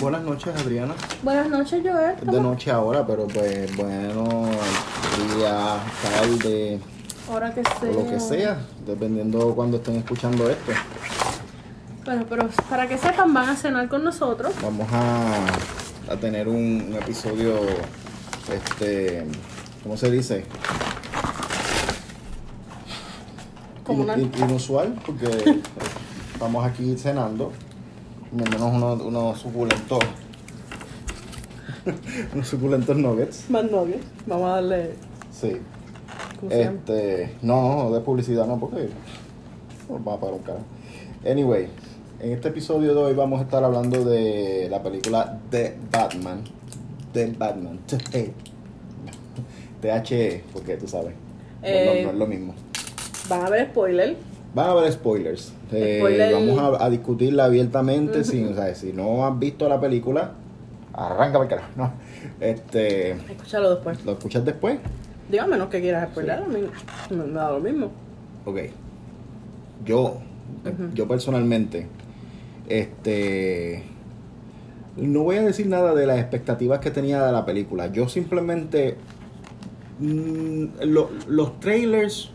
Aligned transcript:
Buenas 0.00 0.22
noches, 0.22 0.52
Adriana. 0.56 0.94
Buenas 1.22 1.48
noches, 1.48 1.82
Joel. 1.84 2.16
Es 2.20 2.26
de 2.26 2.40
noche 2.40 2.70
ahora, 2.70 3.06
pero 3.06 3.26
pues 3.28 3.76
bueno, 3.76 4.48
día, 5.36 5.76
tarde, 6.02 6.80
Ahora 7.30 7.54
que 7.54 7.62
sea. 7.62 7.90
o 7.90 7.92
lo 7.92 8.10
que 8.10 8.18
sea, 8.18 8.58
dependiendo 8.84 9.54
cuando 9.54 9.76
estén 9.76 9.96
escuchando 9.96 10.50
esto. 10.50 10.72
Bueno, 12.04 12.24
pero 12.28 12.48
para 12.68 12.88
que 12.88 12.98
sepan, 12.98 13.32
van 13.32 13.50
a 13.50 13.56
cenar 13.56 13.88
con 13.88 14.02
nosotros. 14.02 14.52
Vamos 14.62 14.88
a, 14.92 16.12
a 16.12 16.16
tener 16.16 16.48
un, 16.48 16.86
un 16.88 16.94
episodio, 16.96 17.54
este, 18.52 19.26
¿cómo 19.84 19.96
se 19.96 20.10
dice? 20.10 20.44
In- 23.88 24.08
in- 24.20 24.32
inusual, 24.42 24.98
porque 25.06 25.28
estamos 26.32 26.66
aquí 26.66 26.96
cenando, 26.96 27.52
comiéndonos 28.30 28.72
unos, 28.74 29.02
unos 29.02 29.38
suculentos, 29.40 29.98
unos 32.34 32.46
suculentos 32.48 32.96
nuggets. 32.96 33.48
Más 33.50 33.70
novios. 33.70 34.00
Vamos 34.26 34.48
a 34.50 34.54
darle. 34.56 34.90
Sí. 35.32 35.56
¿Cómo 36.40 36.50
se 36.52 36.64
llama? 36.64 36.76
Este, 36.78 37.34
no, 37.42 37.84
no, 37.84 37.90
de 37.92 38.00
publicidad 38.00 38.46
no, 38.46 38.58
porque 38.58 38.88
nos 39.88 40.06
va 40.06 40.14
a 40.14 40.20
pagar 40.20 40.34
un 40.36 40.42
carajo. 40.42 40.64
Anyway, 41.28 41.68
en 42.20 42.32
este 42.32 42.48
episodio 42.48 42.94
de 42.94 43.00
hoy 43.00 43.14
vamos 43.14 43.40
a 43.40 43.44
estar 43.44 43.64
hablando 43.64 44.04
de 44.04 44.68
la 44.70 44.82
película 44.82 45.38
The 45.50 45.76
Batman. 45.90 46.42
The 47.12 47.26
Batman. 47.38 47.78
THE, 49.80 50.42
porque 50.52 50.76
tú 50.76 50.88
sabes. 50.88 51.12
no- 51.62 51.68
Eh, 51.68 52.02
no, 52.02 52.06
no 52.08 52.10
es 52.12 52.18
lo 52.18 52.26
mismo. 52.26 52.54
Van 53.28 53.44
a 53.46 53.50
ver 53.50 53.68
spoiler. 53.70 54.16
Van 54.58 54.66
a 54.66 54.70
haber 54.72 54.90
spoilers. 54.92 55.52
Eh, 55.70 55.98
Spoiler. 56.00 56.32
Vamos 56.34 56.80
a, 56.80 56.84
a 56.84 56.90
discutirla 56.90 57.44
abiertamente. 57.44 58.24
sin, 58.24 58.48
o 58.48 58.54
sea, 58.56 58.74
si 58.74 58.92
no 58.92 59.24
has 59.24 59.38
visto 59.38 59.68
la 59.68 59.80
película, 59.80 60.32
arranca 60.92 61.38
para 61.38 61.48
carajo. 61.48 61.68
No. 61.76 61.92
Este, 62.40 63.12
Escúchalo 63.12 63.70
después. 63.76 64.04
¿Lo 64.04 64.12
escuchas 64.12 64.44
después? 64.44 64.80
Dígame, 65.30 65.56
no 65.58 65.70
que 65.70 65.80
quieras 65.80 66.08
spoiler. 66.10 66.38
a 66.42 66.46
mí 66.46 66.58
Me, 67.10 67.16
me 67.16 67.32
da 67.34 67.52
lo 67.52 67.60
mismo. 67.60 67.90
Ok. 68.46 68.58
Yo, 69.84 70.16
yo 70.94 71.06
personalmente, 71.06 71.86
este, 72.68 73.84
no 74.96 75.22
voy 75.22 75.36
a 75.36 75.42
decir 75.42 75.68
nada 75.68 75.94
de 75.94 76.04
las 76.04 76.18
expectativas 76.18 76.80
que 76.80 76.90
tenía 76.90 77.24
de 77.24 77.30
la 77.30 77.44
película. 77.46 77.86
Yo 77.92 78.08
simplemente, 78.08 78.96
mm, 80.00 80.64
lo- 80.84 81.10
los 81.28 81.60
trailers, 81.60 82.32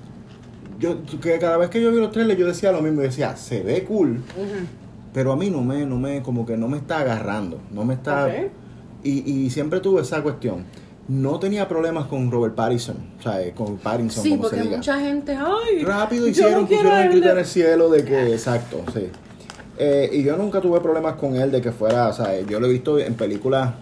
yo, 0.83 1.19
que 1.21 1.39
cada 1.39 1.57
vez 1.57 1.69
que 1.69 1.81
yo 1.81 1.91
vi 1.91 1.99
los 1.99 2.11
trailers 2.11 2.39
yo 2.39 2.45
decía 2.47 2.71
lo 2.71 2.81
mismo, 2.81 3.01
yo 3.01 3.07
decía, 3.07 3.35
se 3.35 3.61
ve 3.63 3.83
cool, 3.85 4.21
pero 5.13 5.31
a 5.31 5.35
mí 5.35 5.49
no 5.49 5.61
me, 5.61 5.85
no 5.85 5.97
me, 5.97 6.21
como 6.21 6.45
que 6.45 6.57
no 6.57 6.67
me 6.67 6.77
está 6.77 6.99
agarrando, 6.99 7.59
no 7.71 7.85
me 7.85 7.93
está, 7.93 8.29
y, 9.03 9.31
y 9.31 9.49
siempre 9.49 9.79
tuve 9.79 10.01
esa 10.01 10.21
cuestión. 10.21 10.65
No 11.05 11.37
tenía 11.37 11.67
problemas 11.67 12.05
con 12.07 12.31
Robert 12.31 12.55
Pattinson, 12.55 12.95
o 13.19 13.21
sea, 13.21 13.41
eh, 13.41 13.51
con 13.53 13.75
Pattinson, 13.77 14.23
Sí, 14.23 14.29
como 14.31 14.43
se 14.43 14.49
porque 14.51 14.63
diga. 14.63 14.77
mucha 14.77 14.99
gente. 15.01 15.35
¡Ay! 15.37 15.83
Rápido 15.83 16.27
hicieron, 16.29 16.61
no 16.61 16.67
pusieron 16.67 16.93
el 16.97 17.09
grito 17.09 17.29
en 17.29 17.37
el 17.39 17.45
cielo 17.45 17.89
de 17.89 18.05
que, 18.05 18.31
exacto, 18.33 18.81
sí. 18.93 19.07
Eh, 19.77 20.09
y 20.13 20.23
yo 20.23 20.37
nunca 20.37 20.61
tuve 20.61 20.79
problemas 20.79 21.15
con 21.15 21.35
él 21.35 21.51
de 21.51 21.59
que 21.59 21.73
fuera, 21.73 22.07
o 22.07 22.13
sea, 22.13 22.39
yo 22.41 22.57
lo 22.61 22.67
he 22.67 22.71
visto 22.71 22.99
en 22.99 23.15
películas 23.15 23.73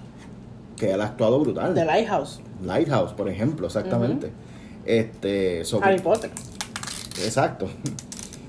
que 0.77 0.91
él 0.94 0.99
ha 1.02 1.05
actuado 1.05 1.39
brutal. 1.39 1.75
The 1.75 1.85
Lighthouse. 1.85 2.41
Lighthouse, 2.66 3.11
por 3.13 3.29
ejemplo, 3.29 3.67
exactamente. 3.67 4.31
Este, 4.83 5.63
so- 5.63 5.79
Harry 5.83 5.99
Potter. 5.99 6.31
Exacto. 7.23 7.67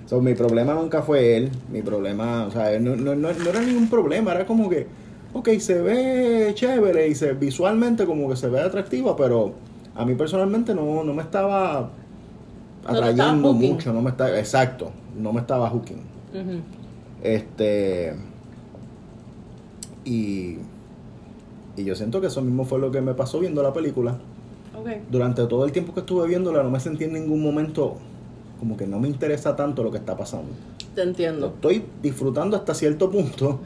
So, 0.07 0.21
mi 0.21 0.35
problema 0.35 0.75
nunca 0.75 1.03
fue 1.03 1.37
él, 1.37 1.51
mi 1.71 1.81
problema, 1.81 2.47
o 2.47 2.51
sea, 2.51 2.79
no, 2.79 2.97
no, 2.97 3.15
no, 3.15 3.33
no 3.33 3.51
era 3.51 3.61
ningún 3.61 3.89
problema, 3.89 4.33
era 4.33 4.45
como 4.45 4.69
que, 4.69 4.87
ok, 5.33 5.49
se 5.59 5.81
ve 5.81 6.53
chévere 6.55 7.09
y 7.09 7.15
se 7.15 7.33
visualmente 7.33 8.05
como 8.05 8.29
que 8.29 8.37
se 8.37 8.49
ve 8.49 8.61
atractiva, 8.61 9.17
pero 9.17 9.55
a 9.95 10.05
mí 10.05 10.15
personalmente 10.15 10.75
no, 10.75 11.03
no 11.03 11.15
me 11.15 11.23
estaba 11.23 11.91
atrayendo 12.85 13.53
mucho, 13.55 13.93
no 13.93 14.03
me 14.03 14.11
estaba, 14.11 14.39
exacto, 14.39 14.93
no 15.17 15.33
me 15.33 15.41
estaba 15.41 15.71
hooking. 15.71 16.03
Este. 17.23 18.15
Y. 20.05 20.59
Y 21.75 21.85
yo 21.85 21.95
siento 21.95 22.21
que 22.21 22.27
eso 22.27 22.43
mismo 22.43 22.67
fue 22.67 22.79
lo 22.79 22.91
que 22.91 23.01
me 23.01 23.15
pasó 23.15 23.41
viendo 23.41 23.63
la 23.63 23.73
película. 23.73 24.19
Ok. 24.79 24.89
Durante 25.11 25.47
todo 25.47 25.65
el 25.65 25.73
tiempo 25.73 25.95
que 25.95 26.01
estuve 26.01 26.29
viéndola, 26.29 26.63
no 26.63 26.71
me 26.71 26.81
sentí 26.81 27.05
en 27.05 27.15
ningún 27.15 27.43
momento 27.43 27.97
como 28.63 28.77
que 28.77 28.87
no 28.87 29.01
me 29.01 29.09
interesa 29.09 29.57
tanto 29.57 29.83
lo 29.83 29.91
que 29.91 29.99
está 29.99 30.17
pasando. 30.17 30.53
Te 30.95 31.03
Lo 31.03 31.11
entiendo. 31.11 31.47
estoy 31.49 31.85
disfrutando 32.01 32.57
hasta 32.57 32.75
cierto 32.75 33.11
punto, 33.11 33.59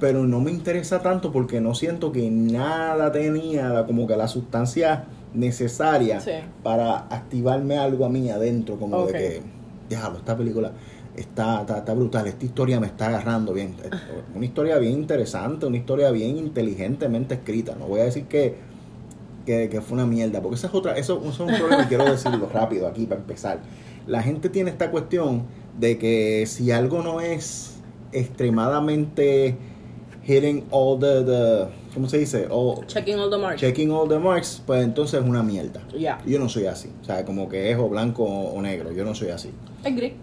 pero 0.00 0.26
no 0.26 0.40
me 0.40 0.50
interesa 0.50 1.00
tanto 1.00 1.30
porque 1.30 1.60
no 1.60 1.72
siento 1.76 2.10
que 2.10 2.28
nada 2.32 3.12
tenía 3.12 3.84
como 3.86 4.08
que 4.08 4.16
la 4.16 4.26
sustancia 4.26 5.04
necesaria 5.34 6.18
Sí. 6.20 6.32
para 6.64 6.98
activarme 6.98 7.78
algo 7.78 8.04
a 8.04 8.08
mí 8.08 8.28
adentro, 8.28 8.74
como 8.76 9.06
de 9.06 9.12
que, 9.12 9.42
diablo, 9.88 10.18
esta 10.18 10.36
película 10.36 10.72
está, 11.14 11.60
está, 11.60 11.78
está 11.78 11.94
brutal, 11.94 12.26
esta 12.26 12.44
historia 12.44 12.80
me 12.80 12.88
está 12.88 13.06
agarrando 13.06 13.52
bien. 13.52 13.76
Una 14.34 14.44
historia 14.44 14.78
bien 14.78 14.94
interesante, 14.94 15.64
una 15.66 15.76
historia 15.76 16.10
bien 16.10 16.38
inteligentemente 16.38 17.34
escrita. 17.34 17.76
No 17.78 17.86
voy 17.86 18.00
a 18.00 18.04
decir 18.06 18.24
que, 18.24 18.56
que, 19.46 19.68
que 19.68 19.80
fue 19.80 19.94
una 19.94 20.06
mierda, 20.06 20.42
porque 20.42 20.56
esa 20.56 20.66
es 20.66 20.74
otra, 20.74 20.96
eso, 20.96 21.20
eso 21.22 21.44
es 21.44 21.52
un 21.52 21.56
problema, 21.56 21.84
y 21.84 21.86
quiero 21.86 22.04
decirlo 22.10 22.48
rápido 22.52 22.88
aquí 22.88 23.06
para 23.06 23.20
empezar. 23.20 23.60
La 24.10 24.22
gente 24.22 24.48
tiene 24.48 24.70
esta 24.70 24.90
cuestión 24.90 25.44
de 25.78 25.96
que 25.98 26.44
si 26.46 26.72
algo 26.72 27.02
no 27.02 27.20
es 27.20 27.76
extremadamente 28.12 29.56
hitting 30.26 30.64
all 30.70 30.98
the, 30.98 31.22
the 31.24 31.68
¿cómo 31.94 32.08
se 32.08 32.18
dice? 32.18 32.46
All- 32.50 32.84
Checking 32.86 33.18
all 33.18 33.30
the 33.30 33.38
marks. 33.38 33.60
checking 33.60 33.90
all 33.92 34.08
the 34.08 34.18
marks, 34.18 34.62
pues 34.66 34.82
entonces 34.84 35.20
es 35.22 35.26
una 35.28 35.42
mierda. 35.42 35.80
Ya. 35.96 36.20
Yo 36.26 36.38
no 36.38 36.48
soy 36.48 36.66
así. 36.66 36.90
O 37.00 37.04
sea, 37.04 37.24
como 37.24 37.48
que 37.48 37.70
es 37.70 37.78
o 37.78 37.88
blanco 37.88 38.24
o 38.24 38.60
negro. 38.60 38.92
Yo 38.92 39.04
no 39.04 39.14
soy 39.14 39.28
así. 39.30 39.50
Agree. 39.84 40.14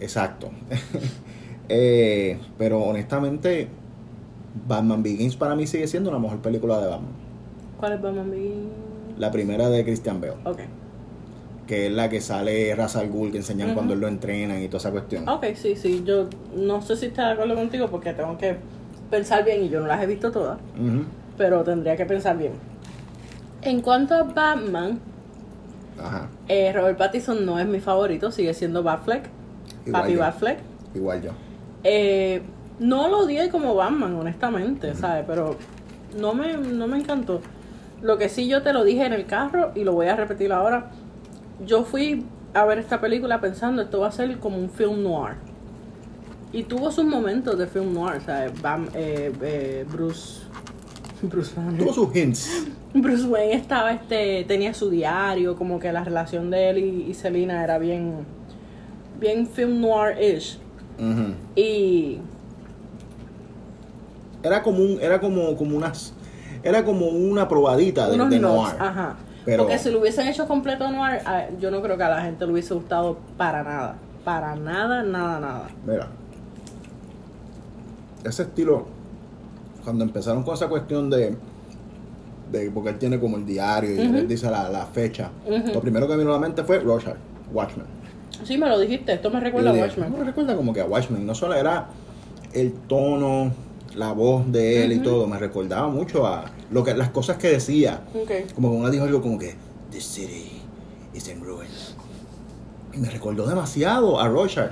Exacto. 0.00 0.50
Eh, 1.68 2.38
pero 2.58 2.80
honestamente, 2.80 3.66
Batman 4.68 5.02
Begins 5.02 5.34
para 5.34 5.56
mí 5.56 5.66
sigue 5.66 5.88
siendo 5.88 6.12
la 6.12 6.18
mejor 6.20 6.38
película 6.38 6.80
de 6.80 6.86
Batman. 6.86 7.10
¿Cuál 7.76 7.92
es 7.94 8.00
Batman 8.02 8.30
Begins? 8.30 8.68
La 9.18 9.32
primera 9.32 9.68
de 9.68 9.82
Christian 9.82 10.20
Bale, 10.20 10.34
Ok. 10.44 10.60
Que 11.66 11.86
es 11.86 11.92
la 11.92 12.08
que 12.08 12.20
sale 12.20 12.74
Ra's 12.74 12.96
al 12.96 13.08
Ghul, 13.08 13.30
que 13.32 13.38
enseñan 13.38 13.74
cuando 13.74 13.94
él 13.94 14.00
lo 14.00 14.08
entrenan 14.08 14.62
y 14.62 14.68
toda 14.68 14.78
esa 14.78 14.90
cuestión. 14.92 15.28
Ok, 15.28 15.46
sí, 15.54 15.74
sí. 15.76 16.02
Yo 16.04 16.28
no 16.54 16.80
sé 16.82 16.96
si 16.96 17.06
estoy 17.06 17.24
de 17.24 17.30
acuerdo 17.32 17.54
contigo 17.54 17.88
porque 17.88 18.12
tengo 18.12 18.38
que 18.38 18.56
pensar 19.10 19.44
bien 19.44 19.64
y 19.64 19.68
yo 19.68 19.80
no 19.80 19.86
las 19.86 20.02
he 20.02 20.06
visto 20.06 20.30
todas. 20.30 20.58
Pero 21.36 21.64
tendría 21.64 21.96
que 21.96 22.06
pensar 22.06 22.38
bien. 22.38 22.52
En 23.62 23.80
cuanto 23.80 24.14
a 24.14 24.22
Batman, 24.22 25.00
Ajá. 26.00 26.28
eh, 26.48 26.72
Robert 26.72 26.98
Pattinson 26.98 27.44
no 27.44 27.58
es 27.58 27.66
mi 27.66 27.80
favorito, 27.80 28.30
sigue 28.30 28.54
siendo 28.54 28.82
Batfleck. 28.82 29.24
Igual 29.86 30.02
Papi 30.02 30.12
yo. 30.14 30.18
Batfleck. 30.20 30.58
Igual 30.94 31.22
yo. 31.22 31.30
Eh, 31.82 32.42
no 32.78 33.08
lo 33.08 33.20
odié 33.20 33.48
como 33.48 33.74
Batman, 33.74 34.14
honestamente, 34.14 34.94
¿sabes? 34.94 35.24
Pero 35.26 35.56
no 36.18 36.34
me, 36.34 36.56
no 36.56 36.86
me 36.86 36.98
encantó. 36.98 37.40
Lo 38.02 38.18
que 38.18 38.28
sí 38.28 38.46
yo 38.46 38.62
te 38.62 38.72
lo 38.72 38.84
dije 38.84 39.04
en 39.06 39.12
el 39.14 39.26
carro 39.26 39.72
y 39.74 39.82
lo 39.84 39.92
voy 39.94 40.06
a 40.06 40.16
repetir 40.16 40.52
ahora. 40.52 40.90
Yo 41.64 41.84
fui 41.84 42.24
a 42.54 42.64
ver 42.64 42.78
esta 42.78 43.00
película 43.00 43.40
pensando 43.40 43.82
esto 43.82 44.00
va 44.00 44.08
a 44.08 44.12
ser 44.12 44.38
como 44.38 44.58
un 44.58 44.70
film 44.70 45.02
noir. 45.02 45.34
Y 46.52 46.62
tuvo 46.64 46.90
sus 46.90 47.04
momentos 47.04 47.58
de 47.58 47.66
film 47.66 47.92
noir, 47.94 48.20
¿sabes? 48.24 48.52
Bam- 48.62 48.88
eh, 48.94 49.32
eh, 49.42 49.84
Bruce... 49.90 50.42
Bruce 51.22 51.52
Banner. 51.56 51.78
Tuvo 51.78 51.92
sus 51.92 52.14
hints. 52.16 52.66
Bruce 52.94 53.24
Wayne 53.24 53.54
estaba, 53.54 53.92
este, 53.92 54.44
tenía 54.44 54.72
su 54.72 54.88
diario, 54.88 55.56
como 55.56 55.78
que 55.78 55.92
la 55.92 56.02
relación 56.04 56.50
de 56.50 56.70
él 56.70 56.78
y, 56.78 57.10
y 57.10 57.14
Selina 57.14 57.62
era 57.62 57.78
bien, 57.78 58.24
bien 59.20 59.46
film 59.46 59.80
noir-ish. 59.80 60.58
Y 61.54 62.18
Era 64.42 64.62
como 64.62 64.82
un, 64.82 64.98
era 65.00 65.20
como, 65.20 65.54
como 65.56 65.76
unas, 65.76 66.14
era 66.62 66.84
como 66.84 67.08
una 67.08 67.48
probadita 67.48 68.08
de, 68.08 68.14
unos 68.14 68.30
de 68.30 68.38
noir. 68.38 68.74
ajá. 68.78 69.16
Pero- 69.46 69.62
Porque 69.62 69.78
si 69.78 69.90
lo 69.90 70.00
hubiesen 70.00 70.26
hecho 70.28 70.46
completo 70.46 70.90
noir, 70.90 71.20
a- 71.24 71.48
yo 71.58 71.70
no 71.70 71.80
creo 71.80 71.96
que 71.96 72.02
a 72.02 72.08
la 72.10 72.20
gente 72.20 72.44
le 72.44 72.52
hubiese 72.52 72.74
gustado 72.74 73.16
para 73.38 73.62
nada. 73.62 73.94
Para 74.24 74.54
nada, 74.56 75.02
nada, 75.04 75.38
nada. 75.40 75.68
Mira, 75.86 76.08
ese 78.24 78.42
estilo, 78.42 78.86
cuando 79.84 80.04
empezaron 80.04 80.42
con 80.42 80.54
esa 80.54 80.68
cuestión 80.68 81.08
de, 81.08 81.36
de 82.50 82.70
porque 82.72 82.90
él 82.90 82.98
tiene 82.98 83.20
como 83.20 83.36
el 83.36 83.46
diario 83.46 83.94
y 83.94 83.98
él 84.00 84.26
dice 84.28 84.50
la, 84.50 84.68
la 84.68 84.84
fecha, 84.86 85.30
lo 85.72 85.80
primero 85.80 86.06
que 86.08 86.14
me 86.14 86.18
vino 86.18 86.30
a 86.30 86.34
la 86.34 86.40
mente 86.40 86.64
fue 86.64 86.80
Rorschach, 86.80 87.16
Watchmen. 87.52 87.86
Sí, 88.44 88.58
me 88.58 88.68
lo 88.68 88.78
dijiste, 88.78 89.12
esto 89.14 89.30
me 89.30 89.38
Y 89.38 89.42
recuerda 89.42 89.70
a 89.70 89.74
Watchmen. 89.74 90.12
Me 90.18 90.24
recuerda 90.24 90.56
como 90.56 90.72
que 90.74 90.80
a 90.80 90.86
Watchmen, 90.86 91.24
no 91.24 91.34
solo 91.34 91.54
era 91.54 91.86
el 92.52 92.72
tono, 92.72 93.52
la 93.96 94.12
voz 94.12 94.50
de 94.52 94.84
él 94.84 94.92
y 94.92 94.96
Ujú. 94.96 95.04
todo, 95.04 95.26
me 95.26 95.38
recordaba 95.38 95.88
mucho 95.88 96.26
a 96.26 96.44
lo 96.70 96.84
que 96.84 96.94
las 96.94 97.10
cosas 97.10 97.38
que 97.38 97.48
decía. 97.48 98.02
Ok. 98.14 98.52
Como 98.54 98.70
que 98.70 98.76
uno 98.76 98.90
dijo 98.90 99.04
algo 99.04 99.20
como 99.22 99.38
que 99.38 99.54
The 99.90 100.00
city 100.00 100.50
is 101.14 101.28
in 101.28 101.42
ruins. 101.42 101.96
Y 102.92 102.98
me 102.98 103.08
recordó 103.10 103.46
demasiado 103.46 104.20
a 104.20 104.28
Rorschach. 104.28 104.70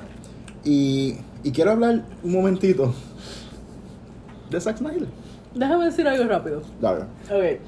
Y, 0.64 1.16
y 1.42 1.50
quiero 1.52 1.72
hablar 1.72 2.04
un 2.22 2.32
momentito 2.32 2.94
de 4.50 4.60
Zack 4.60 4.78
Snyder. 4.78 5.08
Déjame 5.54 5.86
decir 5.86 6.06
algo 6.06 6.24
rápido. 6.24 6.62
Dale. 6.80 7.02
Ok. 7.30 7.60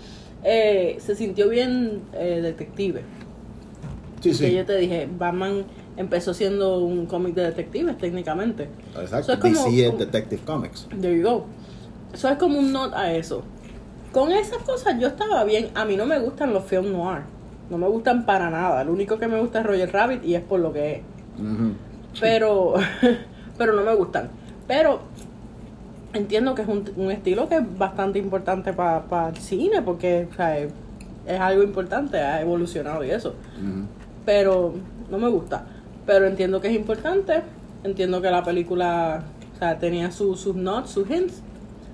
Eh, 0.44 0.96
se 1.00 1.14
sintió 1.16 1.48
bien 1.48 2.02
eh, 2.12 2.40
detective. 2.42 3.02
Sí, 4.20 4.30
Que 4.30 4.34
sí. 4.34 4.54
yo 4.54 4.64
te 4.66 4.76
dije, 4.76 5.08
Batman 5.18 5.64
empezó 5.96 6.34
siendo 6.34 6.78
un 6.80 7.06
cómic 7.06 7.34
de 7.34 7.42
detectives 7.42 7.96
técnicamente. 7.98 8.68
Exacto. 9.00 9.32
Es 9.32 9.38
como- 9.38 9.54
DC 9.64 9.80
es 9.82 9.86
como- 9.90 9.98
Detective 9.98 10.42
Comics. 10.44 10.88
There 11.00 11.16
you 11.18 11.24
go. 11.26 11.44
Eso 12.12 12.28
es 12.28 12.36
como 12.38 12.58
un 12.58 12.72
not 12.72 12.92
a 12.94 13.12
eso. 13.12 13.42
Con 14.12 14.32
esas 14.32 14.58
cosas 14.62 14.98
yo 14.98 15.08
estaba 15.08 15.44
bien. 15.44 15.68
A 15.74 15.84
mí 15.84 15.96
no 15.96 16.06
me 16.06 16.18
gustan 16.18 16.52
los 16.52 16.64
film 16.64 16.92
noir. 16.92 17.22
No 17.70 17.78
me 17.78 17.88
gustan 17.88 18.24
para 18.24 18.48
nada. 18.50 18.84
Lo 18.84 18.92
único 18.92 19.18
que 19.18 19.26
me 19.26 19.40
gusta 19.40 19.60
es 19.60 19.66
Roger 19.66 19.92
Rabbit 19.92 20.24
y 20.24 20.34
es 20.34 20.42
por 20.42 20.60
lo 20.60 20.72
que 20.72 20.92
es. 20.96 21.00
Pero, 22.20 22.74
pero 23.58 23.72
no 23.74 23.82
me 23.82 23.94
gustan. 23.94 24.28
Pero 24.66 25.00
entiendo 26.12 26.54
que 26.54 26.62
es 26.62 26.68
un, 26.68 26.88
un 26.96 27.10
estilo 27.10 27.48
que 27.48 27.56
es 27.56 27.78
bastante 27.78 28.18
importante 28.18 28.72
para 28.72 29.28
el 29.28 29.36
cine 29.36 29.82
porque 29.82 30.28
o 30.32 30.34
sea, 30.34 30.58
es, 30.58 30.72
es 31.26 31.38
algo 31.40 31.62
importante, 31.62 32.18
ha 32.18 32.40
evolucionado 32.40 33.04
y 33.04 33.10
eso. 33.10 33.34
Pero 34.24 34.74
no 35.10 35.18
me 35.18 35.28
gusta. 35.28 35.66
Pero 36.06 36.26
entiendo 36.26 36.60
que 36.60 36.68
es 36.68 36.74
importante. 36.76 37.42
Entiendo 37.84 38.20
que 38.22 38.30
la 38.30 38.42
película 38.44 39.24
o 39.54 39.58
sea, 39.58 39.78
tenía 39.78 40.10
su- 40.10 40.36
sus 40.36 40.54
notes, 40.54 40.90
sus 40.90 41.08
hints. 41.10 41.42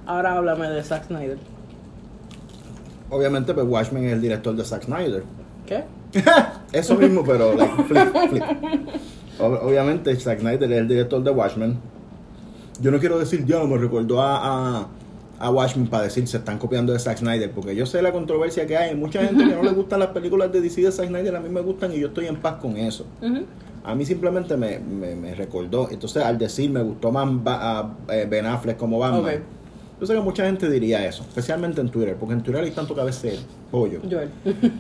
Ahora 0.07 0.37
háblame 0.37 0.69
de 0.69 0.83
Zack 0.83 1.07
Snyder. 1.07 1.39
Obviamente, 3.11 3.53
pues 3.53 3.67
Watchmen 3.67 4.05
es 4.07 4.13
el 4.15 4.21
director 4.21 4.55
de 4.57 4.65
Zack 4.65 4.85
Snyder. 4.85 5.23
¿Qué? 5.67 5.85
Eso 6.73 6.95
mismo, 6.97 7.23
pero 7.25 7.55
like, 7.55 7.83
flip, 7.89 8.09
flip. 8.31 8.43
Ob- 9.39 9.61
Obviamente, 9.63 10.15
Zack 10.17 10.41
Snyder 10.41 10.71
es 10.73 10.79
el 10.79 10.89
director 10.89 11.23
de 11.23 11.31
Watchmen. 11.31 11.79
Yo 12.81 12.91
no 12.91 12.99
quiero 12.99 13.19
decir, 13.19 13.45
ya 13.45 13.63
me 13.65 13.77
recordó 13.77 14.21
a, 14.23 14.81
a, 14.81 14.89
a 15.39 15.51
Watchmen 15.51 15.87
para 15.89 16.05
decir 16.05 16.27
se 16.27 16.39
están 16.39 16.59
copiando 16.59 16.93
de 16.93 16.99
Zack 16.99 17.19
Snyder, 17.19 17.51
porque 17.51 17.77
yo 17.77 17.85
sé 17.87 18.01
la 18.03 18.13
controversia 18.13 18.67
que 18.67 18.77
hay. 18.77 18.95
Mucha 18.95 19.23
gente 19.25 19.45
que 19.45 19.55
no 19.55 19.63
le 19.63 19.71
gustan 19.71 20.01
las 20.01 20.09
películas 20.09 20.51
de 20.51 20.61
DC 20.63 20.81
de 20.81 20.91
Zack 20.91 21.09
Snyder, 21.09 21.37
a 21.37 21.41
mí 21.41 21.49
me 21.51 21.61
gustan 21.61 21.93
y 21.93 22.01
yo 22.01 22.09
estoy 22.09 22.27
en 22.27 22.37
paz 22.37 22.55
con 22.61 22.77
eso. 22.79 23.07
Ujú. 23.21 23.43
A 23.85 23.95
mí 23.95 24.05
simplemente 24.05 24.57
me, 24.57 24.79
me, 24.79 25.15
me 25.17 25.35
recordó. 25.35 25.89
Entonces, 25.91 26.23
al 26.23 26.39
decir 26.39 26.71
me 26.71 26.83
gustó 26.83 27.11
más 27.11 27.29
a- 27.47 27.95
eh, 28.11 28.27
Ben 28.31 28.47
Affleck 28.47 28.77
como 28.77 28.99
Batman, 28.99 29.21
Ok. 29.25 29.41
yo 30.01 30.07
sé 30.07 30.15
que 30.15 30.21
mucha 30.21 30.45
gente 30.47 30.71
diría 30.71 31.05
eso, 31.07 31.23
especialmente 31.29 31.81
en 31.81 31.89
Twitter, 31.91 32.17
porque 32.17 32.35
en 32.35 32.43
Twitter 32.43 32.63
hay 32.63 32.71
tanto 32.71 32.95
cabecero, 32.95 33.41
pollo. 33.73 34.01
Joel. 34.09 34.31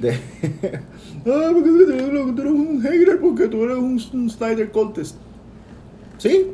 De, 0.00 0.10
ah, 1.26 1.50
porque 1.52 1.68
tú 1.68 1.80
eres, 1.92 2.52
un 2.52 2.80
hater 2.82 3.20
porque 3.20 3.48
tú 3.48 3.64
eres 3.64 3.76
un, 3.78 4.00
un 4.12 4.30
Snyder 4.30 4.70
cultist. 4.70 5.16
Sí, 6.18 6.52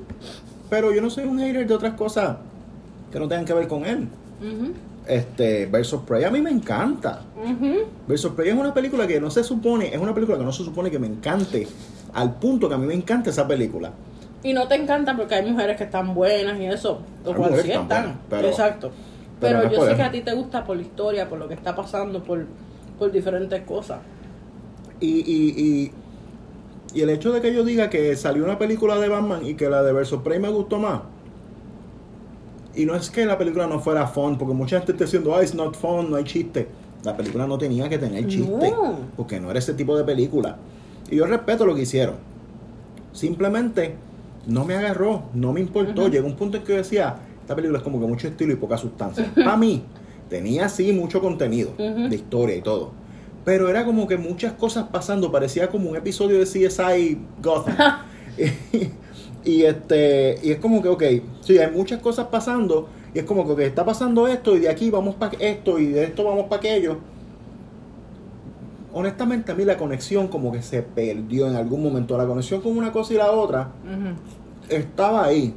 pero 0.70 0.94
yo 0.94 1.02
no 1.02 1.10
soy 1.10 1.24
un 1.24 1.38
hater 1.38 1.66
de 1.66 1.74
otras 1.74 1.94
cosas 1.94 2.38
que 3.12 3.18
no 3.18 3.28
tengan 3.28 3.44
que 3.44 3.52
ver 3.52 3.68
con 3.68 3.84
él. 3.84 4.08
Este, 5.06 5.66
Versus 5.66 6.02
Prey 6.02 6.24
a 6.24 6.30
mí 6.30 6.40
me 6.40 6.50
encanta. 6.50 7.22
Ujú. 7.36 7.84
Versus 8.06 8.32
Prey 8.32 8.50
es 8.50 8.54
una 8.54 8.72
película 8.72 9.06
que 9.06 9.20
no 9.20 9.30
se 9.30 9.42
supone, 9.44 9.94
es 9.94 10.00
una 10.00 10.14
película 10.14 10.38
que 10.38 10.44
no 10.44 10.52
se 10.52 10.64
supone 10.64 10.90
que 10.90 10.98
me 10.98 11.06
encante, 11.06 11.66
al 12.14 12.34
punto 12.34 12.68
que 12.68 12.74
a 12.74 12.78
mí 12.78 12.86
me 12.86 12.94
encanta 12.94 13.30
esa 13.30 13.46
película. 13.46 13.92
Y 14.42 14.52
no 14.52 14.68
te 14.68 14.76
encanta 14.76 15.16
porque 15.16 15.34
hay 15.34 15.50
mujeres 15.50 15.76
que 15.76 15.84
están 15.84 16.14
buenas 16.14 16.58
y 16.60 16.66
eso. 16.66 17.00
Lo 17.24 17.34
cual 17.34 17.50
sí 17.54 17.68
están 17.70 17.82
están. 17.82 18.02
buenas, 18.02 18.18
pero- 18.30 18.48
Exacto. 18.48 18.90
pero 19.40 19.58
Pero, 19.58 19.58
no 19.58 19.64
es 19.70 19.76
yo 19.78 19.86
sé 19.90 19.96
que 19.96 20.02
a 20.02 20.10
ti 20.10 20.20
te 20.20 20.32
gusta 20.34 20.64
por 20.64 20.76
la 20.76 20.82
historia, 20.82 21.28
por 21.28 21.38
lo 21.38 21.48
que 21.48 21.54
está 21.54 21.74
pasando, 21.74 22.22
por, 22.22 22.44
por 22.98 23.10
diferentes 23.12 23.60
cosas. 23.62 23.98
Y, 25.00 25.08
y, 25.20 25.54
y, 25.56 25.92
y 26.94 27.02
el 27.02 27.10
hecho 27.10 27.32
de 27.32 27.40
que 27.40 27.52
yo 27.54 27.62
diga 27.64 27.88
que 27.90 28.16
salió 28.16 28.44
una 28.44 28.58
película 28.58 28.96
de 28.98 29.08
Batman 29.08 29.44
y 29.46 29.54
que 29.54 29.68
la 29.68 29.82
de 29.82 29.92
Versus 29.92 30.22
Prey 30.22 30.38
me 30.40 30.48
gustó 30.48 30.78
más. 30.78 31.00
Y 32.74 32.84
no 32.84 32.94
es 32.94 33.10
que 33.10 33.26
la 33.26 33.36
película 33.38 33.66
no 33.66 33.80
fuera 33.80 34.06
fun, 34.06 34.38
porque 34.38 34.54
mucha 34.54 34.76
gente 34.78 34.92
está 34.92 35.04
diciendo, 35.04 35.34
ah, 35.34 35.42
it's 35.42 35.54
not 35.54 35.74
fun, 35.76 36.10
no 36.10 36.16
hay 36.16 36.24
chiste. 36.24 36.68
La 37.04 37.16
película 37.16 37.46
no 37.46 37.58
tenía 37.58 37.88
que 37.88 37.98
tener 37.98 38.26
chiste, 38.28 38.70
No. 38.70 38.98
porque 39.16 39.40
no 39.40 39.50
era 39.50 39.58
ese 39.58 39.74
tipo 39.74 39.96
de 39.96 40.04
película. 40.04 40.56
Y 41.10 41.16
yo 41.16 41.26
respeto 41.26 41.66
lo 41.66 41.74
que 41.74 41.82
hicieron. 41.82 42.16
Simplemente 43.12 43.94
no 44.46 44.64
me 44.64 44.74
agarró, 44.74 45.24
no 45.34 45.52
me 45.52 45.60
importó. 45.60 46.02
Ujú. 46.02 46.10
Llegó 46.10 46.26
un 46.26 46.36
punto 46.36 46.56
en 46.56 46.64
que 46.64 46.72
yo 46.72 46.78
decía, 46.78 47.16
esta 47.40 47.54
película 47.54 47.78
es 47.78 47.84
como 47.84 48.00
que 48.00 48.06
mucho 48.06 48.28
estilo 48.28 48.52
y 48.52 48.56
poca 48.56 48.76
sustancia. 48.76 49.30
Para 49.34 49.56
mí, 49.56 49.82
tenía 50.28 50.68
sí 50.68 50.92
mucho 50.92 51.20
contenido 51.20 51.72
de 51.76 52.14
historia 52.14 52.56
y 52.56 52.62
todo. 52.62 52.92
Pero 53.44 53.68
era 53.68 53.84
como 53.84 54.06
que 54.06 54.18
muchas 54.18 54.52
cosas 54.52 54.88
pasando, 54.92 55.32
parecía 55.32 55.68
como 55.68 55.90
un 55.90 55.96
episodio 55.96 56.38
de 56.38 56.44
CSI 56.44 57.18
Gotham. 57.42 57.76
y 59.44 59.62
este 59.62 60.38
y 60.42 60.50
es 60.52 60.58
como 60.58 60.82
que, 60.82 60.88
ok, 60.88 61.02
sí, 61.40 61.58
hay 61.58 61.70
muchas 61.70 62.00
cosas 62.00 62.26
pasando 62.26 62.88
y 63.14 63.20
es 63.20 63.24
como 63.24 63.56
que 63.56 63.66
está 63.66 63.84
pasando 63.84 64.28
esto 64.28 64.56
y 64.56 64.60
de 64.60 64.68
aquí 64.68 64.90
vamos 64.90 65.14
para 65.14 65.32
esto 65.38 65.78
y 65.78 65.86
de 65.86 66.04
esto 66.04 66.24
vamos 66.24 66.44
para 66.44 66.56
aquello. 66.56 66.98
Honestamente 68.92 69.52
a 69.52 69.54
mí 69.54 69.64
la 69.64 69.76
conexión 69.76 70.28
como 70.28 70.50
que 70.50 70.62
se 70.62 70.82
perdió 70.82 71.46
en 71.46 71.56
algún 71.56 71.82
momento. 71.82 72.16
La 72.16 72.26
conexión 72.26 72.60
con 72.60 72.76
una 72.76 72.90
cosa 72.92 73.14
y 73.14 73.16
la 73.16 73.30
otra 73.30 73.68
estaba 74.68 75.24
ahí. 75.24 75.54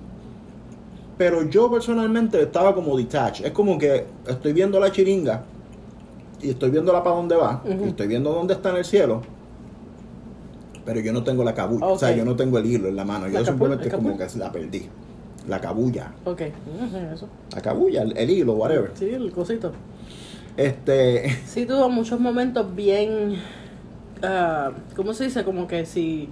Pero 1.17 1.43
yo 1.49 1.71
personalmente 1.71 2.41
estaba 2.41 2.73
como 2.73 2.97
detached. 2.97 3.45
Es 3.45 3.51
como 3.51 3.77
que 3.77 4.05
estoy 4.27 4.53
viendo 4.53 4.79
la 4.79 4.91
chiringa 4.91 5.43
y 6.41 6.49
estoy 6.49 6.71
viéndola 6.71 7.03
para 7.03 7.15
dónde 7.15 7.35
va 7.35 7.61
y 7.65 7.89
estoy 7.89 8.07
viendo 8.07 8.33
dónde 8.33 8.53
está 8.53 8.71
en 8.71 8.77
el 8.77 8.85
cielo. 8.85 9.21
Pero 10.83 10.99
yo 10.99 11.13
no 11.13 11.23
tengo 11.23 11.43
la 11.43 11.53
cabulla, 11.53 11.85
o 11.85 11.97
sea, 11.99 12.15
yo 12.15 12.25
no 12.25 12.35
tengo 12.35 12.57
el 12.57 12.65
hilo 12.65 12.87
en 12.87 12.95
la 12.95 13.05
mano. 13.05 13.27
La 13.27 13.39
Yo 13.39 13.45
simplemente 13.45 13.89
como 13.89 14.17
que 14.17 14.27
la 14.37 14.51
perdí. 14.51 14.87
La 15.47 15.59
cabulla, 15.59 16.11
Ok. 16.25 16.41
Eso. 17.13 17.27
la 17.53 17.61
cabulla, 17.61 18.03
el, 18.03 18.15
el 18.15 18.29
hilo, 18.29 18.53
whatever. 18.53 18.91
Sí, 18.93 19.09
el 19.09 19.31
cosito. 19.31 19.71
Este, 20.57 21.37
Sí 21.45 21.65
tuvo 21.65 21.89
muchos 21.89 22.19
momentos 22.19 22.75
bien, 22.75 23.37
ah, 24.21 24.71
¿cómo 24.95 25.13
se 25.13 25.25
dice? 25.25 25.43
Como 25.43 25.67
que 25.67 25.85
si, 25.85 26.29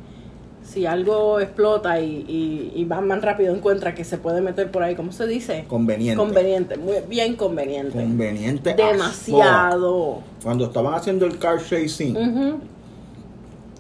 si 0.63 0.85
algo 0.85 1.39
explota 1.39 1.99
y, 2.01 2.25
y, 2.27 2.73
y 2.75 2.85
Batman 2.85 3.21
rápido 3.21 3.55
encuentra 3.55 3.95
que 3.95 4.03
se 4.03 4.17
puede 4.17 4.41
meter 4.41 4.71
por 4.71 4.83
ahí, 4.83 4.95
¿cómo 4.95 5.11
se 5.11 5.25
dice? 5.25 5.65
conveniente. 5.67 6.17
Conveniente, 6.17 6.77
muy 6.77 6.95
bien 7.07 7.35
conveniente. 7.35 7.97
Conveniente. 7.97 8.73
Demasiado. 8.73 10.21
Cuando 10.43 10.65
estaban 10.65 10.93
haciendo 10.93 11.25
el 11.25 11.39
car 11.39 11.57
chasing 11.57 12.59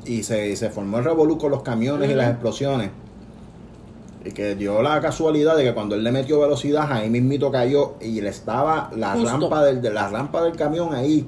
y 0.05 0.23
se, 0.23 0.55
se 0.55 0.69
formó 0.69 0.99
el 0.99 1.03
revolú 1.03 1.37
con 1.37 1.51
los 1.51 1.61
camiones 1.61 2.09
y 2.09 2.13
las 2.13 2.29
explosiones. 2.31 2.89
Y 4.29 4.31
que 4.31 4.53
dio 4.53 4.81
la 4.83 5.01
casualidad 5.01 5.57
de 5.57 5.63
que 5.63 5.73
cuando 5.73 5.95
él 5.95 6.03
le 6.03 6.11
metió 6.11 6.39
velocidad, 6.39 6.85
ahí 6.91 7.09
mismito 7.09 7.51
cayó 7.51 7.95
y 7.99 8.21
le 8.21 8.29
estaba 8.29 8.91
la 8.95 9.13
Justo. 9.13 9.27
rampa 9.27 9.63
del, 9.63 9.81
de 9.81 9.89
la 9.89 10.07
rampa 10.07 10.43
del 10.43 10.55
camión 10.55 10.93
ahí. 10.93 11.25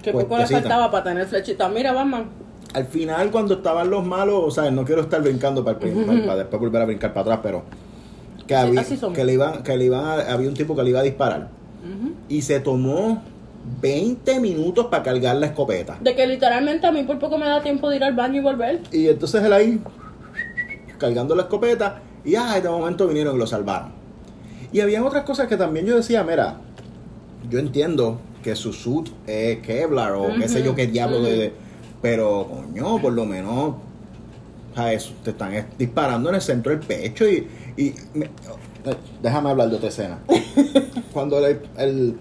Que 0.00 0.12
poco 0.12 0.38
le 0.38 0.46
faltaba 0.46 0.88
para 0.90 1.02
tener 1.02 1.26
flechita. 1.26 1.68
Mira, 1.68 1.92
Batman. 1.92 2.26
Al 2.74 2.84
final, 2.86 3.30
cuando 3.32 3.54
estaban 3.54 3.90
los 3.90 4.04
malos, 4.06 4.36
o 4.44 4.50
sea, 4.52 4.70
no 4.70 4.84
quiero 4.84 5.00
estar 5.02 5.20
brincando 5.20 5.64
para, 5.64 5.78
el 5.84 6.04
para- 6.04 6.20
para 6.22 6.36
después 6.36 6.60
volver 6.60 6.82
a 6.82 6.84
brincar 6.84 7.12
para 7.12 7.22
atrás, 7.22 7.40
pero 7.42 7.62
que, 8.46 8.54
había, 8.54 8.84
que 9.14 9.24
le 9.24 9.32
iban, 9.32 9.62
que 9.64 9.76
le 9.76 9.84
iban 9.86 10.04
a- 10.04 10.32
había 10.32 10.48
un 10.48 10.54
tipo 10.54 10.76
que 10.76 10.82
le 10.84 10.90
iba 10.90 11.00
a 11.00 11.04
disparar 11.04 11.48
y 12.28 12.42
se 12.42 12.60
tomó 12.60 13.22
20 13.80 14.38
minutos 14.40 14.86
para 14.86 15.02
cargar 15.02 15.36
la 15.36 15.46
escopeta. 15.46 15.96
De 16.00 16.14
que 16.14 16.24
literalmente 16.26 16.86
a 16.86 16.92
mí 16.92 17.02
por 17.02 17.18
poco 17.18 17.36
me 17.36 17.46
da 17.46 17.60
tiempo 17.62 17.88
de 17.90 17.96
ir 17.96 18.04
al 18.04 18.14
baño 18.14 18.36
y 18.40 18.44
volver. 18.44 18.80
Y 18.92 19.08
entonces 19.08 19.42
él 19.42 19.52
ahí 19.52 19.80
cargando 20.98 21.34
la 21.34 21.42
escopeta 21.42 22.00
y 22.24 22.34
ah, 22.36 22.60
de 22.60 22.68
momento 22.68 23.06
vinieron 23.06 23.36
y 23.36 23.38
lo 23.38 23.46
salvaron. 23.46 23.90
Y 24.72 24.80
había 24.80 25.04
otras 25.04 25.24
cosas 25.24 25.46
que 25.48 25.56
también 25.56 25.86
yo 25.86 25.96
decía, 25.96 26.24
mira, 26.24 26.56
yo 27.50 27.58
entiendo 27.58 28.18
que 28.42 28.56
su 28.56 28.72
suit 28.72 29.08
es 29.26 29.58
Kevlar 29.60 30.12
o 30.12 30.34
qué 30.38 30.48
sé 30.48 30.62
yo 30.62 30.74
qué 30.74 30.86
diablo 30.86 31.22
de, 31.22 31.36
de- 31.36 31.52
pero 32.02 32.46
coño, 32.50 33.00
por 33.00 33.12
lo 33.12 33.24
menos 33.24 33.76
¿sabes? 34.74 35.12
te 35.22 35.30
están 35.30 35.54
es- 35.54 35.64
disparando 35.78 36.28
en 36.28 36.34
el 36.34 36.40
centro 36.42 36.70
del 36.72 36.80
pecho 36.80 37.26
y, 37.28 37.46
y 37.76 37.94
me- 38.14 38.26
eh, 38.26 38.96
déjame 39.22 39.50
hablar 39.50 39.70
de 39.70 39.76
otra 39.76 39.88
escena. 39.88 40.18
Cuando 41.12 41.40
le, 41.40 41.60
el- 41.78 42.16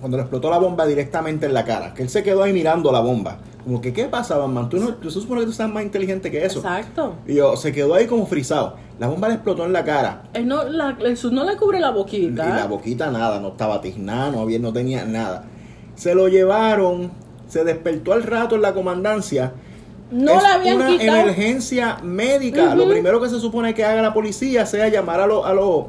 cuando 0.00 0.18
le 0.18 0.22
explotó 0.24 0.50
la 0.50 0.58
bomba 0.58 0.84
directamente 0.86 1.46
en 1.46 1.54
la 1.54 1.64
cara, 1.64 1.94
que 1.94 2.02
él 2.02 2.10
se 2.10 2.22
quedó 2.22 2.42
ahí 2.42 2.52
mirando 2.52 2.92
la 2.92 3.00
bomba. 3.00 3.38
Como 3.64 3.80
que, 3.80 3.92
¿qué 3.94 4.04
pasa, 4.04 4.36
Batman? 4.36 4.68
Tú 4.68 4.76
no, 4.78 4.94
tú 4.96 5.10
se 5.10 5.20
supone 5.20 5.40
que 5.40 5.46
tú 5.46 5.52
estás 5.52 5.70
más 5.70 5.82
inteligente 5.82 6.30
que 6.30 6.44
eso. 6.44 6.58
Exacto. 6.58 7.14
Y 7.26 7.34
yo, 7.34 7.56
se 7.56 7.72
quedó 7.72 7.94
ahí 7.94 8.06
como 8.06 8.26
frisado. 8.26 8.76
La 8.98 9.08
bomba 9.08 9.28
le 9.28 9.34
explotó 9.34 9.64
en 9.64 9.72
la 9.72 9.82
cara. 9.84 10.24
Él 10.34 10.46
no, 10.46 10.64
la, 10.64 10.96
el 11.00 11.16
sud 11.16 11.32
no 11.32 11.44
le 11.44 11.56
cubre 11.56 11.80
la 11.80 11.90
Y 11.90 11.94
boquita. 11.94 12.46
la 12.56 12.66
boquita 12.66 13.10
nada, 13.10 13.40
no 13.40 13.48
estaba 13.48 13.80
tiznada, 13.80 14.30
no, 14.30 14.40
había, 14.40 14.58
no 14.58 14.72
tenía 14.72 15.04
nada. 15.06 15.44
Se 15.94 16.14
lo 16.14 16.28
llevaron, 16.28 17.10
se 17.48 17.64
despertó 17.64 18.12
al 18.12 18.22
rato 18.22 18.54
en 18.54 18.62
la 18.62 18.74
comandancia. 18.74 19.52
no 20.10 20.32
es 20.36 20.42
la 20.42 20.54
habían 20.54 20.76
una 20.76 20.88
quitado. 20.88 21.18
emergencia 21.20 21.96
médica. 22.02 22.74
Lo 22.74 22.82
Ujú. 22.84 22.92
primero 22.92 23.20
que 23.20 23.30
se 23.30 23.40
supone 23.40 23.72
que 23.72 23.82
haga 23.84 24.02
la 24.02 24.12
policía 24.12 24.66
sea 24.66 24.88
llamar 24.88 25.20
a 25.20 25.26
los 25.26 25.44
a 25.46 25.54
los 25.54 25.86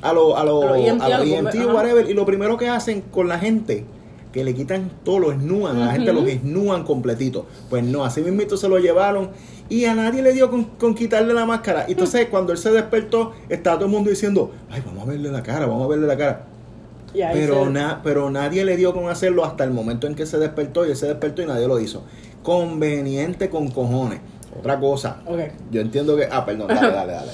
a 0.00 0.12
los 0.14 0.34
a 0.36 0.44
los 0.44 0.64
A 0.64 0.68
los 0.68 0.78
EMT, 0.78 1.02
a 1.02 1.08
los 1.08 1.12
a 1.12 1.18
los 1.18 1.28
EMT, 1.28 1.74
whatever, 1.74 2.08
y 2.10 2.14
lo 2.14 2.24
primero 2.24 2.56
que 2.56 2.68
hacen 2.68 3.02
con 3.02 3.28
la 3.28 3.38
gente 3.38 3.84
que 4.32 4.44
le 4.44 4.54
quitan 4.54 4.90
todo, 5.04 5.18
lo 5.18 5.32
esnúan, 5.32 5.76
a 5.76 5.86
la 5.86 5.92
gente 5.92 6.12
los 6.12 6.26
esnúan 6.26 6.84
completito. 6.84 7.46
Pues 7.70 7.84
no, 7.84 8.04
así 8.04 8.22
mismito 8.22 8.56
se 8.56 8.68
lo 8.68 8.78
llevaron 8.78 9.30
y 9.68 9.84
a 9.84 9.94
nadie 9.94 10.22
le 10.22 10.32
dio 10.32 10.50
con, 10.50 10.64
con 10.64 10.94
quitarle 10.94 11.34
la 11.34 11.44
máscara. 11.44 11.84
Y 11.86 11.92
Entonces 11.92 12.26
cuando 12.30 12.52
él 12.52 12.58
se 12.58 12.70
despertó, 12.72 13.32
estaba 13.48 13.76
todo 13.76 13.86
el 13.86 13.92
mundo 13.92 14.10
diciendo, 14.10 14.50
ay, 14.70 14.82
vamos 14.84 15.02
a 15.02 15.10
verle 15.10 15.30
la 15.30 15.42
cara, 15.42 15.66
vamos 15.66 15.84
a 15.84 15.88
verle 15.88 16.06
la 16.06 16.16
cara. 16.16 16.44
Pero, 17.34 17.56
na- 17.72 18.00
pero 18.02 18.30
nadie 18.30 18.64
le 18.64 18.76
dio 18.78 18.94
con 18.94 19.10
hacerlo 19.10 19.44
hasta 19.44 19.64
el 19.64 19.70
momento 19.70 20.06
en 20.06 20.14
que 20.14 20.24
se 20.24 20.38
despertó 20.38 20.86
y 20.86 20.90
él 20.90 20.96
se 20.96 21.06
despertó 21.08 21.42
y 21.42 21.46
nadie 21.46 21.68
lo 21.68 21.78
hizo. 21.78 22.02
Conveniente 22.42 23.50
con 23.50 23.68
cojones. 23.70 24.20
Otra 24.58 24.78
cosa, 24.78 25.16
yo 25.70 25.80
entiendo 25.80 26.14
que... 26.16 26.28
Ah, 26.30 26.44
perdón, 26.44 26.68
dale, 26.68 26.80
dale, 26.92 27.12
dale. 27.12 27.30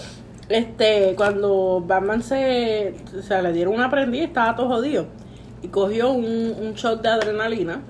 Este, 0.48 1.14
cuando 1.16 1.82
Batman 1.86 2.22
se, 2.22 2.94
o 3.18 3.22
sea, 3.22 3.42
le 3.42 3.52
dieron 3.52 3.74
una 3.74 3.90
prendida, 3.90 4.24
estaba 4.24 4.56
todo 4.56 4.68
jodido. 4.68 5.06
Y 5.62 5.68
cogió 5.68 6.10
un, 6.10 6.24
un 6.60 6.74
shot 6.74 7.02
de 7.02 7.08
adrenalina, 7.08 7.80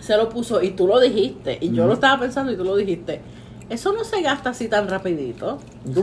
se 0.00 0.16
lo 0.16 0.28
puso 0.28 0.62
y 0.62 0.70
tú 0.70 0.86
lo 0.86 1.00
dijiste. 1.00 1.58
Y 1.60 1.72
yo 1.72 1.86
lo 1.86 1.94
estaba 1.94 2.20
pensando 2.20 2.52
y 2.52 2.56
tú 2.56 2.64
lo 2.64 2.76
dijiste. 2.76 3.20
Eso 3.68 3.92
no 3.92 4.04
se 4.04 4.20
gasta 4.22 4.50
así 4.50 4.68
tan 4.68 4.88
rapidito. 4.88 5.58
O 5.96 6.00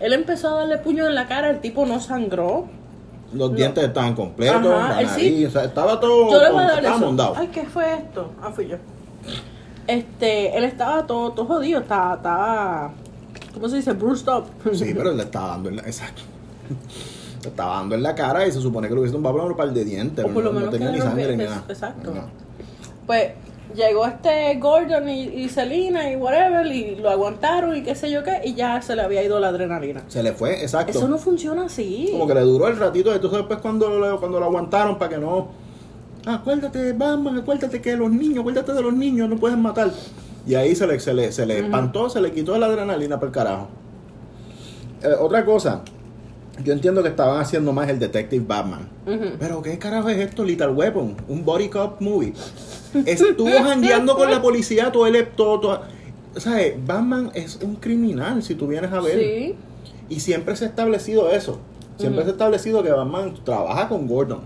él 0.00 0.12
empezó 0.12 0.50
a 0.54 0.60
darle 0.60 0.78
puño 0.78 1.06
en 1.08 1.14
la 1.16 1.26
cara, 1.26 1.50
el 1.50 1.60
tipo 1.60 1.84
no 1.84 1.98
sangró. 2.00 2.68
Los 3.32 3.50
No. 3.50 3.56
dientes 3.56 3.82
estaban 3.84 4.14
completos, 4.14 4.66
Ajá, 4.72 4.94
la 4.94 5.00
él 5.02 5.08
sí. 5.08 5.44
o 5.46 5.50
sea, 5.50 5.64
estaba 5.64 5.98
todo... 5.98 6.30
Yo 6.30 6.40
le 6.42 6.50
voy 6.50 6.62
a 6.62 6.66
dar 6.68 6.78
estaba 6.78 6.96
eso. 6.96 7.04
mondado. 7.06 7.34
Ay, 7.36 7.48
¿qué 7.48 7.64
fue 7.64 7.94
esto? 7.94 8.30
Ah, 8.42 8.50
fui 8.52 8.68
yo. 8.68 8.76
Este, 9.86 10.56
él 10.56 10.64
estaba 10.64 11.06
todo, 11.06 11.32
todo 11.32 11.46
jodido, 11.46 11.80
estaba, 11.80 12.14
estaba, 12.14 12.92
¿cómo 13.54 13.68
se 13.68 13.76
dice? 13.76 13.92
Bruised 13.92 14.28
up. 14.28 14.44
Sí, 14.72 14.92
pero 14.96 15.12
le 15.14 15.22
estaba 15.24 15.48
dando. 15.48 15.70
Exacto. 15.70 16.22
Le 17.42 17.48
estaba 17.48 17.76
dando 17.76 17.94
en 17.94 18.02
la 18.02 18.14
cara 18.14 18.46
y 18.46 18.52
se 18.52 18.60
supone 18.60 18.88
que 18.88 18.94
le 18.94 19.00
hubiese 19.00 19.14
tumbado 19.14 19.44
un 19.46 19.56
par 19.56 19.72
de 19.72 19.84
dientes. 19.84 20.24
O 20.24 20.28
por 20.28 20.44
lo 20.44 20.52
no, 20.52 20.68
tenía 20.68 20.90
ni 20.90 20.98
sangre 21.00 21.36
ni 21.36 21.44
nada. 21.44 21.64
exacto. 21.68 22.12
No. 22.14 22.22
Pues 23.06 23.30
llegó 23.74 24.04
este 24.04 24.56
Gordon 24.58 25.08
y, 25.08 25.22
y 25.22 25.48
Selina 25.48 26.10
y 26.10 26.16
whatever 26.16 26.66
y 26.66 26.96
lo 26.96 27.08
aguantaron 27.08 27.76
y 27.76 27.82
qué 27.82 27.94
sé 27.94 28.10
yo 28.10 28.22
qué 28.24 28.40
y 28.44 28.54
ya 28.54 28.82
se 28.82 28.94
le 28.96 29.02
había 29.02 29.22
ido 29.22 29.40
la 29.40 29.48
adrenalina. 29.48 30.02
Se 30.08 30.22
le 30.22 30.32
fue, 30.32 30.60
exacto. 30.62 30.90
Eso 30.98 31.08
no 31.08 31.16
funciona 31.18 31.64
así. 31.64 32.08
Como 32.12 32.26
que 32.26 32.34
le 32.34 32.40
duró 32.42 32.68
el 32.68 32.76
ratito, 32.78 33.12
entonces 33.14 33.38
después 33.38 33.60
cuando 33.60 33.88
lo, 33.88 34.18
cuando 34.20 34.38
lo 34.40 34.46
aguantaron 34.46 34.98
para 34.98 35.08
que 35.14 35.18
no... 35.18 35.48
"Ah, 36.26 36.34
Acuérdate, 36.34 36.92
Batman, 36.92 37.38
acuérdate 37.38 37.80
que 37.80 37.96
los 37.96 38.10
niños, 38.10 38.40
acuérdate 38.40 38.72
de 38.74 38.82
los 38.82 38.92
niños, 38.92 39.28
no 39.30 39.36
pueden 39.36 39.62
matar. 39.62 39.90
Y 40.46 40.54
ahí 40.54 40.74
se 40.74 40.86
le, 40.86 41.00
se 41.00 41.14
le, 41.14 41.32
se 41.32 41.46
le 41.46 41.56
Ujú. 41.56 41.64
espantó, 41.66 42.10
se 42.10 42.20
le 42.20 42.32
quitó 42.32 42.58
la 42.58 42.66
adrenalina 42.66 43.18
por 43.18 43.28
el 43.28 43.34
carajo. 43.34 43.68
Eh, 45.02 45.08
otra 45.18 45.44
cosa, 45.44 45.82
yo 46.64 46.72
entiendo 46.72 47.02
que 47.02 47.08
estaban 47.08 47.40
haciendo 47.40 47.72
más 47.72 47.88
el 47.88 47.98
Detective 47.98 48.44
Batman. 48.46 48.88
Pero 49.38 49.62
¿qué 49.62 49.78
carajo 49.78 50.08
es 50.08 50.18
esto? 50.18 50.44
Little 50.44 50.68
Weapon, 50.70 51.16
un 51.28 51.44
body 51.44 51.68
cop 51.68 52.00
movie. 52.00 52.32
Estuvo 53.06 53.50
jangueando 53.62 54.16
con 54.16 54.30
la 54.30 54.42
policía 54.42 54.90
todo 54.92 55.06
el... 55.06 55.26
Todo, 55.28 55.60
todo- 55.60 55.80
¿Sabes? 56.36 56.74
Batman 56.86 57.30
es 57.34 57.58
un 57.62 57.74
criminal, 57.76 58.42
si 58.42 58.54
tú 58.54 58.68
vienes 58.68 58.92
a 58.92 59.00
ver. 59.00 59.18
Sí. 59.18 59.54
Y 60.08 60.20
siempre 60.20 60.54
se 60.56 60.64
ha 60.64 60.68
establecido 60.68 61.30
eso. 61.30 61.58
Siempre 61.98 62.22
se 62.22 62.28
ha 62.30 62.32
establecido 62.32 62.82
que 62.82 62.90
Batman 62.90 63.34
trabaja 63.44 63.88
con 63.88 64.06
Gordon. 64.06 64.40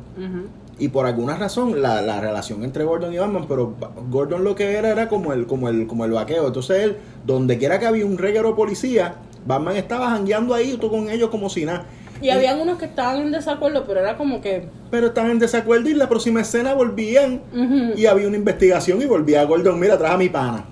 Y 0.78 0.88
por 0.88 1.06
alguna 1.06 1.36
razón 1.36 1.80
la, 1.82 2.02
la 2.02 2.20
relación 2.20 2.64
entre 2.64 2.82
Gordon 2.84 3.14
y 3.14 3.18
Batman, 3.18 3.44
pero 3.48 3.74
Gordon 4.10 4.42
lo 4.42 4.56
que 4.56 4.72
era 4.72 4.88
era 4.88 5.08
como 5.08 5.32
el, 5.32 5.46
como 5.46 5.68
el, 5.68 5.86
como 5.86 6.04
el 6.04 6.10
vaqueo. 6.10 6.46
Entonces 6.48 6.82
él, 6.82 6.96
donde 7.24 7.58
quiera 7.58 7.78
que 7.78 7.86
había 7.86 8.04
un 8.04 8.18
reguero 8.18 8.56
policía, 8.56 9.14
Batman 9.46 9.76
estaba 9.76 10.10
jangueando 10.10 10.52
ahí 10.52 10.76
tú 10.80 10.90
con 10.90 11.08
ellos 11.10 11.28
como 11.30 11.48
si 11.48 11.64
nada. 11.64 11.84
Y 12.22 12.30
habían 12.30 12.60
unos 12.60 12.78
que 12.78 12.84
estaban 12.86 13.20
en 13.20 13.32
desacuerdo, 13.32 13.84
pero 13.86 14.00
era 14.00 14.16
como 14.16 14.40
que 14.40 14.68
Pero 14.90 15.08
estaban 15.08 15.32
en 15.32 15.38
desacuerdo 15.38 15.88
y 15.90 15.94
la 15.94 16.08
próxima 16.08 16.40
escena 16.40 16.72
volvían 16.74 17.42
ujú, 17.52 17.98
y 17.98 18.06
había 18.06 18.28
una 18.28 18.36
investigación 18.36 19.02
y 19.02 19.06
volvía 19.06 19.44
Gordon, 19.44 19.78
mira, 19.78 19.98
trae 19.98 20.12
a 20.12 20.16
mi 20.16 20.28
pana. 20.28 20.64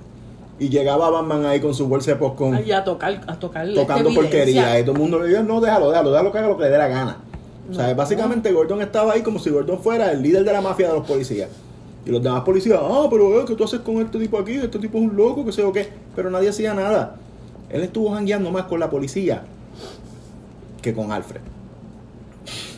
Y 0.59 0.69
llegaba 0.69 1.11
Batman 1.11 1.45
ahí 1.47 1.61
con 1.61 1.75
su 1.75 1.89
bolsa 1.89 2.13
de 2.13 2.17
popcorn. 2.19 2.55
ay, 2.55 2.71
a 2.71 2.85
tocar, 2.85 3.21
a 3.27 3.37
tocar 3.37 3.67
tocando 3.75 4.15
porquería. 4.15 4.79
Y 4.79 4.83
todo 4.85 4.93
el 4.93 4.99
mundo 5.01 5.19
le 5.19 5.29
dice, 5.29 5.43
no, 5.43 5.61
déjalo, 5.61 5.91
déjalo, 5.91 6.11
déjalo 6.13 6.31
que 6.33 6.39
haga 6.39 6.49
lo 6.49 6.57
que 6.57 6.65
le 6.65 6.71
dé 6.71 6.79
la 6.79 6.89
gana. 6.89 7.17
O 7.71 7.75
sea, 7.75 7.89
No. 7.89 7.95
básicamente 7.97 8.53
Gordon 8.53 8.81
estaba 8.81 9.15
ahí 9.15 9.23
como 9.23 9.39
si 9.41 9.51
Gordon 9.51 9.81
fuera 9.81 10.13
el 10.13 10.23
líder 10.23 10.45
de 10.45 10.53
la 10.53 10.61
mafia 10.61 10.89
de 10.89 10.95
los 10.95 11.07
policías. 11.07 11.49
Y 12.07 12.11
los 12.11 12.23
demás 12.23 12.43
policías, 12.43 12.79
ah, 12.83 13.07
pero 13.11 13.41
eh, 13.41 13.45
¿qué 13.47 13.55
tú 13.55 13.65
haces 13.65 13.81
con 13.81 13.97
este 14.01 14.19
tipo 14.19 14.39
aquí? 14.39 14.55
Este 14.55 14.79
tipo 14.79 14.99
es 14.99 15.05
un 15.05 15.17
loco, 15.17 15.45
que 15.45 15.53
sé 15.53 15.63
o 15.65 15.73
qué. 15.73 15.89
Pero 16.15 16.31
nadie 16.31 16.49
hacía 16.51 16.75
nada. 16.75 17.17
Él 17.71 17.83
estuvo 17.83 18.11
jangueando 18.13 18.51
más 18.51 18.65
con 18.65 18.79
la 18.81 18.89
policía 18.91 19.43
que 20.83 20.93
con 20.93 21.13
Alfred. 21.13 21.41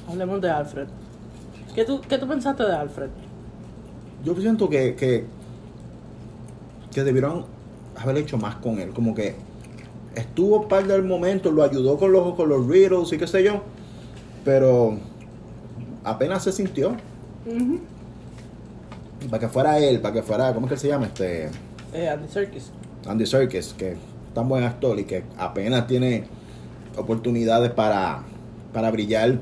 Hablemos 0.08 0.40
de 0.40 0.50
Alfred. 0.50 0.86
¿Qué 1.74 1.84
tú, 1.84 2.00
¿Qué 2.02 2.18
tú 2.18 2.28
pensaste 2.28 2.62
de 2.62 2.72
Alfred? 2.72 3.08
Yo 4.24 4.34
siento 4.36 4.68
que, 4.68 4.94
que, 4.94 5.24
que 6.92 7.02
debieron 7.02 7.46
haber 7.96 8.18
hecho 8.18 8.38
más 8.38 8.56
con 8.56 8.78
él. 8.78 8.90
Como 8.90 9.14
que 9.14 9.34
estuvo 10.14 10.68
par 10.68 10.86
del 10.86 11.02
momentos, 11.02 11.52
lo 11.52 11.62
ayudó 11.62 11.98
con 11.98 12.12
los, 12.12 12.34
con 12.34 12.48
los 12.48 12.66
riddles 12.66 13.12
y 13.12 13.18
qué 13.18 13.26
sé 13.26 13.42
yo. 13.42 13.62
Pero 14.44 14.98
apenas 16.04 16.44
se 16.44 16.52
sintió. 16.52 16.96
Para 19.30 19.40
que 19.40 19.48
fuera 19.48 19.78
él, 19.78 20.00
para 20.00 20.14
que 20.14 20.22
fuera, 20.22 20.52
¿cómo 20.54 20.66
es 20.66 20.74
que 20.74 20.78
se 20.78 20.88
llama? 20.88 21.06
Este 21.06 21.48
Eh, 21.92 22.08
Andy 22.08 22.28
Serkis. 22.28 22.70
Andy 23.06 23.26
Serkis, 23.26 23.74
que 23.74 23.92
es 23.92 23.98
tan 24.34 24.48
buen 24.48 24.64
actor 24.64 24.98
y 24.98 25.04
que 25.04 25.24
apenas 25.38 25.86
tiene 25.86 26.24
oportunidades 26.96 27.70
para, 27.70 28.22
para 28.72 28.90
brillar 28.90 29.38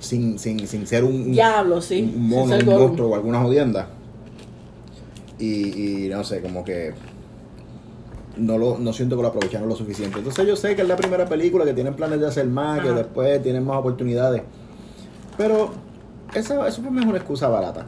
sin, 0.00 0.38
sin, 0.38 0.66
sin 0.66 0.86
ser 0.86 1.04
un, 1.04 1.32
Diablo, 1.32 1.80
sí. 1.80 2.12
un 2.14 2.28
mono, 2.28 2.56
un 2.56 2.64
monstruo 2.64 3.08
o 3.10 3.14
alguna 3.14 3.40
jodienda. 3.40 3.88
Y, 5.38 6.04
y 6.04 6.08
no 6.08 6.24
sé, 6.24 6.40
como 6.40 6.64
que 6.64 6.94
no 8.36 8.56
lo 8.58 8.78
no 8.78 8.92
siento 8.92 9.16
que 9.16 9.22
lo 9.22 9.28
aprovecharon 9.28 9.68
lo 9.68 9.76
suficiente. 9.76 10.18
Entonces 10.18 10.46
yo 10.46 10.56
sé 10.56 10.74
que 10.76 10.82
es 10.82 10.88
la 10.88 10.96
primera 10.96 11.26
película, 11.28 11.64
que 11.64 11.74
tienen 11.74 11.94
planes 11.94 12.20
de 12.20 12.26
hacer 12.26 12.46
más, 12.46 12.80
que 12.80 12.90
después 12.90 13.42
tienen 13.42 13.64
más 13.64 13.76
oportunidades. 13.78 14.42
Pero 15.36 15.70
esa, 16.34 16.66
eso 16.66 16.82
fue 16.82 16.90
mejor 16.90 17.16
excusa 17.16 17.48
barata. 17.48 17.86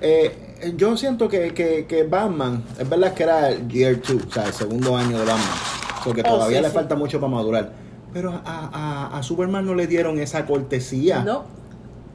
Eh, 0.00 0.72
yo 0.76 0.96
siento 0.96 1.28
que, 1.28 1.52
que, 1.54 1.86
que 1.86 2.04
Batman, 2.04 2.62
es 2.78 2.88
verdad 2.88 3.14
que 3.14 3.22
era 3.24 3.50
el 3.50 3.68
Year 3.68 4.00
2, 4.00 4.22
o 4.28 4.30
sea, 4.30 4.44
el 4.46 4.52
segundo 4.52 4.96
año 4.96 5.18
de 5.18 5.24
Batman, 5.24 5.58
porque 6.04 6.22
Oh, 6.24 6.34
todavía 6.34 6.58
sí, 6.58 6.62
le 6.62 6.68
sí. 6.68 6.74
falta 6.74 6.94
mucho 6.94 7.20
para 7.20 7.32
madurar. 7.32 7.72
Pero 8.12 8.30
a, 8.32 8.42
a, 8.44 9.18
a 9.18 9.22
Superman 9.22 9.66
no 9.66 9.74
le 9.74 9.86
dieron 9.86 10.18
esa 10.18 10.46
cortesía. 10.46 11.22
No. 11.24 11.44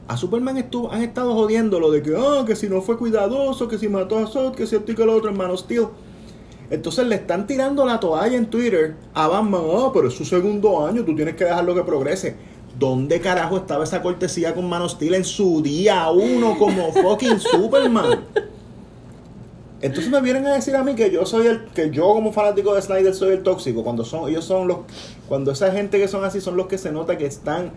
A 0.06 0.16
Superman 0.16 0.58
estuvo, 0.58 0.92
han 0.92 1.02
estado 1.02 1.34
jodiendo 1.34 1.80
lo 1.80 1.90
de 1.90 2.02
que, 2.02 2.14
ah, 2.16 2.44
que 2.46 2.56
si 2.56 2.68
no 2.68 2.82
fue 2.82 2.98
cuidadoso, 2.98 3.68
que 3.68 3.78
si 3.78 3.88
mató 3.88 4.18
a 4.18 4.26
Zod, 4.26 4.54
que 4.54 4.66
si 4.66 4.76
esto 4.76 4.92
y 4.92 4.94
que 4.94 5.04
lo 5.04 5.14
otro, 5.14 5.30
hermano 5.30 5.56
Steel. 5.56 5.86
Entonces 6.70 7.06
le 7.06 7.14
están 7.16 7.46
tirando 7.46 7.86
la 7.86 8.00
toalla 8.00 8.36
en 8.36 8.46
Twitter 8.46 8.96
a 9.14 9.28
Batman, 9.28 9.62
ah, 9.72 9.90
pero 9.94 10.08
es 10.08 10.14
su 10.14 10.24
segundo 10.24 10.86
año, 10.86 11.04
tú 11.04 11.14
tienes 11.14 11.36
que 11.36 11.44
dejarlo 11.44 11.74
que 11.74 11.82
progrese. 11.84 12.36
¿Dónde 12.78 13.20
carajo 13.20 13.56
estaba 13.56 13.84
esa 13.84 14.02
cortesía 14.02 14.54
con 14.54 14.68
Man 14.68 14.82
of 14.82 14.92
Steel 14.92 15.14
en 15.14 15.24
su 15.24 15.62
día 15.62 16.10
uno 16.10 16.58
como 16.58 16.92
fucking 16.92 17.38
Superman? 17.40 18.24
Entonces 19.80 20.10
me 20.10 20.20
vienen 20.20 20.46
a 20.46 20.54
decir 20.54 20.74
a 20.76 20.82
mí 20.82 20.94
que 20.94 21.10
yo 21.10 21.26
soy 21.26 21.46
el, 21.46 21.64
que 21.66 21.90
yo 21.90 22.04
como 22.14 22.32
fanático 22.32 22.74
de 22.74 22.80
Snyder 22.80 23.14
soy 23.14 23.34
el 23.34 23.42
tóxico, 23.42 23.84
cuando 23.84 24.04
son, 24.04 24.28
ellos 24.30 24.44
son 24.44 24.66
los, 24.66 24.78
cuando 25.28 25.50
esa 25.50 25.70
gente 25.72 25.98
que 25.98 26.08
son 26.08 26.24
así 26.24 26.40
son 26.40 26.56
los 26.56 26.68
que 26.68 26.78
se 26.78 26.90
nota 26.90 27.18
que 27.18 27.26
están, 27.26 27.72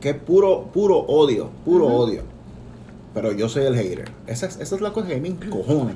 que 0.00 0.10
es 0.10 0.16
puro, 0.16 0.64
puro 0.72 0.98
odio, 0.98 1.50
puro 1.64 1.86
odio. 1.86 2.22
Pero 3.14 3.32
yo 3.32 3.48
soy 3.48 3.64
el 3.64 3.76
hater. 3.76 4.10
Esa 4.26 4.46
es, 4.46 4.60
esa 4.60 4.74
es 4.74 4.80
la 4.80 4.92
cosa 4.92 5.08
que 5.08 5.20
me 5.20 5.28
encojona. 5.28 5.92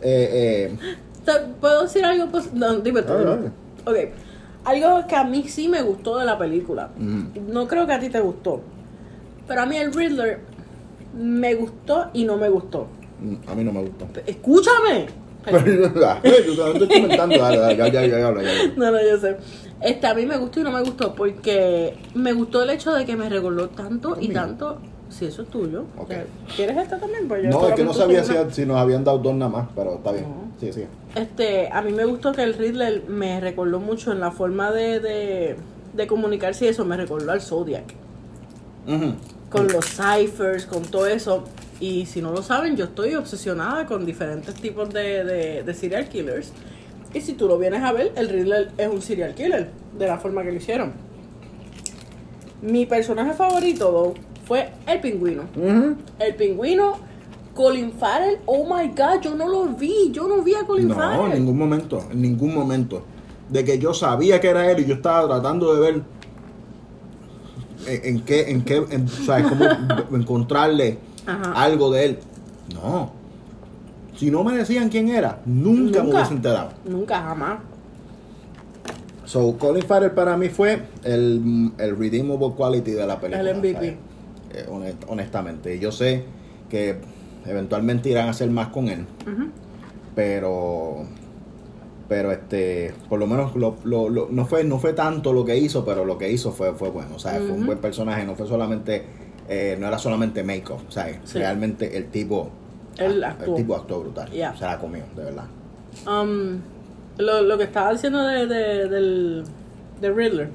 Eh, 0.00 0.70
eh, 0.72 0.78
¿Puedo 1.60 1.82
decir 1.82 2.04
algo? 2.04 2.26
Pues, 2.30 2.52
no, 2.52 2.78
dime 2.78 3.02
tú. 3.02 3.12
Ok. 3.84 3.96
Algo 4.64 5.06
que 5.06 5.16
a 5.16 5.24
mí 5.24 5.44
sí 5.48 5.68
me 5.68 5.82
gustó 5.82 6.18
de 6.18 6.24
la 6.24 6.36
película. 6.36 6.90
No 6.96 7.68
creo 7.68 7.86
que 7.86 7.92
a 7.92 8.00
ti 8.00 8.08
te 8.08 8.20
gustó. 8.20 8.60
Pero 9.46 9.62
a 9.62 9.66
mí 9.66 9.76
el 9.76 9.92
Riddler 9.92 10.40
me 11.16 11.54
gustó 11.54 12.10
y 12.12 12.24
no 12.24 12.36
me 12.36 12.48
gustó. 12.48 12.86
A 13.46 13.54
mí 13.54 13.64
no 13.64 13.72
me 13.72 13.82
gustó. 13.82 14.06
Escúchame. 14.26 15.06
No, 18.76 18.90
no, 18.90 18.98
yo 19.02 19.18
sé. 19.18 19.36
Este, 19.80 20.06
a 20.06 20.14
mí 20.14 20.26
me 20.26 20.36
gustó 20.36 20.60
y 20.60 20.62
no 20.64 20.70
me 20.70 20.82
gustó 20.82 21.14
porque 21.14 21.96
me 22.14 22.32
gustó 22.32 22.62
el 22.64 22.70
hecho 22.70 22.92
de 22.92 23.04
que 23.06 23.16
me 23.16 23.28
recordó 23.28 23.68
tanto 23.68 24.16
y 24.20 24.28
tanto. 24.28 24.78
Si 25.08 25.24
eso 25.24 25.40
es 25.42 25.48
tuyo. 25.48 25.84
Ok. 25.96 26.12
¿Quieres 26.54 26.76
esta 26.76 26.98
también? 26.98 27.26
Pues 27.28 27.42
yo 27.42 27.48
No, 27.48 27.66
es 27.68 27.74
que 27.74 27.84
no 27.84 27.94
sabía 27.94 28.22
si, 28.24 28.34
si 28.50 28.66
nos 28.66 28.76
habían 28.76 29.04
dado 29.04 29.18
dos 29.18 29.34
nada 29.34 29.50
más, 29.50 29.68
pero 29.74 29.94
está 29.94 30.12
bien. 30.12 30.24
No. 30.24 30.52
Sí, 30.60 30.70
sí. 30.70 30.84
Este, 31.14 31.70
a 31.72 31.80
mí 31.80 31.92
me 31.92 32.04
gustó 32.04 32.32
que 32.32 32.42
el 32.42 32.52
Riddler 32.52 33.04
me 33.08 33.40
recordó 33.40 33.80
mucho 33.80 34.12
en 34.12 34.20
la 34.20 34.32
forma 34.32 34.70
de, 34.70 35.00
de, 35.00 35.56
de 35.94 36.06
comunicarse 36.06 36.66
y 36.66 36.68
eso. 36.68 36.84
Me 36.84 36.98
recordó 36.98 37.32
al 37.32 37.40
Zodiac. 37.40 37.84
Con 39.50 39.68
los 39.68 39.86
ciphers, 39.86 40.66
con 40.66 40.82
todo 40.82 41.06
eso. 41.06 41.44
Y 41.80 42.06
si 42.06 42.20
no 42.20 42.32
lo 42.32 42.42
saben, 42.42 42.76
yo 42.76 42.86
estoy 42.86 43.14
obsesionada 43.14 43.86
con 43.86 44.04
diferentes 44.04 44.54
tipos 44.54 44.90
de, 44.90 45.24
de, 45.24 45.62
de 45.62 45.74
serial 45.74 46.08
killers. 46.08 46.52
Y 47.14 47.20
si 47.20 47.34
tú 47.34 47.46
lo 47.46 47.58
vienes 47.58 47.82
a 47.82 47.92
ver, 47.92 48.12
el 48.16 48.28
Riddler 48.28 48.70
es 48.76 48.88
un 48.88 49.00
serial 49.00 49.34
killer, 49.34 49.70
de 49.98 50.06
la 50.06 50.18
forma 50.18 50.42
que 50.42 50.50
lo 50.50 50.56
hicieron. 50.56 50.92
Mi 52.60 52.86
personaje 52.86 53.32
favorito 53.34 53.90
though, 53.90 54.14
fue 54.46 54.70
el 54.86 55.00
pingüino. 55.00 55.44
El 56.18 56.34
pingüino 56.34 56.96
Colin 57.54 57.92
Farrell, 57.92 58.38
oh 58.46 58.64
my 58.64 58.88
god, 58.88 59.20
yo 59.22 59.34
no 59.34 59.48
lo 59.48 59.66
vi, 59.66 60.10
yo 60.10 60.28
no 60.28 60.42
vi 60.42 60.54
a 60.54 60.64
Colin 60.66 60.88
No, 60.88 60.94
Farrell. 60.94 61.32
en 61.32 61.38
ningún 61.40 61.58
momento, 61.58 62.04
en 62.10 62.22
ningún 62.22 62.54
momento. 62.54 63.02
De 63.48 63.64
que 63.64 63.78
yo 63.78 63.94
sabía 63.94 64.40
que 64.40 64.48
era 64.48 64.70
él 64.70 64.80
y 64.80 64.84
yo 64.84 64.94
estaba 64.94 65.26
tratando 65.26 65.74
de 65.74 65.80
ver 65.80 66.02
en, 67.86 68.04
en 68.16 68.20
qué, 68.22 68.50
en 68.50 68.62
qué, 68.62 68.84
en, 68.90 69.06
o 69.06 69.08
sea, 69.08 69.42
cómo 69.42 69.64
encontrarle 70.16 70.98
Ajá. 71.28 71.52
algo 71.62 71.90
de 71.92 72.04
él. 72.04 72.18
No. 72.74 73.12
Si 74.16 74.30
no 74.30 74.42
me 74.42 74.56
decían 74.56 74.88
quién 74.88 75.08
era, 75.10 75.40
nunca, 75.46 75.98
me 76.00 76.04
Nunca. 76.06 76.16
hubiese 76.18 76.34
enterado. 76.34 76.70
Nunca, 76.84 77.20
jamás. 77.22 77.58
So, 79.24 79.56
Colin 79.58 79.82
Farrell 79.84 80.12
para 80.12 80.36
mí 80.36 80.48
fue 80.48 80.82
el, 81.04 81.70
el 81.78 81.96
redeemable 81.98 82.52
quality 82.56 82.92
de 82.92 83.06
la 83.06 83.20
película. 83.20 83.48
El 83.50 83.58
MVP. 83.58 83.86
Eh, 84.54 84.66
honest- 84.70 85.04
honestamente. 85.06 85.78
Yo 85.78 85.92
sé 85.92 86.24
que 86.70 86.96
eventualmente 87.46 88.08
irán 88.08 88.28
a 88.28 88.30
hacer 88.30 88.50
más 88.50 88.68
con 88.68 88.88
él. 88.88 89.04
Pero 90.14 91.04
pero 92.08 92.32
este 92.32 92.94
por 93.10 93.18
lo 93.18 93.26
menos 93.26 93.54
lo, 93.54 93.76
lo- 93.84 94.08
lo- 94.08 94.28
no 94.30 94.46
fue 94.46 94.64
no 94.64 94.78
fue 94.78 94.94
tanto 94.94 95.34
lo 95.34 95.44
que 95.44 95.58
hizo 95.58 95.84
pero 95.84 96.06
lo 96.06 96.16
que 96.16 96.32
hizo 96.32 96.52
fue 96.52 96.72
fue 96.72 96.88
bueno 96.88 97.16
o 97.16 97.18
sea 97.18 97.32
fue 97.34 97.50
un 97.50 97.66
buen 97.66 97.78
personaje 97.78 98.24
no 98.24 98.34
fue 98.34 98.46
solamente 98.48 99.04
eh, 99.48 99.76
no 99.80 99.88
era 99.88 99.98
solamente 99.98 100.42
make-up 100.44 100.80
o 100.88 100.90
sea 100.90 101.06
Sí. 101.24 101.38
realmente 101.38 101.96
el 101.96 102.06
tipo 102.08 102.50
Él 102.98 103.12
el 103.12 103.24
actuó. 103.24 103.54
tipo 103.54 103.74
actuó 103.76 104.00
brutal 104.00 104.30
Yeah. 104.30 104.54
se 104.56 104.64
la 104.64 104.78
comió 104.78 105.04
de 105.16 105.24
verdad 105.24 105.44
Um, 106.06 106.58
lo, 107.16 107.42
lo 107.42 107.58
que 107.58 107.64
estaba 107.64 107.92
diciendo 107.92 108.22
de, 108.22 108.46
de- 108.46 108.88
del 108.88 109.44
de 110.00 110.10
Riddler, 110.12 110.50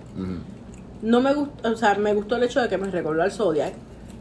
no 1.02 1.20
me 1.20 1.34
gustó, 1.34 1.70
o 1.72 1.76
sea, 1.76 1.96
me 1.96 2.14
gustó 2.14 2.38
el 2.38 2.44
hecho 2.44 2.62
de 2.62 2.70
que 2.70 2.78
me 2.78 2.90
recordó 2.90 3.22
al 3.24 3.32
Zodiac. 3.32 3.74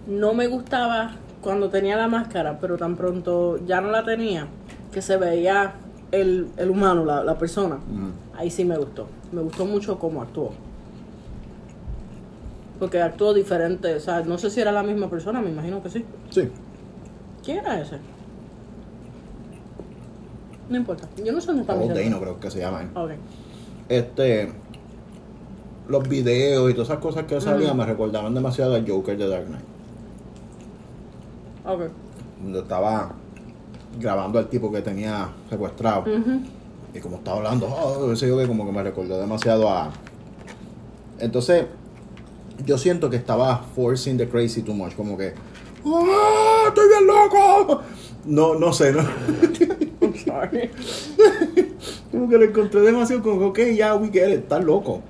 No 0.09 0.35
me 0.35 0.49
gustaba 0.49 1.13
cuando 1.41 1.69
tenía 1.69 1.97
la 1.97 2.09
máscara, 2.09 2.59
pero 2.61 2.77
tan 2.77 2.97
pronto 2.97 3.59
ya 3.67 3.81
no 3.81 3.91
la 3.93 4.05
tenía, 4.05 4.49
que 4.91 5.01
se 5.01 5.17
veía 5.17 5.75
el, 6.11 6.49
el 6.57 6.71
humano, 6.71 7.05
la, 7.05 7.23
la 7.23 7.39
persona. 7.39 7.79
Ahí 8.37 8.51
sí 8.51 8.65
me 8.65 8.77
gustó. 8.77 9.07
Me 9.31 9.43
gustó 9.43 9.65
mucho 9.65 9.97
cómo 10.01 10.23
actuó. 10.23 10.51
Porque 12.83 13.01
actuó 13.01 13.33
diferente, 13.33 13.95
o 13.95 14.01
sea, 14.01 14.23
no 14.23 14.39
sé 14.39 14.51
si 14.51 14.61
era 14.61 14.73
la 14.73 14.83
misma 14.83 15.09
persona, 15.09 15.41
me 15.41 15.51
imagino 15.51 15.81
que 15.85 15.89
sí. 15.89 16.05
sí 16.31 16.49
¿Quién 17.45 17.59
era 17.59 17.81
ese? 17.81 17.99
No 20.69 20.79
importa. 20.79 21.09
Yo 21.25 21.33
no 21.33 21.41
sé 21.41 21.47
dónde 21.47 21.63
está 21.63 21.77
Paul. 21.77 21.95
Dano 21.95 22.21
creo 22.21 22.41
que 22.41 22.51
se 22.51 22.59
llama 22.59 22.83
él. 22.83 22.89
Ok. 22.97 23.11
este 23.89 24.53
los 25.87 26.09
videos 26.09 26.69
y 26.73 26.75
todas 26.75 26.89
esas 26.89 26.99
cosas 26.99 27.23
que 27.27 27.41
salían 27.41 27.77
me 27.77 27.87
recordaban 27.87 28.35
demasiado 28.35 28.75
al 28.75 28.85
Joker 28.85 29.17
de 29.17 29.29
Dark 29.29 29.47
Knight 29.47 29.65
Ok. 31.65 31.83
donde 32.43 32.59
estaba 32.59 33.13
grabando 34.01 34.41
al 34.41 34.49
tipo 34.49 34.73
que 34.73 34.83
tenía 34.83 35.29
secuestrado 35.49 36.03
y 36.93 36.99
como 36.99 37.19
estaba 37.19 37.37
hablando, 37.37 37.69
oh, 37.69 38.11
ese 38.11 38.27
yo 38.27 38.37
que 38.37 38.49
como 38.49 38.67
que 38.67 38.73
me 38.73 38.83
recordó 38.83 39.21
demasiado 39.21 39.71
a. 39.71 39.93
Entonces, 41.21 41.67
yo 42.65 42.79
siento 42.79 43.11
que 43.11 43.17
estaba 43.17 43.65
forcing 43.75 44.17
the 44.17 44.29
crazy 44.29 44.63
too 44.63 44.75
much, 44.75 44.95
como 44.95 45.17
que. 45.17 45.35
¡Ah! 45.85 46.65
¡Estoy 46.69 46.89
bien 46.89 47.07
loco! 47.07 47.83
No, 48.25 48.55
no 48.55 48.73
sé, 48.73 48.93
¿no? 48.93 49.01
I'm 50.01 50.15
sorry. 50.17 50.71
como 52.13 52.29
que 52.29 52.39
lo 52.39 52.45
encontré 52.45 52.81
demasiado 52.81 53.23
como, 53.23 53.47
ok, 53.49 53.59
ya, 53.77 53.95
we 53.97 54.09
get 54.11 54.29
it, 54.29 54.41
estás 54.41 54.63
loco. 54.65 55.01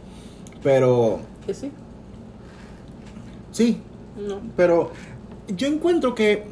Pero, 0.62 1.20
¿Que 1.46 1.52
sí? 1.54 1.70
sí, 3.50 3.80
No. 4.16 4.40
pero 4.56 4.92
yo 5.48 5.66
encuentro 5.66 6.14
que 6.14 6.44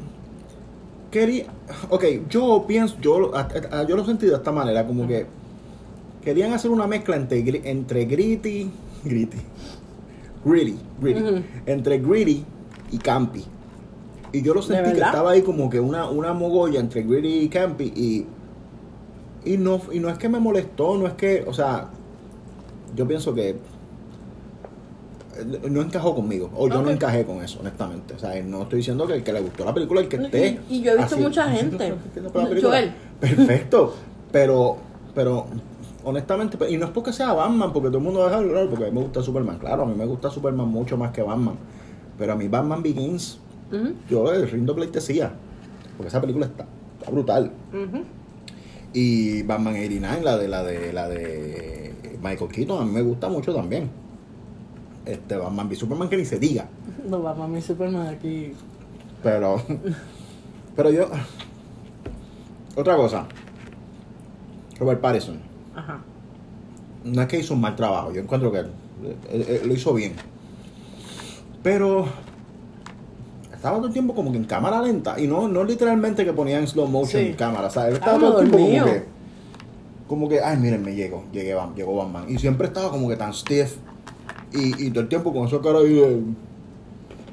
quería 1.09 1.45
ok 1.89 2.03
yo 2.29 2.65
pienso 2.67 2.97
yo 3.01 3.31
yo 3.87 3.95
lo 3.95 4.05
sentí 4.05 4.25
de 4.25 4.35
esta 4.35 4.51
manera 4.51 4.85
como 4.85 5.07
que 5.07 5.25
querían 6.23 6.51
hacer 6.53 6.71
una 6.71 6.87
mezcla 6.87 7.15
entre 7.15 7.39
entre 7.69 8.05
gritty 8.05 8.69
gritty 9.03 9.37
gritty 10.43 10.77
Ujú. 11.01 11.43
entre 11.65 11.99
gritty 11.99 12.45
y 12.91 12.97
campy. 12.97 13.45
Y 14.33 14.41
yo 14.41 14.53
lo 14.53 14.61
sentí 14.61 14.91
que 14.93 15.01
estaba 15.01 15.31
ahí 15.31 15.41
como 15.41 15.69
que 15.69 15.79
una 15.79 16.09
una 16.09 16.33
mogolla 16.33 16.79
entre 16.79 17.03
gritty 17.03 17.39
y 17.39 17.49
campy 17.49 17.91
y 17.95 18.25
y 19.43 19.57
no 19.57 19.81
y 19.91 19.99
no 19.99 20.09
es 20.09 20.17
que 20.17 20.29
me 20.29 20.39
molestó 20.39 20.97
no 20.97 21.07
es 21.07 21.13
que 21.13 21.43
o 21.47 21.53
sea 21.53 21.89
yo 22.95 23.07
pienso 23.07 23.33
que 23.33 23.49
eh, 23.49 23.55
no 25.69 25.81
encajó 25.81 26.13
conmigo 26.15 26.49
o 26.55 26.69
yo 26.69 26.81
no 26.81 26.89
encajé 26.89 27.25
con 27.25 27.43
eso 27.43 27.59
honestamente. 27.59 28.13
O 28.13 28.19
sea 28.19 28.41
no 28.43 28.63
estoy 28.63 28.77
diciendo 28.77 29.07
que 29.07 29.15
el 29.15 29.23
que 29.23 29.33
le 29.33 29.41
gustó 29.41 29.65
la 29.65 29.73
película 29.73 30.01
el 30.01 30.07
que 30.07 30.17
esté 30.17 30.59
y 30.69 30.81
yo 30.81 30.91
he 30.93 30.97
visto 30.97 31.15
así, 31.15 31.23
mucha 31.23 31.49
gente. 31.49 31.93
Joel. 32.61 32.93
perfecto 33.19 33.95
pero 34.31 34.77
pero 35.13 35.47
honestamente 36.03 36.57
y 36.69 36.77
no 36.77 36.85
es 36.85 36.91
porque 36.91 37.13
sea 37.13 37.33
Batman 37.33 37.71
porque 37.73 37.89
todo 37.89 37.99
el 37.99 38.03
mundo 38.03 38.21
va 38.21 38.27
a 38.27 38.29
dejar 38.29 38.47
claro 38.47 38.69
porque 38.69 38.85
a 38.85 38.87
mí 38.89 38.93
me 38.95 39.01
gusta 39.01 39.21
Superman. 39.21 39.57
Claro 39.59 39.83
a 39.83 39.85
mí 39.85 39.95
me 39.95 40.05
gusta 40.05 40.29
Superman 40.29 40.67
mucho 40.67 40.97
más 40.97 41.11
que 41.11 41.21
Batman. 41.21 41.55
Pero 42.17 42.33
a 42.33 42.35
mí 42.35 42.47
Batman 42.47 42.81
Begins 42.83 43.39
yo 44.09 44.31
le 44.31 44.45
rindo 44.45 44.75
pleitesía 44.75 45.31
porque 45.95 46.09
esa 46.09 46.19
película 46.19 46.45
está, 46.45 46.65
está 46.99 47.11
brutal. 47.11 47.51
Y 48.93 49.43
Batman 49.43 49.75
89 49.75 50.23
la 50.23 50.37
de 50.37 50.47
la 50.47 50.63
de 50.63 50.93
la 50.93 51.07
de 51.07 52.17
Michael 52.21 52.51
Keaton 52.51 52.81
a 52.81 52.85
mí 52.85 52.91
me 52.91 53.01
gusta 53.01 53.29
mucho 53.29 53.53
también. 53.53 53.89
Este 55.05 55.35
Batman 55.35 55.67
v 55.67 55.75
Superman 55.75 56.09
que 56.09 56.17
ni 56.17 56.25
se 56.25 56.37
diga. 56.37 56.67
No 57.07 57.23
va 57.23 57.33
mami 57.33 57.61
Superman 57.61 58.07
aquí. 58.07 58.53
pero 59.23 59.61
pero 60.75 60.89
yo 60.91 61.09
otra 62.75 62.95
cosa. 62.95 63.25
Robert 64.79 64.99
Pattinson 64.99 65.50
Ajá. 65.75 65.99
no 67.05 67.21
es 67.21 67.27
que 67.27 67.39
hizo 67.39 67.53
un 67.53 67.61
mal 67.61 67.75
trabajo 67.75 68.11
yo 68.13 68.21
encuentro 68.21 68.51
que 68.51 68.59
él, 68.59 68.67
él- 69.31 69.45
él 69.47 69.67
lo 69.67 69.73
hizo 69.73 69.93
bien 69.93 70.13
pero 71.63 72.05
estaba 73.53 73.77
todo 73.77 73.87
el 73.87 73.93
tiempo 73.93 74.13
como 74.15 74.31
que 74.31 74.37
en 74.37 74.45
cámara 74.45 74.81
lenta 74.81 75.19
y 75.19 75.27
no 75.27 75.47
no 75.47 75.63
literalmente 75.63 76.25
que 76.25 76.33
ponían 76.33 76.67
slow 76.67 76.87
motion 76.87 77.21
Sí. 77.23 77.29
en 77.29 77.35
cámara 77.35 77.67
o 77.67 77.69
sea 77.71 77.87
él 77.87 77.93
estaba 77.95 78.19
todo 78.19 78.41
el 78.41 78.49
tiempo 78.51 78.57
como 78.67 78.85
que 78.85 79.03
como 80.07 80.29
que 80.29 80.41
ay 80.41 80.57
miren 80.57 80.83
me 80.83 80.93
llegó 80.95 81.23
llegué 81.31 81.55
llegó 81.75 81.95
Batman 81.95 82.25
y 82.27 82.37
siempre 82.37 82.67
estaba 82.67 82.89
como 82.91 83.07
que 83.07 83.15
tan 83.15 83.33
stiff 83.33 83.75
y, 84.51 84.85
y 84.87 84.89
todo 84.89 85.01
el 85.03 85.09
tiempo 85.09 85.31
con 85.33 85.47
esa 85.47 85.61
cara 85.61 85.79
ahí 85.79 85.93
de 85.93 86.21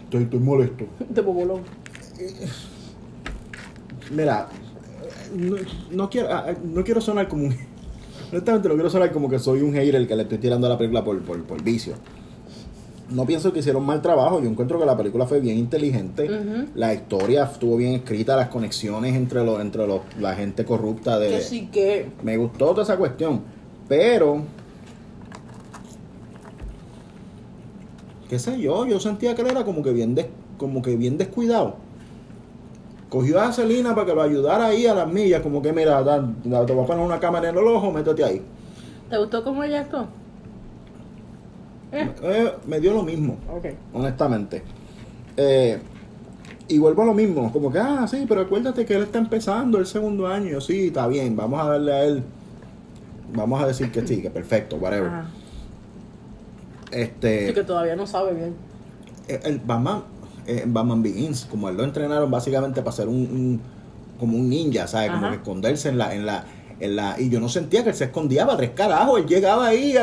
estoy, 0.04 0.22
estoy 0.22 0.38
molesto 0.38 0.84
De 1.08 1.20
bobolón. 1.20 1.62
Mira, 4.10 4.48
no, 5.36 5.56
no 5.90 6.08
quiero, 6.10 6.28
ah, 6.32 6.46
no 6.64 6.82
quiero 6.84 7.00
sonar 7.00 7.28
como 7.28 7.44
un. 7.46 7.56
Honestamente, 8.30 8.68
no 8.68 8.74
quiero 8.74 8.90
sonar 8.90 9.10
como 9.12 9.28
que 9.28 9.38
soy 9.38 9.62
un 9.62 9.72
hater 9.72 10.06
que 10.06 10.14
le 10.16 10.22
estoy 10.24 10.38
tirando 10.38 10.66
a 10.66 10.70
la 10.70 10.78
película 10.78 11.02
por, 11.04 11.18
por, 11.22 11.42
por 11.44 11.62
vicio. 11.62 11.94
No 13.10 13.24
pienso 13.24 13.52
que 13.54 13.60
hicieron 13.60 13.86
mal 13.86 14.02
trabajo. 14.02 14.38
Yo 14.42 14.50
encuentro 14.50 14.78
que 14.78 14.84
la 14.84 14.94
película 14.96 15.26
fue 15.26 15.40
bien 15.40 15.56
inteligente. 15.56 16.28
La 16.74 16.92
historia 16.92 17.44
estuvo 17.44 17.76
bien 17.78 17.94
escrita, 17.94 18.36
las 18.36 18.48
conexiones 18.48 19.14
entre 19.14 19.42
los, 19.44 19.60
entre 19.62 19.86
los, 19.86 20.02
la 20.20 20.34
gente 20.34 20.64
corrupta 20.66 21.18
de. 21.18 21.30
Que 21.30 21.40
sí 21.40 21.68
que. 21.72 22.10
Me 22.22 22.36
gustó 22.36 22.66
toda 22.72 22.82
esa 22.82 22.98
cuestión. 22.98 23.40
Pero. 23.88 24.42
qué 28.28 28.38
sé 28.38 28.60
yo, 28.60 28.84
yo 28.86 29.00
sentía 29.00 29.34
que 29.34 29.40
él 29.40 29.48
era 29.48 29.64
como 29.64 29.82
que 29.82 29.90
bien 29.92 30.14
des- 30.14 30.26
como 30.58 30.82
que 30.82 30.96
bien 30.96 31.16
descuidado. 31.16 31.76
Cogió 33.08 33.40
a 33.40 33.52
Celina 33.52 33.94
para 33.94 34.06
que 34.06 34.14
lo 34.14 34.22
ayudara 34.22 34.66
ahí 34.66 34.86
a 34.86 34.94
las 34.94 35.10
millas, 35.10 35.40
como 35.40 35.62
que 35.62 35.72
mira, 35.72 36.02
da- 36.02 36.28
da- 36.44 36.66
te 36.66 36.72
voy 36.74 36.84
a 36.84 36.86
poner 36.86 37.04
una 37.04 37.18
cámara 37.18 37.48
en 37.48 37.56
el 37.56 37.66
ojo, 37.66 37.90
métete 37.90 38.22
ahí. 38.24 38.42
¿Te 39.08 39.16
gustó 39.16 39.42
cómo 39.42 39.64
ella 39.64 39.80
actuó? 39.80 40.06
Eh. 41.92 42.10
Eh, 42.22 42.52
me 42.66 42.80
dio 42.80 42.92
lo 42.92 43.02
mismo, 43.02 43.36
honestamente. 43.94 44.62
Eh, 45.38 45.78
y 46.68 46.78
vuelvo 46.78 47.00
a 47.00 47.06
lo 47.06 47.14
mismo, 47.14 47.50
como 47.50 47.72
que, 47.72 47.78
ah, 47.78 48.06
sí, 48.06 48.26
pero 48.28 48.42
acuérdate 48.42 48.84
que 48.84 48.94
él 48.94 49.04
está 49.04 49.18
empezando 49.18 49.78
el 49.78 49.86
segundo 49.86 50.26
año. 50.26 50.60
Sí, 50.60 50.88
está 50.88 51.06
bien, 51.06 51.34
vamos 51.34 51.60
a 51.62 51.70
darle 51.70 51.92
a 51.92 52.04
él, 52.04 52.22
vamos 53.32 53.62
a 53.62 53.66
decir 53.66 53.90
que 53.90 54.06
sí, 54.06 54.20
que 54.20 54.28
perfecto, 54.28 54.76
whatever. 54.76 55.08
Ajá. 55.08 55.30
Este, 56.90 57.48
Sí, 57.48 57.54
que 57.54 57.64
todavía 57.64 57.96
no 57.96 58.06
sabe 58.06 58.34
bien. 58.34 58.54
el, 59.28 59.40
el 59.52 59.58
Batman, 59.60 59.98
eh, 59.98 60.02
en 60.48 60.72
Batman 60.74 61.02
Begins, 61.02 61.44
como 61.50 61.68
él 61.68 61.76
lo 61.76 61.84
entrenaron 61.84 62.30
básicamente 62.30 62.80
para 62.82 62.96
ser 62.96 63.08
un, 63.08 63.14
un- 63.16 63.60
como 64.18 64.36
un 64.36 64.48
ninja, 64.48 64.86
¿sabes? 64.88 65.10
Como 65.12 65.28
que 65.30 65.36
esconderse 65.36 65.88
en 65.90 65.98
la, 65.98 66.12
en 66.14 66.26
la, 66.26 66.44
en 66.80 66.96
la, 66.96 67.14
y 67.20 67.28
yo 67.30 67.38
no 67.40 67.48
sentía 67.48 67.82
que 67.84 67.90
él 67.90 67.94
se 67.94 68.04
escondía 68.04 68.44
para 68.46 68.56
tres 68.58 68.70
carajos, 68.70 69.20
él 69.20 69.26
llegaba 69.26 69.68
ahí 69.68 69.94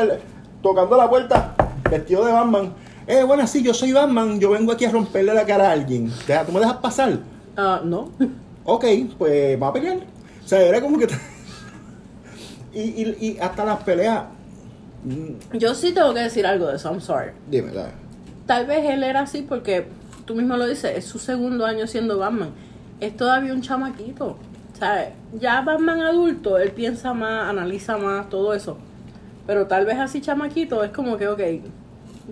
tocando 0.62 0.96
la 0.96 1.08
puerta, 1.10 1.54
vestido 1.90 2.24
de 2.24 2.32
Batman. 2.32 2.72
Eh, 3.06 3.22
bueno, 3.24 3.46
sí, 3.46 3.62
yo 3.62 3.72
soy 3.74 3.92
Batman, 3.92 4.40
yo 4.40 4.50
vengo 4.50 4.72
aquí 4.72 4.84
a 4.84 4.90
romperle 4.90 5.32
la 5.34 5.44
cara 5.44 5.68
a 5.68 5.72
alguien. 5.72 6.10
¿Tú 6.46 6.52
me 6.52 6.60
dejas 6.60 6.76
pasar? 6.78 7.18
Ah, 7.56 7.80
no. 7.84 8.10
Ok, 8.68 8.84
pues 9.16 9.62
va 9.62 9.68
a 9.68 9.72
pelear. 9.72 9.98
O 10.44 10.48
sea, 10.48 10.60
era 10.60 10.80
como 10.80 10.98
que... 10.98 11.06
y, 12.74 12.80
y, 12.80 13.16
y 13.20 13.38
hasta 13.40 13.64
las 13.64 13.82
peleas... 13.84 14.24
mm, 15.04 15.56
Yo 15.58 15.72
sí 15.74 15.92
tengo 15.92 16.12
que 16.14 16.20
decir 16.20 16.44
algo 16.46 16.66
de 16.66 16.76
eso, 16.76 16.90
I'm 16.90 17.00
sorry. 17.00 17.30
Dime, 17.48 17.70
dale. 17.70 17.92
Tal 18.46 18.66
vez 18.66 18.84
él 18.90 19.02
era 19.04 19.20
así 19.20 19.42
porque 19.42 19.86
tú 20.26 20.34
mismo 20.34 20.56
lo 20.56 20.66
dices, 20.66 20.92
es 20.96 21.04
su 21.06 21.18
segundo 21.18 21.64
año 21.64 21.86
siendo 21.86 22.18
Batman. 22.18 22.50
es 23.00 23.16
todavía 23.16 23.52
un 23.54 23.62
chamaquito. 23.62 24.36
¿Sabes? 24.78 25.08
Ya 25.40 25.62
Batman 25.62 26.02
adulto, 26.02 26.58
él 26.58 26.70
piensa 26.72 27.14
más, 27.14 27.48
analiza 27.48 27.96
más, 27.96 28.28
todo 28.28 28.52
eso. 28.52 28.76
Pero 29.46 29.66
tal 29.66 29.86
vez 29.86 29.98
así 29.98 30.20
chamaquito 30.20 30.84
es 30.84 30.90
como 30.90 31.16
que, 31.16 31.28
ok, 31.28 31.40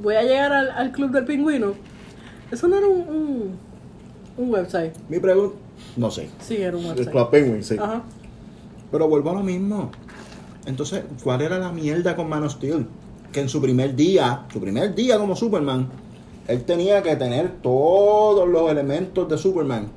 voy 0.02 0.14
a 0.16 0.22
llegar 0.22 0.52
al, 0.52 0.70
al 0.72 0.92
club 0.92 1.11
del 1.12 1.24
pingüino. 1.24 1.72
Eso 2.50 2.68
no 2.68 2.76
era 2.76 2.87
un, 2.87 3.00
un, 3.09 3.59
un 4.37 4.50
website. 4.52 4.92
Mi 5.09 5.18
pregunta, 5.20 5.57
no 5.96 6.11
sé. 6.11 6.28
Sí, 6.40 6.57
era 6.57 6.76
un 6.76 6.83
El 6.83 6.88
website. 6.90 7.11
Club 7.11 7.30
Penguin, 7.30 7.64
sí. 7.64 7.76
Ajá. 7.80 8.02
Pero 8.90 9.09
vuelvo 9.09 9.30
a 9.30 9.35
lo 9.35 9.40
mismo. 9.42 9.90
Entonces, 10.66 11.04
¿cuál 11.22 11.40
era 11.40 11.59
la 11.59 11.72
mierda 11.72 12.14
con 12.14 12.28
Man 12.28 12.44
of 12.44 12.52
Steel? 12.52 12.87
Que 13.33 13.40
en 13.40 13.48
su 13.48 13.61
primer 13.62 13.94
día, 13.96 14.42
su 14.52 14.61
primer 14.61 14.94
día 14.94 15.18
como 15.18 15.35
Superman, 15.35 15.88
él 16.46 16.64
tenía 16.64 17.02
que 17.02 17.16
tener 17.16 17.57
todos 17.62 18.48
los 18.48 18.70
elementos 18.70 19.28
de 19.28 19.38
Superman 19.38 19.88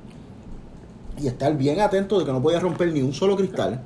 y 1.22 1.28
estar 1.28 1.56
bien 1.58 1.80
atento 1.82 2.20
de 2.20 2.26
que 2.26 2.32
no 2.32 2.42
podía 2.42 2.60
romper 2.60 2.92
ni 2.94 3.02
un 3.02 3.14
solo 3.14 3.36
cristal. 3.36 3.82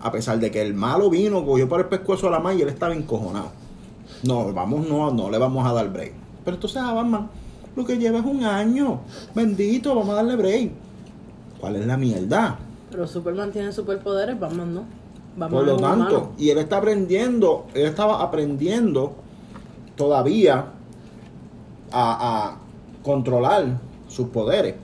A 0.00 0.12
pesar 0.12 0.38
de 0.38 0.50
que 0.50 0.62
el 0.62 0.74
malo 0.74 1.10
vino, 1.10 1.44
cogió 1.44 1.68
por 1.68 1.80
el 1.80 1.86
pescuezo 1.86 2.28
a 2.28 2.30
la 2.30 2.40
mano 2.40 2.58
y 2.58 2.62
él 2.62 2.68
estaba 2.68 2.94
encojonado. 2.94 3.50
No, 4.22 4.52
vamos, 4.52 4.86
no, 4.86 5.10
no 5.10 5.30
le 5.30 5.38
vamos 5.38 5.66
a 5.66 5.72
dar 5.72 5.90
break. 5.90 6.12
Pero 6.44 6.56
entonces 6.56 6.80
a 6.82 6.92
Batman 6.92 7.28
lo 7.74 7.84
que 7.84 7.98
lleva 7.98 8.18
es 8.18 8.24
un 8.24 8.44
año. 8.44 9.00
Bendito, 9.34 9.94
vamos 9.94 10.10
a 10.10 10.14
darle 10.14 10.36
break. 10.36 10.70
¿Cuál 11.60 11.76
es 11.76 11.86
la 11.86 11.96
mierda? 11.96 12.58
Pero 12.90 13.06
Superman 13.06 13.50
tiene 13.50 13.72
superpoderes, 13.72 14.38
Batman 14.38 14.74
no. 14.74 14.84
Batman 15.36 15.50
Por 15.50 15.66
lo 15.66 15.76
tanto, 15.76 16.16
humano. 16.16 16.32
y 16.38 16.50
él 16.50 16.58
está 16.58 16.76
aprendiendo, 16.76 17.66
él 17.74 17.86
estaba 17.86 18.22
aprendiendo 18.22 19.14
todavía 19.96 20.66
a, 21.94 22.48
a 22.48 22.56
controlar 23.02 23.78
sus 24.08 24.28
poderes. 24.28 24.74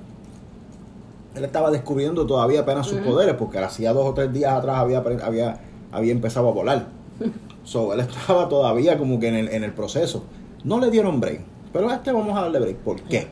Él 1.35 1.45
estaba 1.45 1.71
descubriendo 1.71 2.27
todavía 2.27 2.61
apenas 2.61 2.87
sus 2.87 2.99
poderes, 2.99 3.35
porque 3.35 3.59
hacía 3.59 3.93
dos 3.93 4.07
o 4.07 4.15
tres 4.15 4.33
días 4.33 4.53
atrás 4.53 4.79
había, 4.79 4.99
había, 4.99 5.61
había 5.93 6.13
empezado 6.13 6.49
a 6.49 6.53
volar. 6.53 6.89
So, 7.63 7.93
él 7.93 8.01
estaba 8.01 8.49
todavía 8.49 8.99
como 8.99 9.21
que 9.21 9.29
en 9.29 9.35
el, 9.35 9.49
en 9.51 9.63
el 9.63 9.73
proceso. 9.73 10.25
No 10.65 10.81
le 10.81 10.91
dieron 10.91 11.21
break, 11.21 11.43
pero 11.73 11.89
a 11.91 11.95
este 11.97 12.11
vamos 12.11 12.37
a 12.37 12.41
darle 12.41 12.59
break. 12.59 12.77
¿Por 12.79 13.01
qué? 13.03 13.29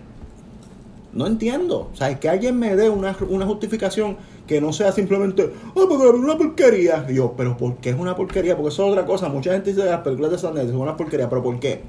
No 1.12 1.26
entiendo. 1.26 1.88
O 1.92 1.96
sea, 1.96 2.10
es 2.10 2.20
que 2.20 2.28
alguien 2.28 2.56
me 2.56 2.76
dé 2.76 2.88
una, 2.90 3.16
una 3.28 3.46
justificación 3.46 4.16
que 4.46 4.60
no 4.60 4.72
sea 4.72 4.92
simplemente, 4.92 5.50
ah, 5.70 5.86
porque 5.88 6.06
es 6.06 6.14
una 6.14 6.36
porquería. 6.36 7.06
Y 7.08 7.14
yo, 7.14 7.34
pero 7.36 7.56
¿por 7.56 7.76
qué 7.78 7.90
es 7.90 7.98
una 7.98 8.14
porquería? 8.14 8.54
Porque 8.54 8.68
eso 8.68 8.86
es 8.86 8.92
otra 8.92 9.06
cosa. 9.06 9.28
Mucha 9.28 9.52
gente 9.52 9.70
dice 9.70 9.82
que 9.82 9.90
las 9.90 10.02
películas 10.02 10.30
de 10.30 10.38
Sanders 10.38 10.70
son 10.70 10.80
una 10.80 10.96
porquería, 10.96 11.28
pero 11.28 11.42
¿por 11.42 11.58
qué? 11.58 11.82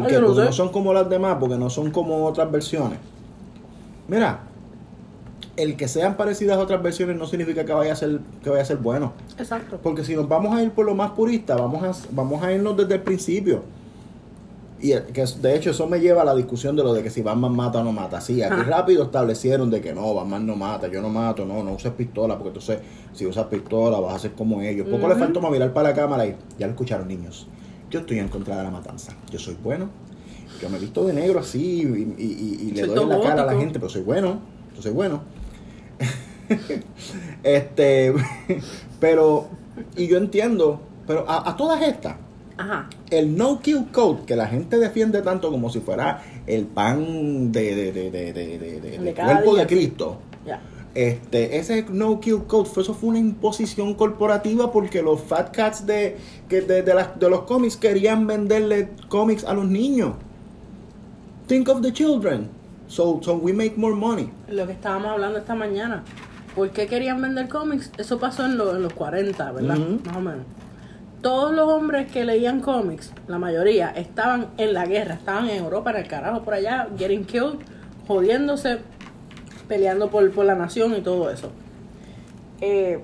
Porque 0.00 0.20
no 0.20 0.52
son 0.52 0.68
como 0.70 0.92
las 0.92 1.08
demás, 1.08 1.36
porque 1.40 1.56
no 1.56 1.70
son 1.70 1.90
como 1.90 2.24
otras 2.26 2.50
versiones. 2.50 2.98
Mira, 4.08 4.40
el 5.56 5.76
que 5.76 5.88
sean 5.88 6.16
parecidas 6.16 6.56
a 6.56 6.60
otras 6.60 6.82
versiones 6.82 7.16
no 7.16 7.26
significa 7.26 7.64
que 7.64 7.72
vaya 7.72 7.92
a 7.92 7.96
ser, 7.96 8.20
que 8.42 8.50
vaya 8.50 8.62
a 8.62 8.64
ser 8.64 8.76
bueno. 8.78 9.12
Exacto. 9.38 9.78
Porque 9.82 10.04
si 10.04 10.14
nos 10.14 10.28
vamos 10.28 10.54
a 10.54 10.62
ir 10.62 10.70
por 10.70 10.86
lo 10.86 10.94
más 10.94 11.10
purista, 11.10 11.56
vamos 11.56 11.82
a, 11.82 12.08
vamos 12.12 12.42
a 12.42 12.52
irnos 12.52 12.76
desde 12.76 12.94
el 12.94 13.02
principio. 13.02 13.62
Y 14.80 14.92
que 15.12 15.24
de 15.42 15.56
hecho 15.56 15.70
eso 15.70 15.88
me 15.88 15.98
lleva 15.98 16.22
a 16.22 16.24
la 16.24 16.34
discusión 16.36 16.76
de 16.76 16.84
lo 16.84 16.94
de 16.94 17.02
que 17.02 17.10
si 17.10 17.20
Batman 17.22 17.54
mata 17.54 17.80
o 17.80 17.84
no 17.84 17.90
mata. 17.90 18.20
Sí, 18.20 18.40
aquí 18.42 18.62
rápido 18.62 19.02
establecieron 19.02 19.70
de 19.70 19.80
que 19.80 19.92
no, 19.92 20.14
Batman 20.14 20.46
no 20.46 20.54
mata, 20.54 20.86
yo 20.86 21.02
no 21.02 21.08
mato, 21.08 21.44
no, 21.44 21.64
no 21.64 21.72
uses 21.72 21.92
pistola, 21.92 22.34
porque 22.34 22.50
entonces 22.50 22.78
si 23.12 23.26
usas 23.26 23.46
pistola 23.46 23.98
vas 23.98 24.14
a 24.14 24.18
ser 24.20 24.32
como 24.32 24.62
ellos. 24.62 24.86
Poco 24.88 25.08
le 25.08 25.14
Ujú. 25.14 25.24
faltó 25.24 25.40
más 25.40 25.50
mirar 25.50 25.72
para 25.72 25.88
la 25.88 25.94
cámara 25.96 26.26
y 26.26 26.36
ya 26.56 26.66
lo 26.68 26.74
escucharon 26.74 27.08
niños. 27.08 27.48
Yo 27.90 28.00
estoy 28.00 28.18
en 28.18 28.28
contra 28.28 28.56
de 28.58 28.64
la 28.64 28.70
matanza. 28.70 29.12
Yo 29.30 29.38
soy 29.38 29.56
bueno. 29.62 29.88
Yo 30.60 30.68
me 30.68 30.78
visto 30.78 31.04
de 31.06 31.12
negro 31.12 31.38
así 31.40 31.82
y, 31.82 31.82
y- 31.82 32.24
y- 32.24 32.68
y 32.68 32.70
le 32.72 32.84
Soy 32.86 32.94
doy 32.94 33.04
en 33.04 33.08
la 33.10 33.20
cara 33.20 33.42
a 33.42 33.46
la 33.46 33.54
gente, 33.58 33.78
pero 33.78 33.88
soy 33.88 34.02
bueno. 34.02 34.40
Yo 34.74 34.82
soy 34.82 34.92
bueno. 34.92 35.22
este, 37.42 38.14
pero, 39.00 39.48
y 39.96 40.06
yo 40.08 40.16
entiendo, 40.18 40.80
pero 41.06 41.28
a, 41.28 41.48
a 41.50 41.56
todas 41.56 41.82
estas, 41.82 42.16
Ajá. 42.56 42.88
el 43.10 43.36
no 43.36 43.60
kill 43.60 43.86
code 43.92 44.24
que 44.26 44.36
la 44.36 44.46
gente 44.46 44.78
defiende 44.78 45.22
tanto 45.22 45.50
como 45.50 45.70
si 45.70 45.80
fuera 45.80 46.22
el 46.46 46.66
pan 46.66 47.52
de, 47.52 47.74
de, 47.76 47.92
de, 47.92 48.10
de, 48.10 48.32
de, 48.32 48.58
de- 48.58 48.58
de- 48.58 48.90
De 48.90 48.98
de 48.98 49.12
cada 49.14 49.34
cuerpo 49.34 49.56
de. 49.56 49.66
Cristo. 49.66 50.18
Este, 50.98 51.58
ese 51.58 51.84
no 51.90 52.18
kill 52.18 52.42
code 52.48 52.68
fue, 52.68 52.82
eso 52.82 52.92
fue 52.92 53.10
una 53.10 53.20
imposición 53.20 53.94
corporativa 53.94 54.72
porque 54.72 55.00
los 55.00 55.20
fat 55.20 55.54
cats 55.54 55.86
de, 55.86 56.16
que 56.48 56.60
de, 56.62 56.82
de, 56.82 56.92
las- 56.94 57.16
de 57.20 57.30
los 57.30 57.42
cómics 57.42 57.76
querían 57.76 58.26
venderle 58.26 58.88
cómics 59.08 59.44
a 59.44 59.54
los 59.54 59.66
niños. 59.66 60.14
Think 61.46 61.68
of 61.68 61.82
the 61.82 61.92
children. 61.92 62.48
So, 62.88 63.20
so 63.22 63.34
we 63.34 63.52
make 63.52 63.76
more 63.76 63.94
money. 63.94 64.28
Lo 64.48 64.66
que 64.66 64.72
estábamos 64.72 65.08
hablando 65.12 65.38
esta 65.38 65.54
mañana. 65.54 66.02
¿Por 66.56 66.70
qué 66.70 66.88
querían 66.88 67.22
vender 67.22 67.48
cómics? 67.48 67.92
Eso 67.96 68.18
pasó 68.18 68.44
en, 68.44 68.58
lo- 68.58 68.74
en 68.74 68.82
los 68.82 68.92
40, 68.92 69.52
¿verdad? 69.52 69.76
Más 70.04 70.16
o 70.16 70.20
menos. 70.20 70.46
Todos 71.22 71.52
los 71.52 71.68
hombres 71.68 72.10
que 72.10 72.24
leían 72.24 72.60
cómics, 72.60 73.12
la 73.28 73.38
mayoría, 73.38 73.90
estaban 73.90 74.48
en 74.56 74.72
la 74.74 74.84
guerra, 74.86 75.14
estaban 75.14 75.48
en 75.48 75.62
Europa, 75.62 75.90
en 75.90 75.96
el 75.98 76.08
carajo, 76.08 76.42
por 76.42 76.54
allá, 76.54 76.88
getting 76.98 77.24
killed, 77.24 77.56
jodiéndose, 78.08 78.78
peleando 79.68 80.10
por, 80.10 80.30
por 80.32 80.44
la 80.46 80.54
nación 80.54 80.94
y 80.96 81.00
todo 81.00 81.30
eso. 81.30 81.50
Eh, 82.60 83.00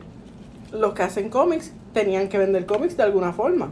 los 0.73 0.95
que 0.95 1.03
hacen 1.03 1.29
cómics 1.31 1.73
tenían 1.93 2.29
que 2.29 2.39
vender 2.39 2.67
cómics 2.67 2.97
de 2.97 3.03
alguna 3.05 3.33
forma. 3.33 3.71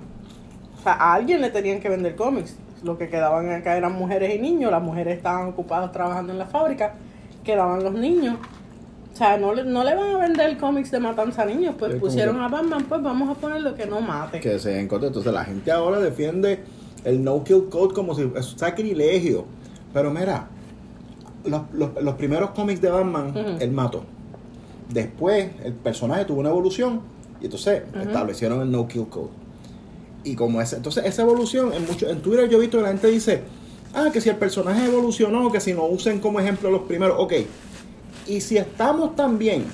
O 0.79 0.83
sea, 0.83 0.93
a 0.95 1.15
alguien 1.15 1.41
le 1.41 1.51
tenían 1.51 1.81
que 1.81 1.89
vender 1.89 2.15
cómics. 2.17 2.57
Los 2.85 2.99
que 2.99 3.09
quedaban 3.09 3.51
acá 3.51 3.77
eran 3.77 3.93
mujeres 3.93 4.35
y 4.35 4.39
niños. 4.39 4.71
Las 4.71 4.83
mujeres 4.83 5.17
estaban 5.17 5.49
ocupadas 5.49 5.91
trabajando 5.93 6.33
en 6.33 6.39
la 6.39 6.47
fábrica. 6.47 6.95
Quedaban 7.45 7.83
los 7.83 7.93
niños. 7.95 8.37
O 9.13 9.17
sea, 9.17 9.37
no 9.37 9.53
le, 9.55 9.65
no 9.65 9.85
le 9.85 9.95
van 9.95 10.11
a 10.15 10.19
vender 10.19 10.57
cómics 10.59 10.91
de 10.91 10.99
matanza 11.01 11.43
a 11.43 11.45
niños. 11.47 11.75
Pues 11.79 11.95
pusieron 11.97 12.37
que- 12.37 12.43
a 12.45 12.49
Batman, 12.49 12.85
pues 12.89 13.03
vamos 13.03 13.29
a 13.37 13.41
poner 13.41 13.61
lo 13.63 13.75
que 13.75 13.87
no 13.87 14.01
mate. 14.01 14.41
que 14.41 14.59
se 14.59 14.81
encontró. 14.81 15.09
Entonces 15.09 15.33
la 15.33 15.45
gente 15.45 15.71
ahora 15.71 15.99
defiende 16.01 16.61
el 17.05 17.23
no 17.23 17.43
kill 17.45 17.69
code 17.71 17.95
como 17.95 18.15
si 18.15 18.31
es 18.37 18.55
sacrilegio. 18.57 19.45
Pero 19.93 20.11
mira, 20.11 20.49
los, 21.45 21.63
los- 21.73 22.03
los 22.03 22.15
primeros 22.17 22.51
cómics 22.51 22.81
de 22.81 22.91
Batman, 22.91 23.29
Ujú. 23.31 23.57
él 23.61 23.71
mató. 23.73 24.05
Después 24.89 25.51
el 25.65 25.73
personaje 25.75 26.25
tuvo 26.25 26.41
una 26.41 26.51
evolución 26.51 27.01
y 27.41 27.47
entonces 27.47 27.83
establecieron 28.01 28.61
el 28.63 28.71
no 28.71 28.87
kill 28.87 29.07
code. 29.09 29.31
Y 30.25 30.35
como 30.37 30.61
ese, 30.61 30.77
entonces 30.77 31.05
esa 31.05 31.23
evolución 31.23 31.73
en 31.73 31.85
mucho, 31.87 32.09
en 32.09 32.21
Twitter 32.21 32.49
yo 32.49 32.59
he 32.59 32.61
visto 32.61 32.77
que 32.79 32.83
la 32.85 32.91
gente 32.91 33.09
dice, 33.09 33.43
ah, 33.95 34.11
que 34.13 34.21
si 34.21 34.29
el 34.29 34.37
personaje 34.37 34.85
evolucionó, 34.85 35.51
que 35.51 35.61
si 35.61 35.73
no 35.73 35.85
usen 35.87 36.21
como 36.21 36.39
ejemplo 36.41 36.71
los 36.71 36.83
primeros, 36.83 37.17
ok. 37.19 37.33
Y 38.29 38.41
si 38.41 38.57
estamos 38.57 39.17
también 39.17 39.65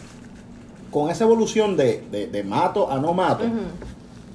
con 0.90 1.10
esa 1.10 1.24
evolución 1.24 1.76
de, 1.76 2.02
de- 2.10 2.28
de 2.28 2.44
mato 2.44 2.90
a 2.90 2.98
no 2.98 3.12
mato, 3.12 3.44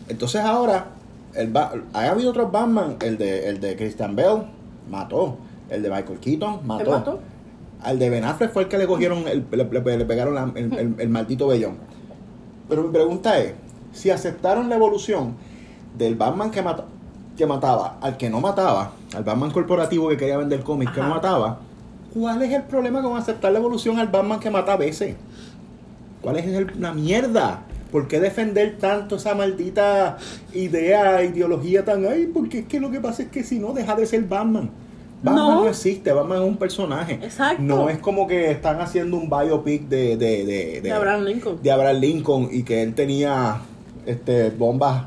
entonces 0.08 0.42
ahora, 0.42 0.88
el 1.34 1.52
ha 1.58 2.10
habido 2.12 2.30
otros 2.30 2.52
Batman, 2.52 2.98
el 3.02 3.18
de, 3.18 3.48
el 3.50 3.60
de 3.60 3.76
Christian 3.76 4.16
Bell, 4.16 4.44
mató. 4.92 5.38
El 5.74 5.82
de 5.84 5.90
Michael 5.90 6.20
Keaton, 6.20 6.60
¿Te 6.60 6.66
mató. 6.66 6.92
mató? 6.92 7.20
Al 7.82 8.00
de 8.00 8.10
Ben 8.10 8.24
Affleck 8.24 8.52
fue 8.54 8.64
el 8.64 8.70
que 8.70 8.78
le 8.78 8.88
cogieron, 8.88 9.28
el, 9.28 9.46
le, 9.52 9.64
le- 9.66 9.98
le 9.98 10.06
pegaron 10.06 10.36
la- 10.36 10.52
el, 10.56 10.72
el- 10.74 10.96
el 11.00 11.10
maldito 11.10 11.48
vellón. 11.48 11.76
Pero 12.70 12.84
mi 12.84 12.94
pregunta 12.94 13.38
es, 13.40 13.54
si 13.92 14.10
aceptaron 14.10 14.70
la 14.70 14.76
evolución 14.76 15.34
del 15.98 16.16
Batman 16.16 16.50
que, 16.52 16.62
mata- 16.62 16.86
que 17.36 17.46
mataba 17.46 17.98
al 18.02 18.16
que 18.18 18.30
no 18.30 18.40
mataba, 18.40 18.92
al 19.16 19.24
Batman 19.24 19.52
corporativo 19.52 20.08
que 20.10 20.18
quería 20.18 20.38
vender 20.38 20.62
cómics 20.64 20.92
que 20.94 21.02
no 21.02 21.10
mataba, 21.10 21.60
¿cuál 22.14 22.42
es 22.44 22.54
el 22.54 22.64
problema 22.64 23.02
con 23.02 23.18
aceptar 23.18 23.52
la 23.52 23.60
evolución 23.60 24.00
al 24.00 24.08
Batman 24.08 24.40
que 24.40 24.50
mata 24.50 24.74
a 24.74 24.78
veces? 24.78 25.16
¿Cuál 26.22 26.38
es 26.38 26.46
el- 26.46 26.72
la 26.80 26.94
mierda? 26.94 27.64
¿Por 27.92 28.08
qué 28.08 28.20
defender 28.20 28.78
tanto 28.80 29.18
esa 29.18 29.36
maldita 29.36 30.18
idea, 30.54 31.24
ideología 31.24 31.84
tan... 31.86 32.06
Ay, 32.08 32.28
porque 32.34 32.60
es 32.60 32.66
que 32.66 32.80
lo 32.80 32.90
que 32.90 33.00
pasa 33.00 33.24
es 33.24 33.30
que 33.30 33.44
si 33.44 33.60
no, 33.60 33.74
deja 33.74 33.96
de 33.96 34.06
ser 34.06 34.24
Batman. 34.24 34.70
Batman 35.24 35.36
no, 35.48 35.64
No. 35.64 35.70
existe, 35.70 36.12
Batman 36.12 36.44
es 36.44 36.48
un 36.50 36.58
personaje. 36.58 37.14
Exacto. 37.16 37.62
No 37.64 37.90
es 37.90 37.98
como 38.00 38.28
que 38.28 38.52
están 38.52 38.82
haciendo 38.82 39.18
un 39.18 39.30
biopic 39.30 39.88
de... 39.88 40.18
De, 40.18 40.46
de, 40.46 40.82
De 40.82 40.92
Abraham 40.92 41.24
Lincoln. 41.24 41.60
de 41.64 41.72
Abraham 41.72 41.98
Lincoln 42.02 42.50
y 42.52 42.64
que 42.64 42.84
él 42.84 42.94
tenía 42.94 43.62
este, 44.06 44.50
bombas, 44.52 45.04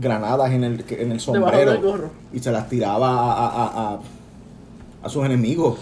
granadas 0.00 0.50
en 0.52 0.64
el, 0.64 0.84
en 0.88 1.12
el 1.12 1.20
sombrero 1.20 1.72
del 1.72 1.80
gorro. 1.82 2.10
y 2.32 2.38
se 2.40 2.50
las 2.50 2.68
tiraba 2.68 3.08
a, 3.08 3.32
a- 3.32 3.46
a- 3.46 3.94
a- 3.94 4.00
a 5.02 5.08
sus 5.08 5.24
enemigos. 5.24 5.78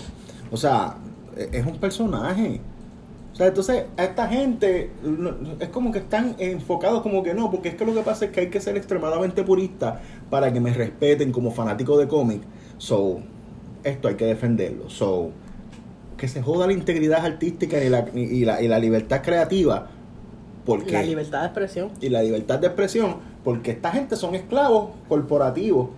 O 0.51 0.57
sea, 0.57 0.97
e- 1.37 1.49
es 1.53 1.65
un 1.67 1.79
personaje. 1.79 2.61
O 3.33 3.35
sea, 3.37 3.47
entonces 3.47 3.85
a 3.97 4.05
esta 4.05 4.29
gente 4.29 4.91
es 5.61 5.69
como 5.71 5.91
que 5.93 6.01
están 6.01 6.35
enfocados 6.39 7.01
como 7.01 7.23
que 7.23 7.33
no, 7.33 7.51
porque 7.51 7.71
es 7.71 7.75
que 7.77 7.87
lo 7.87 7.95
que 7.95 8.03
pasa 8.03 8.27
es 8.27 8.31
que 8.33 8.41
hay 8.41 8.51
que 8.51 8.61
ser 8.61 8.77
extremadamente 8.77 9.43
purista 9.45 10.03
para 10.29 10.53
que 10.53 10.61
me 10.61 10.75
respeten 10.75 11.33
como 11.33 11.51
fanático 11.51 11.97
de 11.97 12.07
cómic. 12.09 12.43
So, 12.77 13.21
esto 13.85 14.09
hay 14.09 14.15
que 14.15 14.25
defenderlo. 14.27 14.89
So, 14.91 15.31
que 16.17 16.29
se 16.29 16.43
joda 16.43 16.67
la 16.67 16.73
integridad 16.73 17.25
artística 17.25 17.83
y 17.83 17.89
la, 17.89 18.07
y 18.15 18.45
la, 18.45 18.63
y 18.63 18.69
la 18.69 18.79
libertad 18.79 19.23
creativa. 19.23 19.89
Porque, 20.65 20.93
La 20.93 21.03
libertad 21.03 21.41
de 21.41 21.47
expresión. 21.47 21.91
y 22.01 22.09
la 22.09 22.23
libertad 22.23 22.61
de 22.61 22.69
expresión, 22.69 23.17
porque 23.43 23.73
esta 23.73 23.91
gente 23.91 24.15
son 24.15 24.37
esclavos 24.37 24.91
corporativos 25.09 25.89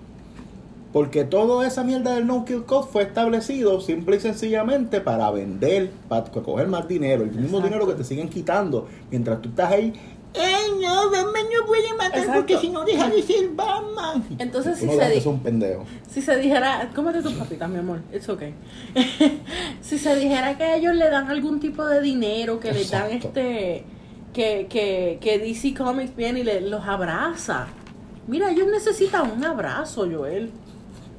Porque 0.90 1.24
toda 1.24 1.66
esa 1.66 1.84
mierda 1.84 2.14
del 2.14 2.26
no 2.26 2.44
kill 2.46 2.64
code 2.64 2.86
fue 2.90 3.02
establecido 3.02 3.80
simple 3.82 4.16
y 4.16 4.20
sencillamente 4.20 5.00
para 5.02 5.30
vender, 5.30 5.90
para 6.08 6.24
coger 6.30 6.68
más 6.68 6.86
dinero, 6.88 7.24
el 7.24 7.30
mismo 7.32 7.58
Exacto. 7.58 7.66
dinero 7.66 7.86
que 7.88 7.94
te 7.94 8.04
siguen 8.04 8.28
quitando, 8.30 8.86
mientras 9.10 9.42
tú 9.42 9.48
estás 9.50 9.72
ahí. 9.72 9.92
¡Ay, 10.36 10.72
no! 10.80 11.10
Batman 11.10 11.44
no 11.60 11.66
puede 11.66 11.92
matar 11.92 12.18
Exacto. 12.18 12.32
porque 12.40 12.58
si 12.58 12.68
no 12.68 12.84
deja 12.84 13.08
de 13.08 13.22
ser 13.22 13.48
Batman. 13.50 14.24
Entonces, 14.38 14.78
si 14.78 14.84
Uno 14.86 14.94
se, 14.94 15.28
un 15.28 15.40
pendejo. 15.40 15.84
si 16.10 16.20
se 16.22 16.36
dijera, 16.36 16.90
cómete 16.94 17.22
tus 17.22 17.34
papitas, 17.34 17.68
mi 17.68 17.78
amor, 17.78 18.00
it's 18.12 18.28
okay. 18.28 18.52
si 19.80 19.98
se 19.98 20.16
dijera 20.16 20.56
que 20.56 20.64
a 20.64 20.76
ellos 20.76 20.94
le 20.96 21.08
dan 21.08 21.30
algún 21.30 21.60
tipo 21.60 21.84
de 21.86 22.00
dinero, 22.00 22.58
que 22.58 22.72
les 22.72 22.90
dan 22.90 23.06
Exacto. 23.12 23.28
este, 23.28 23.84
que, 24.32 24.66
que, 24.68 25.18
que 25.20 25.38
DC 25.38 25.74
Comics 25.74 26.16
viene 26.16 26.40
y 26.40 26.44
le- 26.44 26.60
los 26.62 26.84
abraza. 26.84 27.68
Mira, 28.26 28.50
ellos 28.50 28.66
necesitan 28.68 29.30
un 29.30 29.44
abrazo, 29.44 30.08
Joel. 30.10 30.50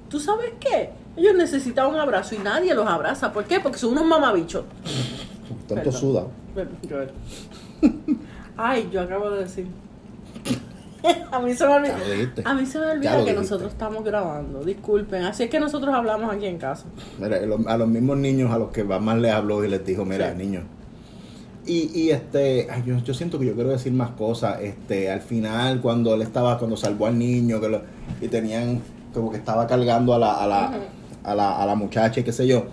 ¿Tú 0.10 0.20
sabes 0.20 0.52
qué? 0.60 0.90
Ellos 1.16 1.36
necesitan 1.36 1.88
un 1.88 1.96
abrazo 1.96 2.36
y 2.36 2.40
nadie 2.40 2.74
los 2.74 2.86
abraza. 2.88 3.32
¿Por 3.32 3.46
qué? 3.46 3.60
Porque 3.62 3.78
son 3.78 3.92
unos 3.92 4.06
mamabichos. 4.06 4.66
Tanto 5.68 5.76
Perdón. 5.76 5.94
suda. 5.94 6.28
Joel. 6.90 7.12
Ay, 8.58 8.90
yo 8.92 9.02
acabo 9.02 9.30
de 9.32 9.44
decir. 9.44 9.68
a 11.32 11.40
mí 11.40 11.54
se 11.54 11.68
me 11.68 11.82
dijiste. 11.90 12.42
A 12.46 12.54
mí 12.54 12.66
se 12.66 12.80
me 12.80 12.86
olvida 12.88 13.24
que 13.26 13.34
nosotros 13.34 13.72
estamos 13.72 14.04
grabando. 14.04 14.64
Disculpen. 14.64 15.24
Así 15.24 15.44
es 15.44 15.50
que 15.50 15.60
nosotros 15.60 15.94
hablamos 15.94 16.34
aquí 16.34 16.46
en 16.46 16.58
casa. 16.58 16.86
Mira, 17.20 17.38
a 17.68 17.78
los 17.78 17.88
mismos 17.88 18.18
niños 18.18 18.52
a 18.52 18.58
los 18.58 18.72
que 18.72 18.84
Batman 18.84 19.22
les 19.22 19.32
habló 19.34 19.64
y 19.64 19.68
les 19.68 19.86
dijo, 19.86 20.06
mira, 20.06 20.32
Sí. 20.32 20.38
niños. 20.38 20.64
Y, 21.68 22.00
y 22.00 22.12
este, 22.12 22.68
ay, 22.70 22.84
yo, 22.86 22.98
yo 23.00 23.14
siento 23.16 23.40
que 23.40 23.46
yo 23.48 23.56
quiero 23.56 23.70
decir 23.72 23.92
más 23.92 24.12
cosas. 24.12 24.62
Este, 24.62 25.10
al 25.12 25.22
final, 25.22 25.82
cuando 25.82 26.14
él 26.14 26.22
estaba, 26.22 26.58
cuando 26.60 26.78
salvó 26.78 27.08
al 27.08 27.18
niño, 27.18 27.60
que 27.60 27.70
lo- 27.70 27.82
y 28.22 28.28
tenían, 28.28 28.82
como 29.14 29.32
que 29.32 29.38
estaba 29.38 29.66
cargando 29.68 30.14
a 30.14 30.20
la, 30.20 30.34
a 30.34 30.48
la, 30.48 30.74
a 31.24 31.34
la, 31.36 31.58
a 31.58 31.66
la 31.66 31.76
muchacha 31.76 32.20
y 32.20 32.24
qué 32.24 32.32
sé 32.32 32.46
yo. 32.48 32.66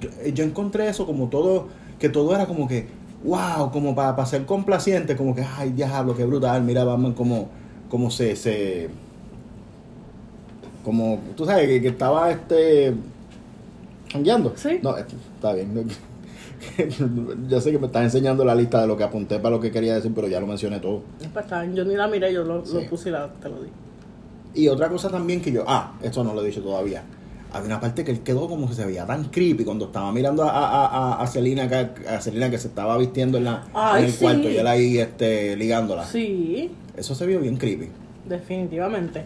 yo. 0.00 0.08
yo 0.32 0.44
encontré 0.44 0.88
eso 0.88 1.04
como 1.06 1.28
todo, 1.28 1.68
que 1.98 2.08
todo 2.08 2.34
era 2.34 2.46
como 2.46 2.66
que, 2.68 2.88
wow, 3.24 3.70
como 3.70 3.94
para 3.94 4.24
ser 4.26 4.44
complaciente, 4.46 5.16
como 5.16 5.34
que, 5.34 5.42
ay, 5.42 5.70
diablo, 5.72 6.14
qué 6.16 6.24
brutal, 6.24 6.62
mira 6.62 6.84
Batman 6.84 7.12
como, 7.12 7.48
como 7.88 8.10
se, 8.10 8.36
se, 8.36 8.88
como, 10.84 11.18
tú 11.36 11.44
sabes, 11.44 11.66
que, 11.68 11.80
que 11.82 11.88
estaba 11.88 12.30
este, 12.30 12.94
jangueando. 14.12 14.52
Sí. 14.56 14.78
No, 14.82 14.96
este, 14.96 15.16
está 15.34 15.52
bien. 15.52 15.88
ya 17.48 17.60
sé 17.60 17.70
que 17.72 17.78
me 17.78 17.86
estás 17.86 18.04
enseñando 18.04 18.44
la 18.44 18.54
lista 18.54 18.80
de 18.80 18.86
lo 18.86 18.96
que 18.96 19.04
apunté 19.04 19.38
para 19.38 19.54
lo 19.56 19.60
que 19.60 19.70
quería 19.70 19.94
decir, 19.94 20.12
pero 20.14 20.28
ya 20.28 20.40
lo 20.40 20.46
mencioné 20.46 20.80
todo. 20.80 21.02
Para 21.34 21.64
Yo 21.66 21.84
ni 21.84 21.94
la 21.94 22.06
miré, 22.08 22.32
yo 22.32 22.44
lo, 22.44 22.58
lo 22.58 22.64
Sí. 22.66 22.78
puse 22.88 23.08
y 23.08 23.12
la, 23.12 23.28
te 23.28 23.48
lo 23.48 23.62
di. 23.62 23.68
Y 24.54 24.68
otra 24.68 24.88
cosa 24.88 25.10
también 25.10 25.40
que 25.42 25.52
yo, 25.52 25.64
ah, 25.66 25.94
esto 26.02 26.24
no 26.24 26.32
lo 26.32 26.42
he 26.42 26.46
dicho 26.46 26.62
todavía. 26.62 27.02
Había 27.56 27.66
una 27.68 27.80
parte 27.80 28.04
que 28.04 28.10
él 28.12 28.20
quedó 28.20 28.48
como 28.48 28.68
que 28.68 28.74
se 28.74 28.84
veía 28.84 29.06
tan 29.06 29.24
creepy 29.24 29.64
cuando 29.64 29.86
estaba 29.86 30.12
mirando 30.12 30.44
a, 30.44 30.50
a, 30.50 30.86
a, 30.86 31.22
a 31.22 31.26
Selena, 31.26 31.68
que, 31.68 32.06
a 32.08 32.20
Selena 32.20 32.50
que 32.50 32.58
se 32.58 32.68
estaba 32.68 32.96
vistiendo 32.98 33.38
en, 33.38 33.44
la, 33.44 33.64
Ay, 33.74 34.00
en 34.00 34.04
el 34.06 34.12
sí. 34.12 34.18
cuarto 34.24 34.48
y 34.50 34.56
él 34.56 34.66
ahí 34.66 34.98
este, 34.98 35.56
ligándola. 35.56 36.04
Sí, 36.04 36.70
Eso 36.96 37.14
se 37.14 37.26
vio 37.26 37.40
bien 37.40 37.56
creepy. 37.56 37.88
definitivamente. 38.26 39.24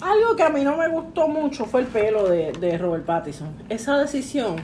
Algo 0.00 0.36
que 0.36 0.42
a 0.42 0.50
mí 0.50 0.62
no 0.62 0.76
me 0.76 0.88
gustó 0.88 1.26
mucho 1.28 1.64
fue 1.64 1.80
el 1.80 1.86
pelo 1.86 2.28
de, 2.28 2.52
de 2.52 2.76
Robert 2.78 3.04
Pattinson. 3.06 3.48
Esa 3.70 3.98
decisión, 3.98 4.56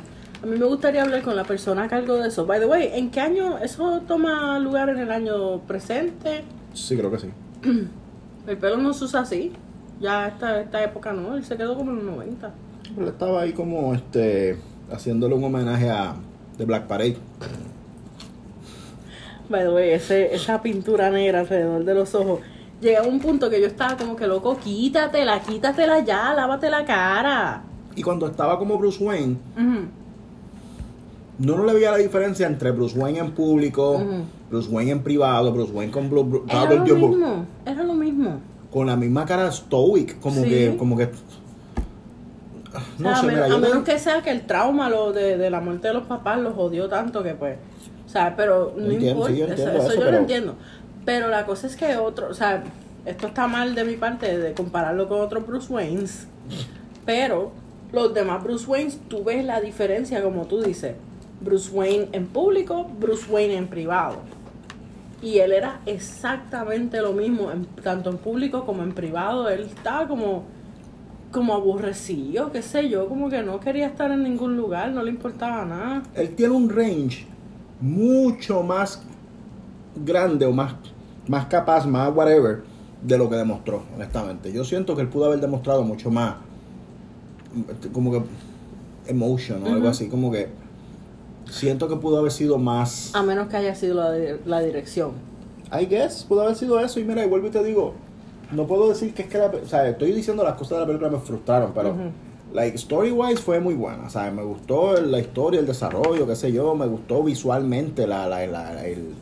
a 0.43 0.47
mí 0.47 0.59
me 0.59 0.67
gustaría 0.67 1.03
hablar 1.03 1.23
con 1.23 1.35
la 1.37 1.45
persona 1.45 1.85
a 1.85 1.89
cargo 1.89 2.17
de 2.17 2.29
eso. 2.29 2.45
By 2.45 2.61
the 2.61 2.67
way, 2.67 2.91
¿en 2.93 3.11
qué 3.11 3.21
año 3.21 3.57
eso 3.59 4.03
toma 4.07 4.59
lugar 4.59 4.91
en 4.91 4.99
el 4.99 5.11
año 5.11 5.61
presente? 5.61 6.45
Sí, 6.75 6.97
creo 6.97 7.11
que 7.11 7.19
sí. 7.19 7.29
El 8.47 8.59
pelo 8.59 8.77
no 8.77 8.93
se 8.93 9.05
usa 9.05 9.21
así. 9.21 9.53
Ya 10.01 10.27
esta, 10.29 10.61
esta 10.61 10.83
época 10.83 11.13
no, 11.13 11.37
él 11.37 11.45
se 11.45 11.57
quedó 11.57 11.77
como 11.77 11.93
en 11.93 11.99
los 11.99 12.05
90. 12.17 12.53
Él 12.99 13.09
estaba 13.09 13.43
ahí 13.43 13.53
como 13.53 13.95
este 13.95 14.59
haciéndole 14.91 15.35
un 15.35 15.45
homenaje 15.45 15.89
a 15.91 16.15
The 16.59 16.65
Black 16.65 16.87
Parade. 16.87 17.17
By 19.49 19.63
the 19.65 19.71
way, 19.71 19.91
ese, 19.91 20.35
esa 20.35 20.63
pintura 20.63 21.11
negra 21.11 21.41
alrededor 21.41 21.85
de 21.85 21.95
los 21.95 22.15
ojos. 22.15 22.41
Llega 22.81 23.01
a 23.01 23.03
un 23.07 23.21
punto 23.21 23.49
que 23.51 23.61
yo 23.61 23.67
estaba 23.67 23.97
como 23.97 24.17
que 24.17 24.27
loco, 24.27 24.57
quítatela, 24.59 25.41
quítatela 25.41 26.01
ya, 26.01 26.35
lávate 26.35 26.69
la 26.71 26.85
cara. 26.85 27.63
Y 27.95 28.03
cuando 28.03 28.27
estaba 28.27 28.59
como 28.59 28.79
Bruce 28.79 29.03
Wayne, 29.05 29.37
no 31.39 31.57
no 31.57 31.65
le 31.65 31.75
veía 31.75 31.91
la 31.91 31.99
diferencia 31.99 32.47
entre 32.47 32.71
Bruce 32.71 32.99
Wayne 32.99 33.19
en 33.19 33.31
público. 33.33 34.03
Bruce 34.51 34.69
Wayne 34.71 34.93
en 34.93 35.03
privado, 35.03 35.53
Bruce 35.53 35.73
Wayne 35.73 35.93
con, 35.93 36.11
Bru- 36.11 36.29
Bru- 36.29 36.45
Era 36.49 36.73
el 36.73 36.79
lo 36.79 37.09
mismo, 37.09 37.47
era 37.67 37.83
lo 37.83 37.95
mismo. 37.95 38.41
con 38.71 38.87
la 38.87 38.97
misma 38.97 39.25
cara 39.27 39.51
stoic, 39.53 40.19
como 40.21 40.43
Sí. 40.43 40.49
que, 40.49 40.77
como 40.79 40.97
que 40.97 41.09
O 42.75 43.03
no 43.03 43.09
sea, 43.11 43.17
sé, 43.17 43.27
a, 43.27 43.45
mira, 43.47 43.59
menos 43.59 43.85
que 43.85 43.99
sea 43.99 44.23
que 44.23 44.31
el 44.31 44.43
trauma 44.47 44.89
lo 44.89 45.13
de, 45.13 45.37
de 45.37 45.51
la 45.51 45.61
muerte 45.61 45.89
de 45.89 45.95
los 45.95 46.05
papás 46.07 46.39
los 46.41 46.55
jodió 46.55 46.89
tanto 46.89 47.23
que 47.23 47.35
pues, 47.35 47.59
o 48.07 48.09
sea, 48.09 48.35
pero 48.37 48.73
no 48.77 48.85
Entiendo, 48.91 49.09
importa, 49.29 49.33
sí, 49.33 49.39
yo 49.39 49.45
eso, 49.45 49.53
entiendo 49.55 49.79
eso 49.79 49.87
eso, 49.89 49.95
yo 49.95 50.01
pero- 50.01 50.13
lo 50.13 50.19
entiendo. 50.19 50.55
Pero 51.05 51.29
la 51.29 51.45
cosa 51.47 51.67
es 51.67 51.77
que 51.77 51.97
otro, 51.97 52.29
o 52.29 52.35
sea, 52.35 52.63
esto 53.05 53.27
está 53.27 53.47
mal 53.49 53.75
de 53.75 53.85
mi 53.85 53.97
parte 53.97 54.39
de 54.39 54.53
compararlo 54.53 55.09
con 55.09 55.21
otros 55.21 55.45
Bruce 55.47 55.73
Waynes, 55.73 56.27
pero 57.05 57.53
los 57.93 58.15
demás 58.15 58.43
Bruce 58.43 58.67
Waynes, 58.67 58.99
tú 59.09 59.25
ves 59.25 59.45
la 59.45 59.61
diferencia 59.61 60.23
como 60.23 60.47
tú 60.47 60.63
dices, 60.63 60.95
Bruce 61.41 61.71
Wayne 61.73 62.09
en 62.13 62.27
público, 62.29 62.85
Bruce 62.99 63.31
Wayne 63.31 63.57
en 63.57 63.67
privado. 63.69 64.17
Y 65.21 65.39
él 65.39 65.53
era 65.53 65.81
exactamente 65.87 67.01
lo 67.01 67.13
mismo, 67.13 67.51
en- 67.51 67.67
tanto 67.83 68.11
en 68.11 68.19
público 68.19 68.65
como 68.65 68.83
en 68.83 68.93
privado. 68.93 69.49
Él 69.49 69.63
estaba 69.75 70.07
como, 70.09 70.45
como 71.33 71.55
aborrecido, 71.55 72.53
qué 72.53 72.63
sé 72.63 72.89
yo, 72.89 73.09
como 73.09 73.29
que 73.29 73.43
no 73.43 73.59
quería 73.59 73.87
estar 73.87 74.11
en 74.11 74.23
ningún 74.23 74.57
lugar, 74.57 74.93
no 74.93 75.03
le 75.03 75.11
importaba 75.11 75.65
nada. 75.65 76.03
él 76.15 76.35
tiene 76.37 76.55
un 76.55 76.69
range 76.69 77.27
mucho 77.81 78.63
más 78.63 79.03
grande 79.97 80.47
o 80.47 80.53
más, 80.53 80.75
más 81.27 81.47
capaz, 81.47 81.87
más 81.87 82.15
whatever, 82.15 82.63
de 83.03 83.19
lo 83.19 83.29
que 83.29 83.37
demostró, 83.37 83.83
honestamente. 83.95 84.53
Yo 84.53 84.65
siento 84.65 84.95
que 84.95 85.03
él 85.03 85.09
pudo 85.09 85.25
haber 85.25 85.41
demostrado 85.41 85.83
mucho 85.83 86.11
más, 86.11 86.37
como 87.93 88.13
que 88.13 88.23
emotion 89.09 89.63
o 89.65 89.67
algo 89.67 89.89
así, 89.89 90.09
como 90.09 90.31
que 90.31 90.49
siento 91.51 91.89
que 91.89 91.97
pudo 91.97 92.19
haber 92.19 92.31
sido 92.31 92.59
más... 92.59 93.15
A 93.15 93.23
menos 93.23 93.49
que 93.49 93.57
haya 93.57 93.75
sido 93.75 93.95
la, 93.95 94.37
la 94.47 94.61
dirección. 94.61 95.13
I 95.73 95.87
guess, 95.87 96.25
pudo 96.25 96.43
haber 96.43 96.55
sido 96.55 96.79
eso. 96.81 97.01
Y 97.01 97.05
mira, 97.05 97.25
y 97.25 97.29
vuelvo 97.29 97.49
y 97.49 97.51
te 97.51 97.65
digo, 97.65 97.95
no 98.53 98.67
puedo 98.67 98.89
decir 98.89 99.13
que 99.15 99.23
es 99.23 99.29
que 99.29 99.39
la, 99.39 99.47
o 99.47 99.67
sea, 99.67 99.89
estoy 99.89 100.13
diciendo 100.13 100.45
las 100.45 100.55
cosas 100.55 100.73
de 100.73 100.81
la 100.81 100.87
película 100.87 101.11
me 101.11 101.19
frustraron, 101.19 101.73
pero 101.75 101.91
Ujú. 101.91 102.01
like 102.55 102.77
story 102.77 103.11
wise 103.11 103.41
fue 103.43 103.61
muy 103.61 103.75
buena, 103.75 104.05
o 104.07 104.11
sea, 104.11 104.31
me 104.31 104.43
gustó 104.43 105.01
la 105.01 105.19
historia, 105.19 105.61
el 105.61 105.67
desarrollo, 105.67 106.27
qué 106.27 106.37
sé 106.37 106.53
yo, 106.53 106.75
me 106.75 106.87
gustó 106.87 107.23
visualmente 107.23 108.07
la 108.07 108.27
la, 108.27 108.47
la, 108.47 108.87
el- 108.87 109.15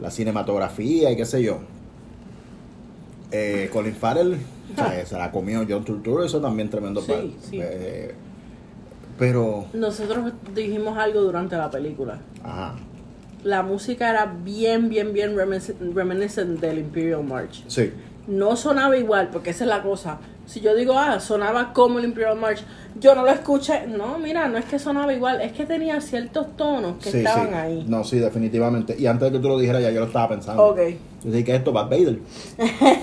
la 0.00 0.10
cinematografía 0.10 1.10
y 1.12 1.16
qué 1.16 1.24
sé 1.24 1.42
yo. 1.42 1.58
Eh, 3.30 3.68
Colin 3.72 3.94
Farrell, 3.94 4.34
o 4.72 4.76
sea, 4.76 5.06
se 5.06 5.16
la 5.16 5.30
comió 5.32 5.64
John 5.68 5.84
Turturro, 5.84 6.24
eso 6.24 6.40
también 6.40 6.70
tremendo 6.70 7.00
Sí, 7.00 7.12
pal- 7.12 7.32
sí. 7.40 7.58
eh, 7.60 8.14
pero, 9.18 9.66
Nosotros 9.72 10.32
dijimos 10.54 10.96
algo 10.98 11.20
durante 11.22 11.56
la 11.56 11.70
película. 11.70 12.18
ajá, 12.42 12.74
La 13.44 13.62
música 13.62 14.10
era 14.10 14.26
bien, 14.26 14.88
bien, 14.88 15.12
bien 15.12 15.36
reminis- 15.36 15.74
reminiscent 15.94 16.60
del 16.60 16.78
Imperial 16.80 17.22
March. 17.24 17.64
sí, 17.68 17.92
no 18.26 18.56
sonaba 18.56 18.96
igual, 18.96 19.28
porque 19.32 19.50
esa 19.50 19.64
es 19.64 19.70
la 19.70 19.82
cosa. 19.82 20.18
Si 20.46 20.60
yo 20.60 20.74
digo, 20.74 20.98
ah, 20.98 21.20
sonaba 21.20 21.72
como 21.72 21.98
el 21.98 22.04
Imperial 22.04 22.38
March, 22.38 22.62
yo 23.00 23.14
no 23.14 23.22
lo 23.22 23.30
escuché. 23.30 23.86
No, 23.86 24.18
mira, 24.18 24.46
no 24.48 24.58
es 24.58 24.64
que 24.66 24.78
sonaba 24.78 25.12
igual, 25.12 25.40
es 25.40 25.52
que 25.52 25.64
tenía 25.66 26.00
ciertos 26.00 26.56
tonos 26.56 26.96
que 27.02 27.10
sí, 27.10 27.18
estaban 27.18 27.48
sí. 27.48 27.54
ahí. 27.54 27.84
No, 27.88 28.04
sí, 28.04 28.18
definitivamente. 28.18 28.94
Y 28.98 29.06
antes 29.06 29.30
de 29.32 29.38
que 29.38 29.42
tú 29.42 29.48
lo 29.48 29.58
dijeras, 29.58 29.82
ya 29.82 29.90
yo 29.90 30.00
lo 30.00 30.06
estaba 30.06 30.28
pensando. 30.28 30.62
Ok. 30.64 30.78
Yo 31.24 31.30
dije 31.30 31.44
que 31.44 31.56
esto 31.56 31.72
va 31.72 31.84
Vader. 31.84 32.18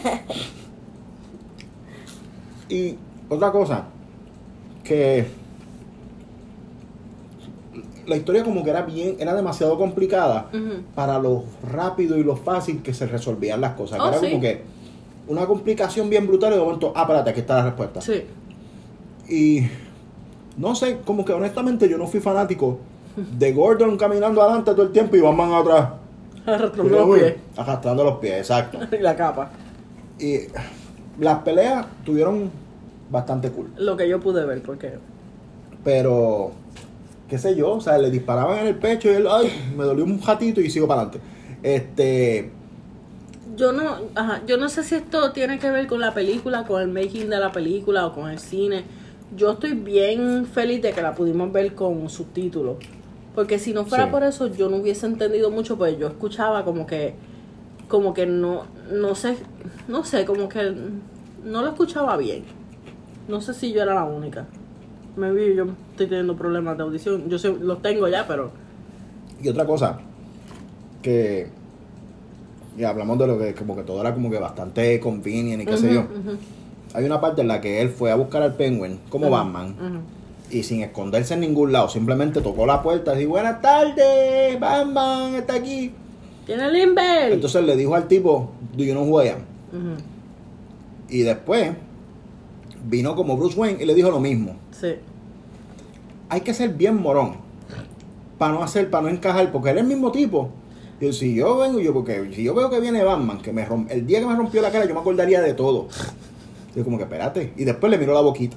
y 2.69 2.95
otra 3.29 3.51
cosa, 3.51 3.85
que 4.83 5.25
la 8.05 8.15
historia 8.15 8.43
como 8.43 8.63
que 8.63 8.69
era 8.69 8.81
bien, 8.81 9.15
era 9.19 9.33
demasiado 9.33 9.77
complicada 9.77 10.49
para 10.95 11.19
lo 11.19 11.43
rápido 11.63 12.17
y 12.17 12.23
lo 12.23 12.35
fácil 12.35 12.81
que 12.81 12.93
se 12.93 13.05
resolvían 13.07 13.61
las 13.61 13.73
cosas. 13.73 13.99
que 13.99 14.03
Oh, 14.03 14.07
era 14.09 14.19
sí. 14.19 14.29
como 14.29 14.41
que 14.41 14.61
una 15.31 15.45
complicación 15.45 16.09
bien 16.09 16.27
brutal 16.27 16.53
y 16.53 16.55
de 16.57 16.61
momento, 16.61 16.91
ah, 16.95 17.01
espérate, 17.01 17.29
aquí 17.29 17.39
está 17.39 17.57
la 17.57 17.65
respuesta. 17.65 18.01
Sí. 18.01 18.23
Y 19.29 19.67
no 20.57 20.75
sé, 20.75 20.99
como 21.05 21.23
que 21.23 21.33
honestamente 21.33 21.87
yo 21.87 21.97
no 21.97 22.07
fui 22.07 22.19
fanático 22.19 22.79
de 23.15 23.53
Gordon 23.53 23.97
caminando 23.97 24.41
adelante 24.41 24.71
todo 24.71 24.83
el 24.83 24.91
tiempo 24.91 25.15
y 25.15 25.21
Batman 25.21 25.53
atrás. 25.53 25.89
Arrastrando 26.45 27.05
los 27.05 27.17
pies 27.17 27.35
Arrastrando 27.55 28.03
los 28.03 28.17
pies, 28.17 28.37
exacto. 28.37 28.79
y 28.95 29.01
la 29.01 29.15
capa. 29.15 29.51
Y 30.19 30.39
las 31.19 31.39
peleas 31.39 31.85
tuvieron 32.05 32.51
bastante 33.09 33.51
cool. 33.51 33.71
Lo 33.77 33.95
que 33.95 34.07
yo 34.07 34.19
pude 34.19 34.45
ver, 34.45 34.61
porque. 34.61 34.93
Pero, 35.83 36.51
qué 37.29 37.37
sé 37.37 37.55
yo, 37.55 37.71
o 37.73 37.81
sea, 37.81 37.97
le 37.97 38.11
disparaban 38.11 38.59
en 38.59 38.67
el 38.67 38.75
pecho 38.75 39.09
y 39.09 39.15
él, 39.15 39.27
ay, 39.29 39.49
me 39.75 39.83
dolió 39.83 40.03
un 40.03 40.21
ratito 40.21 40.61
y 40.61 40.69
sigo 40.69 40.87
para 40.87 41.01
adelante. 41.01 41.21
Este, 41.63 42.51
yo 43.55 43.71
no, 43.71 43.97
ajá, 44.15 44.41
yo 44.45 44.57
no 44.57 44.69
sé 44.69 44.83
si 44.83 44.95
esto 44.95 45.31
tiene 45.31 45.59
que 45.59 45.69
ver 45.71 45.87
con 45.87 45.99
la 45.99 46.13
película, 46.13 46.65
con 46.65 46.81
el 46.81 46.87
making 46.87 47.29
de 47.29 47.39
la 47.39 47.51
película 47.51 48.05
o 48.07 48.13
con 48.13 48.29
el 48.29 48.39
cine. 48.39 48.83
Yo 49.35 49.51
estoy 49.51 49.73
bien 49.73 50.45
feliz 50.45 50.81
de 50.81 50.91
que 50.91 51.01
la 51.01 51.13
pudimos 51.15 51.51
ver 51.51 51.73
con 51.75 52.09
subtítulos. 52.09 52.77
Porque 53.35 53.59
si 53.59 53.73
no 53.73 53.85
fuera 53.85 54.05
Sí. 54.05 54.11
por 54.11 54.23
eso, 54.23 54.47
yo 54.47 54.69
no 54.69 54.77
hubiese 54.77 55.05
entendido 55.05 55.49
mucho, 55.51 55.77
pues 55.77 55.97
yo 55.97 56.07
escuchaba 56.07 56.65
como 56.65 56.85
que, 56.85 57.15
como 57.87 58.13
que 58.13 58.25
no, 58.25 58.63
no 58.91 59.15
sé, 59.15 59.37
no 59.87 60.03
sé, 60.03 60.25
como 60.25 60.49
que 60.49 60.73
no 61.45 61.61
lo 61.61 61.69
escuchaba 61.69 62.17
bien. 62.17 62.43
No 63.29 63.39
sé 63.39 63.53
si 63.53 63.71
yo 63.71 63.81
era 63.81 63.95
la 63.95 64.03
única. 64.03 64.47
Me 65.15 65.31
vi, 65.31 65.55
yo 65.55 65.65
estoy 65.91 66.07
teniendo 66.07 66.35
problemas 66.35 66.75
de 66.77 66.83
audición. 66.83 67.29
Yo 67.29 67.37
sé, 67.39 67.53
los 67.53 67.81
tengo 67.81 68.07
ya, 68.07 68.27
pero 68.27 68.51
Y 69.41 69.47
otra 69.47 69.65
cosa, 69.65 69.99
que 71.01 71.49
ya 72.77 72.89
hablamos 72.89 73.17
de 73.19 73.27
lo 73.27 73.37
que 73.37 73.53
como 73.53 73.75
que 73.75 73.83
todo 73.83 74.01
era 74.01 74.13
como 74.13 74.29
que 74.29 74.39
bastante 74.39 74.99
convenient 74.99 75.63
y 75.63 75.65
qué 75.65 75.77
sé 75.77 75.93
yo. 75.93 76.05
Hay 76.93 77.05
una 77.05 77.21
parte 77.21 77.41
en 77.41 77.47
la 77.47 77.61
que 77.61 77.81
él 77.81 77.89
fue 77.89 78.11
a 78.11 78.15
buscar 78.15 78.41
al 78.41 78.55
Penguin 78.55 78.99
como 79.09 79.29
Batman 79.29 79.75
y 80.49 80.63
sin 80.63 80.81
esconderse 80.81 81.33
en 81.33 81.39
ningún 81.39 81.71
lado, 81.71 81.87
simplemente 81.87 82.41
tocó 82.41 82.65
la 82.65 82.83
puerta 82.83 83.15
y 83.15 83.19
dijo, 83.19 83.31
buenas 83.31 83.61
tardes, 83.61 84.59
Batman 84.59 85.35
está 85.35 85.53
aquí. 85.53 85.93
Tiene 86.45 86.65
el 86.65 86.73
Limber. 86.73 87.31
Entonces 87.31 87.63
le 87.63 87.77
dijo 87.77 87.95
al 87.95 88.07
tipo, 88.07 88.51
do 88.75 88.83
you 88.83 88.91
know 88.91 89.05
who 89.05 89.23
I 89.23 89.29
am? 89.29 89.39
Y 91.09 91.21
después 91.21 91.71
vino 92.89 93.15
como 93.15 93.37
Bruce 93.37 93.57
Wayne 93.59 93.81
y 93.81 93.85
le 93.85 93.93
dijo 93.93 94.09
lo 94.11 94.19
mismo. 94.19 94.55
Sí. 94.71 94.95
Hay 96.29 96.41
que 96.41 96.53
ser 96.53 96.73
bien 96.73 97.01
morón 97.01 97.35
para 98.37 98.53
no 98.53 98.63
hacer, 98.63 98.89
para 98.89 99.03
no 99.03 99.09
encajar, 99.09 99.51
porque 99.51 99.69
él 99.69 99.77
es 99.77 99.83
el 99.83 99.87
mismo 99.87 100.11
tipo. 100.11 100.49
Y 101.01 101.11
si 101.13 101.33
yo 101.35 101.57
vengo, 101.57 101.79
yo 101.79 101.93
porque 101.93 102.31
si 102.33 102.43
yo 102.43 102.53
veo 102.53 102.69
que 102.69 102.79
viene 102.79 103.03
Batman, 103.03 103.41
que 103.41 103.51
me 103.51 103.67
romp- 103.67 103.87
el 103.89 104.05
día 104.05 104.19
que 104.19 104.27
me 104.27 104.35
rompió 104.35 104.61
la 104.61 104.71
cara, 104.71 104.85
yo 104.85 104.93
me 104.93 104.99
acordaría 105.01 105.41
de 105.41 105.53
todo. 105.55 105.87
Yo 106.75 106.83
como 106.83 106.97
que 106.97 107.03
espérate. 107.03 107.53
Y 107.57 107.63
después 107.65 107.89
le 107.91 107.97
miró 107.97 108.13
la 108.13 108.21
boquita. 108.21 108.55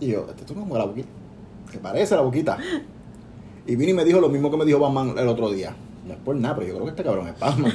Y 0.00 0.06
yo, 0.08 0.26
este 0.30 0.44
tú 0.44 0.54
como 0.54 0.78
la 0.78 0.84
boquita. 0.84 1.08
¿Te 1.70 1.78
parece 1.78 2.14
la 2.14 2.22
boquita? 2.22 2.56
Y 3.66 3.76
vino 3.76 3.90
y 3.90 3.94
me 3.94 4.04
dijo 4.04 4.20
lo 4.20 4.28
mismo 4.28 4.50
que 4.50 4.56
me 4.56 4.64
dijo 4.64 4.78
Batman 4.78 5.14
el 5.18 5.26
otro 5.28 5.50
día. 5.50 5.74
No 6.06 6.12
es 6.14 6.18
por 6.20 6.36
nada, 6.36 6.54
pero 6.56 6.66
yo 6.68 6.74
creo 6.74 6.84
que 6.84 6.90
este 6.90 7.02
cabrón 7.04 7.28
es 7.28 7.38
Batman. 7.38 7.72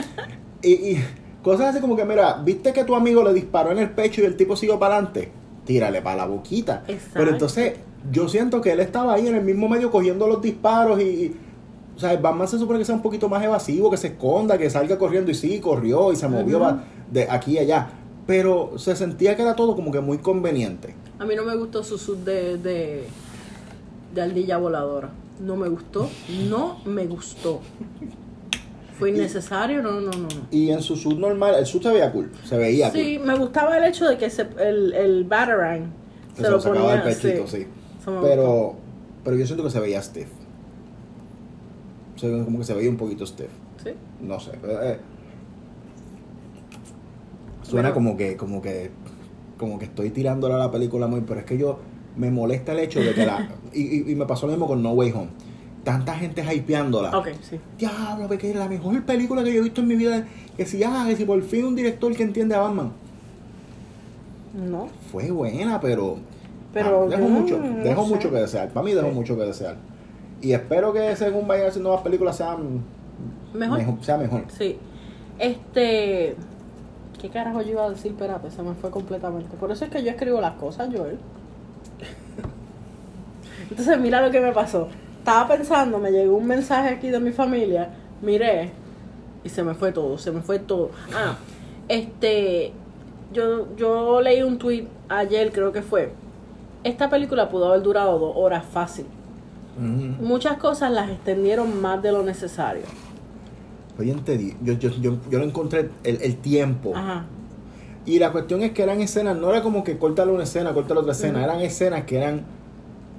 y, 0.62 0.72
y 0.72 1.04
cosas 1.42 1.66
así 1.68 1.80
como 1.80 1.96
que, 1.96 2.04
mira, 2.04 2.34
¿viste 2.44 2.72
que 2.72 2.84
tu 2.84 2.94
amigo 2.94 3.22
le 3.24 3.32
disparó 3.34 3.72
en 3.72 3.78
el 3.78 3.90
pecho 3.90 4.22
y 4.22 4.26
el 4.26 4.36
tipo 4.36 4.56
siguió 4.56 4.78
para 4.78 4.96
adelante? 4.96 5.30
Tírale 5.64 6.02
para 6.02 6.16
la 6.16 6.26
boquita. 6.26 6.84
Exacto. 6.88 7.10
Pero 7.14 7.30
entonces, 7.30 7.74
yo 8.12 8.28
siento 8.28 8.60
que 8.60 8.72
él 8.72 8.80
estaba 8.80 9.14
ahí 9.14 9.26
en 9.28 9.34
el 9.36 9.44
mismo 9.44 9.68
medio 9.68 9.90
cogiendo 9.90 10.26
los 10.28 10.40
disparos 10.40 11.00
y. 11.00 11.36
o 12.00 12.02
sea, 12.02 12.14
el 12.14 12.18
Batman 12.18 12.48
se 12.48 12.58
supone 12.58 12.78
que 12.78 12.86
sea 12.86 12.94
un 12.94 13.02
poquito 13.02 13.28
más 13.28 13.44
evasivo, 13.44 13.90
que 13.90 13.98
se 13.98 14.06
esconda, 14.06 14.56
que 14.56 14.70
salga 14.70 14.96
corriendo 14.96 15.30
y 15.30 15.34
sí, 15.34 15.60
corrió 15.60 16.14
y 16.14 16.16
se 16.16 16.26
movió 16.28 16.78
de 17.10 17.28
aquí 17.28 17.58
a 17.58 17.60
allá. 17.60 17.90
Pero 18.26 18.78
se 18.78 18.96
sentía 18.96 19.36
que 19.36 19.42
era 19.42 19.54
todo 19.54 19.76
como 19.76 19.92
que 19.92 20.00
muy 20.00 20.16
conveniente. 20.16 20.94
A 21.18 21.26
mí 21.26 21.34
no 21.36 21.44
me 21.44 21.54
gustó 21.56 21.84
su 21.84 21.98
sud 21.98 22.16
de, 22.24 22.56
de, 22.56 23.04
de 24.14 24.22
ardilla 24.22 24.56
voladora. 24.56 25.10
No 25.40 25.56
me 25.56 25.68
gustó. 25.68 26.08
No 26.48 26.78
me 26.86 27.04
gustó. 27.04 27.60
Fue 28.98 29.10
innecesario. 29.10 29.82
No, 29.82 30.00
no, 30.00 30.10
no. 30.12 30.22
no. 30.22 30.28
Y 30.50 30.70
en 30.70 30.80
su 30.80 30.96
sud 30.96 31.18
normal, 31.18 31.54
el 31.58 31.66
sud 31.66 31.82
se 31.82 31.90
veía 31.90 32.10
cool, 32.12 32.30
se 32.46 32.56
veía 32.56 32.90
Sí, 32.92 33.18
cool. 33.18 33.26
me 33.26 33.36
gustaba 33.36 33.76
el 33.76 33.84
hecho 33.84 34.08
de 34.08 34.16
que 34.16 34.30
se, 34.30 34.46
el, 34.58 34.94
el 34.94 35.24
Batarang 35.24 35.92
Que 36.34 36.44
se 36.44 36.50
lo 36.50 36.58
sacaba 36.58 36.80
ponía 36.80 37.04
del 37.04 37.14
pechito, 37.14 37.46
sí. 37.46 37.66
Pero, 38.22 38.76
pero 39.22 39.36
yo 39.36 39.44
siento 39.44 39.62
que 39.64 39.70
se 39.70 39.80
veía 39.80 40.00
stiff. 40.00 40.28
Como 42.20 42.58
que 42.58 42.64
se 42.64 42.74
veía 42.74 42.90
un 42.90 42.96
poquito. 42.96 43.24
Sí. 43.26 43.44
No 44.20 44.38
sé. 44.40 44.50
eh, 44.64 44.98
suena 47.62 47.90
Bueno. 47.90 47.94
como 47.94 48.16
que, 48.16 48.36
como 48.36 48.60
que, 48.62 48.90
como 49.56 49.78
que 49.78 49.84
estoy 49.86 50.10
tirándole 50.10 50.54
a 50.54 50.58
la 50.58 50.70
película 50.70 51.06
muy, 51.06 51.20
pero 51.22 51.40
es 51.40 51.46
que 51.46 51.56
yo 51.58 51.78
me 52.16 52.30
molesta 52.30 52.72
el 52.72 52.80
hecho 52.80 53.00
de 53.00 53.14
que 53.14 53.24
la 53.26 53.48
y, 53.72 53.80
y- 53.82 54.12
y 54.12 54.14
me 54.14 54.26
pasó 54.26 54.46
lo 54.46 54.52
mismo 54.52 54.66
con 54.66 54.82
No 54.82 54.92
Way 54.92 55.12
Home. 55.12 55.28
Tanta 55.84 56.14
gente 56.14 56.42
hypeándola. 56.54 57.16
Ok, 57.18 57.28
sí. 57.40 57.58
Diablo, 57.78 58.28
porque 58.28 58.50
es 58.50 58.56
la 58.56 58.68
mejor 58.68 59.02
película 59.04 59.42
que 59.42 59.52
yo 59.54 59.60
he 59.60 59.64
visto 59.64 59.80
en 59.80 59.86
mi 59.88 59.96
vida. 59.96 60.26
Que 60.56 60.66
si, 60.66 60.82
ah, 60.84 61.04
que 61.08 61.16
si 61.16 61.24
por 61.24 61.40
fin 61.42 61.64
un 61.64 61.74
director 61.74 62.14
que 62.14 62.22
entiende 62.22 62.54
a 62.54 62.58
Batman. 62.60 62.92
No. 64.54 64.88
Fue 65.10 65.30
buena, 65.30 65.80
pero. 65.80 66.18
Pero 66.74 67.04
ah, 67.04 67.08
dejó 67.08 67.22
yo 67.22 67.28
mucho, 67.28 67.58
no 67.58 68.04
mucho 68.06 68.30
que 68.30 68.36
desear. 68.36 68.68
Para 68.70 68.84
mí 68.84 68.92
dejó 68.92 69.08
Sí. 69.08 69.14
mucho 69.14 69.36
que 69.38 69.42
desear. 69.44 69.76
Y 70.40 70.52
espero 70.52 70.92
que 70.92 71.14
según 71.16 71.46
vayan 71.46 71.68
haciendo 71.68 71.92
más 71.92 72.02
películas 72.02 72.36
sean 72.36 72.82
Mejor. 73.52 73.80
sea 74.02 74.16
mejor. 74.16 74.44
Sí. 74.56 74.78
Este. 75.38 76.36
¿Qué 77.20 77.28
carajo 77.28 77.60
yo 77.62 77.70
iba 77.72 77.84
a 77.84 77.90
decir? 77.90 78.12
Espérate, 78.12 78.50
se 78.50 78.62
me 78.62 78.74
fue 78.74 78.90
completamente. 78.90 79.56
Por 79.56 79.70
eso 79.70 79.84
es 79.84 79.90
que 79.90 80.02
yo 80.02 80.10
escribo 80.10 80.40
las 80.40 80.54
cosas, 80.54 80.88
Joel. 80.94 81.18
Entonces, 83.70 84.00
mira 84.00 84.22
lo 84.22 84.30
que 84.30 84.40
me 84.40 84.52
pasó. 84.52 84.88
Estaba 85.18 85.48
pensando, 85.48 85.98
me 85.98 86.10
llegó 86.10 86.36
un 86.36 86.46
mensaje 86.46 86.88
aquí 86.88 87.10
de 87.10 87.20
mi 87.20 87.30
familia, 87.30 87.90
miré 88.22 88.70
y 89.44 89.48
se 89.50 89.62
me 89.62 89.74
fue 89.74 89.92
todo, 89.92 90.16
se 90.16 90.32
me 90.32 90.40
fue 90.40 90.58
todo. 90.58 90.90
Ah, 91.14 91.36
este, 91.88 92.72
yo, 93.32 93.76
yo 93.76 94.22
leí 94.22 94.42
un 94.42 94.58
tweet 94.58 94.86
ayer, 95.10 95.52
creo 95.52 95.72
que 95.72 95.82
fue. 95.82 96.12
Esta 96.84 97.10
película 97.10 97.50
pudo 97.50 97.68
haber 97.68 97.82
durado 97.82 98.18
dos 98.18 98.32
horas 98.34 98.64
fácil. 98.64 99.04
Muchas 99.78 100.58
cosas 100.58 100.90
las 100.90 101.10
extendieron 101.10 101.80
más 101.80 102.02
de 102.02 102.12
lo 102.12 102.22
necesario. 102.22 102.82
Oye, 103.98 104.12
entendí. 104.12 104.56
Yo, 104.62 104.74
yo, 104.74 104.90
yo, 105.00 105.18
yo 105.30 105.38
no 105.38 105.44
encontré 105.44 105.90
el, 106.04 106.20
el 106.22 106.36
tiempo. 106.36 106.92
Ajá. 106.94 107.26
Y 108.06 108.18
la 108.18 108.32
cuestión 108.32 108.62
es 108.62 108.72
que 108.72 108.82
eran 108.82 109.00
escenas, 109.00 109.36
no 109.36 109.50
era 109.50 109.62
como 109.62 109.84
que 109.84 109.98
cortarle 109.98 110.32
una 110.32 110.44
escena, 110.44 110.72
cortarle 110.72 111.02
otra 111.02 111.12
escena, 111.12 111.44
eran 111.44 111.60
escenas 111.60 112.04
que 112.04 112.16
eran 112.16 112.42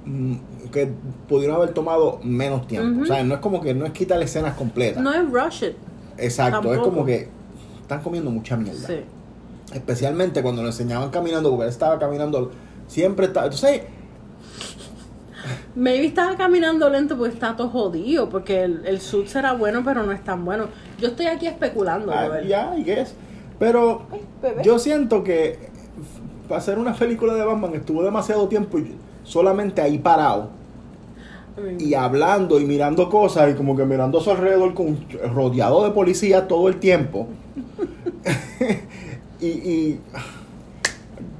mm, 0.04 0.34
que 0.72 0.90
pudieron 1.28 1.56
haber 1.56 1.72
tomado 1.72 2.18
menos 2.24 2.66
tiempo. 2.66 3.02
O 3.02 3.06
sea, 3.06 3.22
no 3.22 3.34
es 3.34 3.40
como 3.40 3.60
que 3.60 3.74
no 3.74 3.86
es 3.86 3.92
quitarle 3.92 4.24
escenas 4.24 4.54
completas. 4.54 5.02
No 5.02 5.12
es 5.12 5.30
rush 5.30 5.64
it. 5.64 5.76
Exacto, 6.18 6.74
es 6.74 6.80
como 6.80 7.04
que 7.04 7.28
están 7.80 8.02
comiendo 8.02 8.30
mucha 8.30 8.56
mierda. 8.56 8.86
Sí. 8.86 9.00
Especialmente 9.72 10.42
cuando 10.42 10.62
lo 10.62 10.68
enseñaban 10.68 11.10
caminando, 11.10 11.50
porque 11.50 11.64
él 11.64 11.70
estaba 11.70 11.98
caminando, 11.98 12.50
siempre 12.88 13.26
estaba. 13.26 13.46
Entonces, 13.46 13.82
Maybe 15.74 16.06
estaba 16.06 16.36
caminando 16.36 16.88
lento 16.88 17.16
porque 17.16 17.34
está 17.34 17.56
todo 17.56 17.68
jodido, 17.68 18.28
porque 18.28 18.62
el, 18.62 18.86
el 18.86 19.00
suit 19.00 19.26
será 19.26 19.52
bueno, 19.52 19.82
pero 19.84 20.02
no 20.02 20.12
es 20.12 20.22
tan 20.22 20.44
bueno. 20.44 20.66
Yo 20.98 21.08
estoy 21.08 21.26
aquí 21.26 21.46
especulando, 21.46 22.12
ah, 22.12 22.40
ya, 22.46 22.74
¿y 22.76 22.84
qué 22.84 23.00
es? 23.00 23.14
Pero 23.58 24.06
Ay, 24.10 24.20
yo 24.62 24.78
siento 24.78 25.22
que 25.22 25.58
para 26.48 26.60
hacer 26.60 26.78
una 26.78 26.94
película 26.94 27.34
de 27.34 27.44
Batman 27.44 27.74
estuvo 27.74 28.02
demasiado 28.02 28.48
tiempo 28.48 28.78
solamente 29.24 29.80
ahí 29.80 29.98
parado. 29.98 30.50
Y 31.78 31.92
hablando 31.92 32.58
y 32.58 32.64
mirando 32.64 33.10
cosas 33.10 33.52
y 33.52 33.54
como 33.54 33.76
que 33.76 33.84
mirando 33.84 34.18
a 34.18 34.22
su 34.22 34.30
alrededor 34.30 34.72
con, 34.72 34.98
rodeado 35.34 35.84
de 35.84 35.90
policía 35.90 36.48
todo 36.48 36.68
el 36.68 36.76
tiempo. 36.76 37.28
y, 39.40 39.46
y 39.46 40.00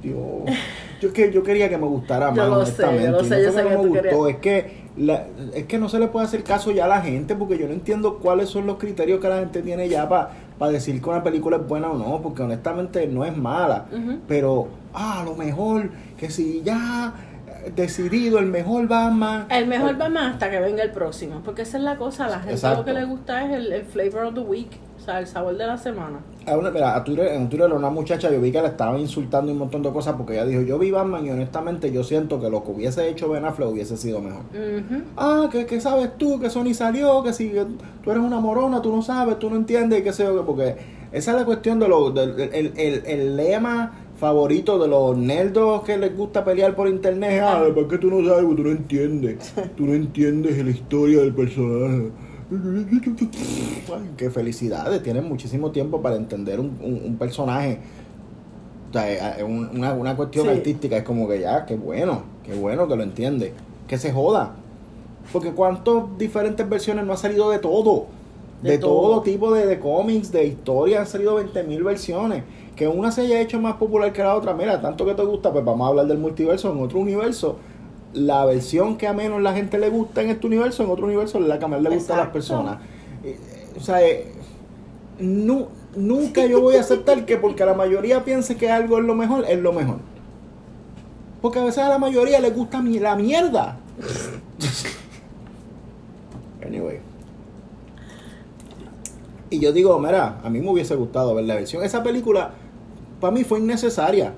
Dios, 0.01 0.57
yo 1.03 1.13
que 1.13 1.31
yo 1.31 1.43
quería 1.43 1.69
que 1.69 1.77
me 1.77 1.87
gustara 1.87 2.29
Yo 2.33 2.35
más 2.41 2.49
lo 2.49 2.65
sé, 2.65 2.83
honestamente. 2.83 3.05
yo 3.05 3.11
lo 3.11 3.21
y 3.21 3.29
sé, 3.29 3.35
no 3.35 3.41
yo 3.43 3.51
fue 3.51 3.61
sé 3.63 3.67
que 3.69 3.75
no 3.75 3.81
me 3.83 3.87
gustó, 3.89 4.01
querías- 4.03 4.27
es 4.29 4.35
que 4.37 4.83
la- 4.97 5.25
es 5.55 5.63
que 5.65 5.77
no 5.79 5.89
se 5.89 5.99
le 5.99 6.07
puede 6.07 6.25
hacer 6.25 6.43
caso 6.43 6.71
ya 6.71 6.85
a 6.85 6.87
la 6.87 7.01
gente 7.01 7.35
porque 7.35 7.57
yo 7.57 7.67
no 7.67 7.73
entiendo 7.73 8.19
cuáles 8.19 8.49
son 8.49 8.65
los 8.67 8.77
criterios 8.77 9.19
que 9.19 9.27
la 9.29 9.39
gente 9.39 9.61
tiene 9.61 9.89
ya 9.89 10.07
para 10.07 10.29
decir 10.71 11.01
que 11.01 11.09
una 11.09 11.23
película 11.23 11.57
es 11.57 11.67
buena 11.67 11.91
o 11.91 11.97
no, 11.97 12.21
porque 12.21 12.41
honestamente 12.43 13.05
no 13.07 13.25
es 13.25 13.35
mala, 13.35 13.85
pero 14.27 14.67
ah, 14.93 15.21
a 15.21 15.23
lo 15.23 15.35
mejor 15.35 15.89
que 16.17 16.29
si 16.29 16.61
ya 16.63 17.13
eh, 17.65 17.71
decidido 17.75 18.39
el 18.39 18.45
mejor 18.45 18.87
Batman 18.87 19.45
El 19.49 19.67
mejor 19.67 19.91
eh, 19.91 19.97
va 19.99 20.09
más 20.09 20.33
hasta 20.33 20.49
que 20.51 20.59
venga 20.59 20.83
el 20.83 20.91
próximo, 20.91 21.41
porque 21.43 21.63
esa 21.63 21.77
es 21.77 21.83
la 21.83 21.97
cosa, 21.97 22.25
a 22.25 22.29
la 22.29 22.37
gente 22.39 22.53
Exacto. 22.53 22.79
lo 22.79 22.85
que 22.85 22.93
le 22.93 23.05
gusta 23.05 23.43
es 23.45 23.51
el, 23.51 23.73
el 23.73 23.83
flavor 23.83 24.25
of 24.25 24.33
the 24.35 24.39
week, 24.41 24.69
o 25.03 25.05
sea, 25.05 25.19
el 25.19 25.27
sabor 25.27 25.57
de 25.57 25.67
la 25.67 25.77
semana. 25.77 26.19
Mira, 26.73 26.95
a 26.95 27.03
Twitter, 27.03 27.27
en 27.27 27.49
Twitter 27.49 27.69
una 27.73 27.89
muchacha 27.89 28.31
yo 28.31 28.39
vi 28.39 28.53
que 28.53 28.61
le 28.61 28.69
estaba 28.69 28.97
insultando 28.97 29.49
y 29.51 29.53
un 29.53 29.59
montón 29.59 29.83
de 29.83 29.91
cosas 29.91 30.15
porque 30.15 30.33
ella 30.35 30.45
dijo, 30.45 30.61
yo 30.61 30.79
vi 30.79 30.91
Batman 30.91 31.25
y 31.25 31.29
honestamente 31.29 31.91
yo 31.91 32.05
siento 32.05 32.39
que 32.39 32.49
lo 32.49 32.63
que 32.63 32.71
hubiese 32.71 33.09
hecho 33.09 33.27
Ben 33.29 33.43
Affleck 33.43 33.67
hubiese 33.69 33.97
sido 33.97 34.21
mejor. 34.21 34.43
Ujú. 34.53 35.01
Ah, 35.17 35.49
que, 35.51 35.65
que 35.65 35.81
sabes 35.81 36.17
tú, 36.17 36.39
que 36.39 36.49
Sony 36.49 36.73
salió, 36.73 37.21
que 37.21 37.33
si 37.33 37.51
tú 38.01 38.11
eres 38.11 38.23
una 38.23 38.39
morona, 38.39 38.81
tú 38.81 38.95
no 38.95 39.01
sabes, 39.01 39.37
tú 39.39 39.49
no 39.49 39.57
entiendes 39.57 39.99
y 39.99 40.03
qué 40.03 40.13
sé 40.13 40.23
yo, 40.23 40.37
que- 40.37 40.45
porque 40.45 40.75
esa 41.11 41.31
es 41.31 41.37
la 41.37 41.45
cuestión 41.45 41.79
de 41.79 41.89
lo, 41.89 42.09
del 42.11 42.39
el, 42.39 42.71
el, 42.77 43.03
el 43.05 43.35
lema 43.35 43.99
favorito 44.15 44.79
de 44.79 44.87
los 44.87 45.17
nerdos 45.17 45.83
que 45.83 45.97
les 45.97 46.15
gusta 46.15 46.45
pelear 46.45 46.75
por 46.77 46.87
internet. 46.87 47.41
Ah, 47.45 47.61
¿por 47.75 47.89
qué 47.89 47.97
tú 47.97 48.09
no 48.09 48.25
sabes? 48.25 48.45
Porque 48.45 48.61
tú 48.63 48.69
no 48.69 48.71
entiendes. 48.71 49.53
Tú 49.75 49.85
no 49.85 49.93
entiendes 49.93 50.63
la 50.63 50.71
historia 50.71 51.19
del 51.19 51.33
personaje. 51.33 52.09
Qué 54.17 54.29
felicidades, 54.29 55.01
tienen 55.03 55.27
muchísimo 55.27 55.71
tiempo 55.71 56.01
para 56.01 56.15
entender 56.15 56.59
un, 56.59 56.77
un- 56.81 57.01
un 57.05 57.15
personaje. 57.17 57.79
O 58.89 58.93
sea, 58.93 59.37
eh, 59.39 59.43
un- 59.43 59.69
una, 59.75 59.93
una 59.93 60.15
cuestión 60.15 60.45
Sí. 60.45 60.51
artística 60.51 60.97
es 60.97 61.03
como 61.03 61.27
que 61.27 61.39
ya, 61.39 61.65
qué 61.65 61.75
bueno, 61.75 62.23
qué 62.43 62.53
bueno 62.53 62.87
que 62.87 62.95
lo 62.95 63.03
entiende. 63.03 63.53
Que 63.87 63.97
se 63.97 64.11
joda. 64.11 64.53
Porque 65.31 65.51
cuántas 65.51 66.03
diferentes 66.17 66.67
versiones 66.69 67.05
no 67.05 67.13
ha 67.13 67.17
salido 67.17 67.49
de 67.49 67.59
todo. 67.59 68.05
De, 68.61 68.71
De 68.71 68.77
todo. 68.77 69.01
todo. 69.01 69.21
tipo 69.21 69.51
de, 69.53 69.65
de 69.65 69.79
cómics, 69.79 70.31
de 70.31 70.45
historias, 70.45 71.01
han 71.01 71.07
salido 71.07 71.37
20.000 71.41 71.83
versiones. 71.83 72.43
Que 72.75 72.87
una 72.87 73.11
se 73.11 73.21
haya 73.21 73.39
hecho 73.41 73.59
más 73.59 73.75
popular 73.75 74.11
que 74.13 74.21
la 74.23 74.35
otra. 74.35 74.53
Mira, 74.53 74.81
tanto 74.81 75.05
que 75.05 75.13
te 75.13 75.23
gusta, 75.23 75.51
pues 75.51 75.63
vamos 75.65 75.85
a 75.85 75.89
hablar 75.89 76.07
del 76.07 76.17
multiverso 76.17 76.71
en 76.71 76.81
otro 76.81 76.99
universo. 76.99 77.57
La 78.13 78.45
versión 78.45 78.97
que 78.97 79.07
a 79.07 79.13
menos 79.13 79.41
la 79.41 79.53
gente 79.53 79.77
le 79.79 79.89
gusta 79.89 80.21
en 80.21 80.29
este 80.29 80.45
universo, 80.47 80.83
en 80.83 80.89
otro 80.91 81.05
universo 81.05 81.39
es 81.39 81.45
la 81.47 81.57
que 81.59 81.65
a 81.65 81.67
más 81.67 81.81
le 81.81 81.89
gusta 81.89 82.13
a 82.13 82.17
las 82.17 82.27
personas. 82.29 82.77
O 83.75 83.79
sea, 83.79 84.05
eh, 84.07 84.31
nu- 85.19 85.67
nunca 85.95 86.45
yo 86.45 86.61
voy 86.61 86.75
a 86.75 86.81
aceptar 86.81 87.25
que 87.25 87.37
porque 87.37 87.65
la 87.65 87.73
mayoría 87.73 88.23
piense 88.23 88.55
que 88.55 88.69
algo 88.69 88.99
es 88.99 89.03
lo 89.05 89.15
mejor, 89.15 89.45
es 89.49 89.59
lo 89.59 89.73
mejor. 89.73 89.97
Porque 91.41 91.59
a 91.59 91.63
veces 91.63 91.79
a 91.79 91.89
la 91.89 91.97
mayoría 91.97 92.39
le 92.39 92.51
gusta 92.51 92.81
mi- 92.81 92.99
la 92.99 93.15
mierda. 93.15 93.77
anyway. 96.65 96.99
Y 99.49 99.59
yo 99.59 99.71
digo, 99.71 99.97
mira, 99.99 100.39
a 100.43 100.49
mí 100.49 100.59
me 100.61 100.69
hubiese 100.69 100.95
gustado 100.95 101.35
ver 101.35 101.45
la 101.45 101.55
versión. 101.55 101.83
Esa 101.83 102.01
película, 102.03 102.51
para 103.19 103.31
mí 103.33 103.43
fue 103.43 103.59
innecesaria. 103.59 104.33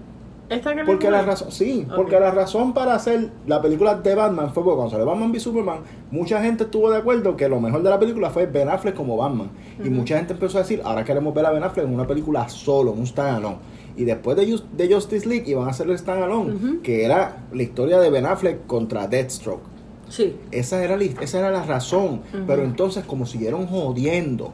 ¿Esta 0.49 0.75
que 0.75 0.83
Porque 0.83 1.09
la 1.09 1.23
razón, 1.23 1.51
sí, 1.51 1.87
porque 1.95 2.19
la 2.19 2.29
razón 2.31 2.73
para 2.73 2.93
hacer 2.93 3.31
la 3.47 3.61
película 3.61 3.95
de 3.95 4.13
Batman 4.13 4.53
fue 4.53 4.63
porque 4.63 4.75
cuando 4.75 4.91
salió 4.91 5.05
Batman 5.05 5.31
v 5.31 5.39
Superman, 5.39 5.79
mucha 6.11 6.41
gente 6.41 6.65
estuvo 6.65 6.91
de 6.91 6.97
acuerdo 6.97 7.35
que 7.35 7.49
lo 7.49 7.59
mejor 7.59 7.81
de 7.81 7.89
la 7.89 7.97
película 7.99 8.29
fue 8.29 8.45
Ben 8.45 8.69
Affleck 8.69 8.95
como 8.95 9.17
Batman. 9.17 9.49
Y 9.83 9.89
mucha 9.89 10.17
gente 10.17 10.33
empezó 10.33 10.59
a 10.59 10.61
decir, 10.61 10.81
ahora 10.83 11.03
queremos 11.03 11.33
ver 11.33 11.45
a 11.47 11.51
Ben 11.51 11.63
Affleck 11.63 11.85
en 11.87 11.93
una 11.93 12.05
película 12.05 12.47
solo, 12.49 12.93
en 12.93 12.99
un 12.99 13.07
standalone. 13.07 13.57
Y 13.97 14.03
después 14.03 14.37
de, 14.37 14.45
Just- 14.51 14.65
de 14.71 14.93
Justice 14.93 15.27
League 15.27 15.45
iban 15.49 15.67
a 15.67 15.71
hacer 15.71 15.89
el 15.89 15.97
standalone, 15.97 16.81
que 16.83 17.05
era 17.05 17.43
la 17.51 17.63
historia 17.63 17.99
de 17.99 18.09
Ben 18.11 18.25
Affleck 18.25 18.67
contra 18.67 19.07
Deathstroke. 19.07 19.63
Sí. 20.09 20.35
Esa 20.51 20.83
era, 20.83 20.95
la, 20.97 21.03
esa 21.05 21.39
era 21.39 21.49
la 21.49 21.63
razón. 21.63 22.21
Pero 22.45 22.63
entonces, 22.63 23.03
como 23.05 23.25
siguieron 23.25 23.65
jodiendo 23.67 24.53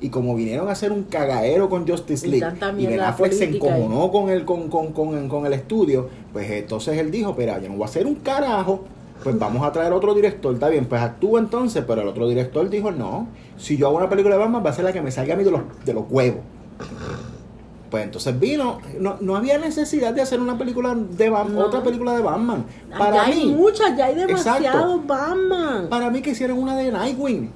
y 0.00 0.10
como 0.10 0.34
vinieron 0.34 0.68
a 0.68 0.72
hacer 0.72 0.92
un 0.92 1.02
cagadero 1.04 1.68
con 1.68 1.86
Justice 1.88 2.26
Y 2.26 2.30
League 2.32 2.56
y 2.60 2.72
mierda 2.72 2.90
Ben 2.90 3.00
Affleck 3.00 3.32
se 3.32 3.46
y- 3.50 3.56
encojonó 3.56 4.10
con 4.12 4.30
el, 4.30 4.44
con, 4.44 4.68
con, 4.68 4.92
con, 4.92 5.28
con 5.28 5.46
el 5.46 5.52
estudio, 5.52 6.08
pues 6.32 6.50
entonces 6.50 6.96
él 6.98 7.10
dijo, 7.10 7.30
espera, 7.30 7.58
yo 7.60 7.68
no 7.68 7.74
voy 7.74 7.82
a 7.82 7.86
hacer 7.86 8.06
un 8.06 8.14
carajo, 8.16 8.84
pues 9.24 9.36
vamos 9.38 9.66
a 9.66 9.72
traer 9.72 9.92
otro 9.92 10.14
director, 10.14 10.54
está 10.54 10.68
bien, 10.68 10.86
pues 10.86 11.02
actúa 11.02 11.40
entonces, 11.40 11.82
pero 11.86 12.02
el 12.02 12.08
otro 12.08 12.28
director 12.28 12.68
dijo, 12.70 12.92
no, 12.92 13.26
si 13.56 13.76
yo 13.76 13.88
hago 13.88 13.96
una 13.96 14.08
película 14.08 14.36
de 14.36 14.40
Batman 14.40 14.62
va 14.64 14.70
a 14.70 14.72
ser 14.72 14.84
la 14.84 14.92
que 14.92 15.02
me 15.02 15.10
salga 15.10 15.34
a 15.34 15.36
mí 15.36 15.42
de 15.42 15.50
los, 15.50 15.62
de 15.84 15.92
los 15.94 16.04
huevos. 16.08 16.40
Pues 17.90 18.04
entonces 18.04 18.38
vino, 18.38 18.80
no, 19.00 19.16
no 19.20 19.34
había 19.34 19.56
necesidad 19.56 20.12
de 20.12 20.20
hacer 20.20 20.40
una 20.40 20.58
película 20.58 20.94
de 20.94 21.30
Batman, 21.30 21.54
No. 21.56 21.64
otra 21.66 21.82
película 21.82 22.14
de 22.14 22.22
Batman. 22.22 22.66
ya 22.90 22.98
Para 22.98 23.22
hay 23.22 23.46
mí, 23.46 23.54
muchas, 23.54 23.96
ya 23.96 24.04
hay 24.06 24.14
demasiados 24.14 25.06
Batman. 25.06 25.88
para 25.88 26.10
mí 26.10 26.20
que 26.20 26.30
hicieran 26.30 26.58
una 26.58 26.76
de 26.76 26.92
Nightwing. 26.92 27.50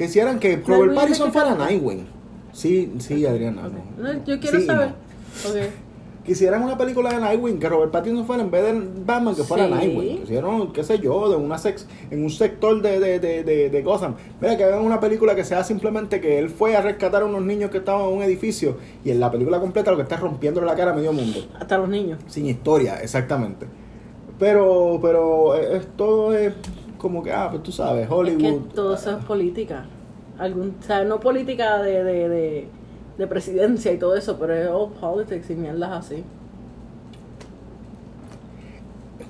Que 0.00 0.06
hicieran 0.06 0.38
que 0.38 0.56
¿Nightwing 0.56 0.74
Robert 0.78 0.94
Pattinson 0.94 1.30
fuera? 1.30 1.54
Nightwing. 1.54 2.06
Sí, 2.54 2.90
sí, 3.00 3.26
Adriana. 3.26 3.68
No. 3.68 4.02
No, 4.02 4.24
yo 4.24 4.40
quiero 4.40 4.58
Sí 4.58 4.64
saber. 4.64 4.88
no. 4.88 5.90
Hicieran 6.26 6.62
una 6.62 6.78
película 6.78 7.10
de 7.12 7.20
Nightwing, 7.20 7.58
que 7.58 7.68
Robert 7.68 7.92
Pattinson 7.92 8.24
fuera 8.24 8.42
en 8.42 8.50
vez 8.50 8.62
de 8.64 8.80
Batman, 9.04 9.34
que 9.34 9.42
fuera 9.44 9.66
Sí. 9.66 9.70
Nightwing. 9.74 10.16
Que 10.16 10.22
hicieron, 10.22 10.72
qué 10.72 10.84
sé 10.84 11.00
yo, 11.00 11.28
de 11.28 11.36
una 11.36 11.58
sex, 11.58 11.86
en 12.10 12.22
un 12.24 12.30
sector 12.30 12.80
de, 12.80 12.98
de, 12.98 13.20
de, 13.20 13.44
de, 13.44 13.68
de 13.68 13.82
Gotham. 13.82 14.14
Mira, 14.40 14.56
que 14.56 14.64
hagan 14.64 14.80
una 14.82 15.00
película 15.00 15.34
que 15.34 15.44
sea 15.44 15.64
simplemente 15.64 16.18
que 16.18 16.38
él 16.38 16.48
fue 16.48 16.74
a 16.76 16.80
rescatar 16.80 17.20
a 17.20 17.26
unos 17.26 17.42
niños 17.42 17.70
que 17.70 17.76
estaban 17.76 18.08
en 18.08 18.16
un 18.16 18.22
edificio 18.22 18.78
y 19.04 19.10
en 19.10 19.20
la 19.20 19.30
película 19.30 19.60
completa 19.60 19.90
lo 19.90 19.98
que 19.98 20.04
está 20.04 20.16
rompiendo 20.16 20.62
la 20.62 20.74
cara 20.74 20.92
a 20.92 20.94
medio 20.94 21.12
mundo. 21.12 21.40
Hasta 21.60 21.76
los 21.76 21.90
niños. 21.90 22.20
Sin 22.26 22.46
historia, 22.46 23.02
exactamente. 23.02 23.66
Pero, 24.38 24.98
pero 25.02 25.54
eh, 25.56 25.76
esto 25.76 26.32
es 26.34 26.54
como 27.00 27.22
que, 27.22 27.32
ah, 27.32 27.48
pues 27.50 27.62
tú 27.62 27.72
sabes, 27.72 28.08
Hollywood. 28.10 28.44
Es 28.44 28.52
que 28.52 28.74
todo 28.74 28.94
eso 28.94 29.18
es 29.18 29.24
política. 29.24 29.86
Algún, 30.38 30.76
o 30.80 30.82
sea, 30.84 31.04
no 31.04 31.18
política 31.20 31.82
de, 31.82 32.04
de, 32.04 32.28
de, 32.28 32.68
de 33.18 33.26
presidencia 33.26 33.92
y 33.92 33.98
todo 33.98 34.14
eso, 34.16 34.38
pero 34.38 34.54
es 34.54 34.68
all 34.68 34.90
politics 34.92 35.50
y 35.50 35.54
mierdas 35.54 35.90
así. 36.06 36.22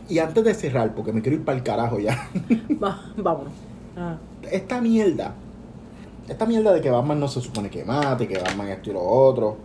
Y 0.08 0.18
antes 0.18 0.44
de 0.44 0.54
cerrar, 0.54 0.94
porque 0.94 1.12
me 1.12 1.22
quiero 1.22 1.36
ir 1.38 1.44
para 1.44 1.56
el 1.56 1.64
carajo 1.64 1.98
ya. 2.00 2.28
Va, 2.82 3.00
vámonos. 3.16 3.52
Ah, 3.96 4.16
esta 4.50 4.80
mierda, 4.80 5.34
esta 6.28 6.46
mierda 6.46 6.72
de 6.72 6.80
que 6.80 6.90
Batman 6.90 7.20
no 7.20 7.28
se 7.28 7.40
supone 7.40 7.70
que 7.70 7.84
mate, 7.84 8.26
que 8.26 8.38
Batman 8.38 8.68
esto 8.68 8.90
y 8.90 8.92
lo 8.94 9.02
otro, 9.02 9.56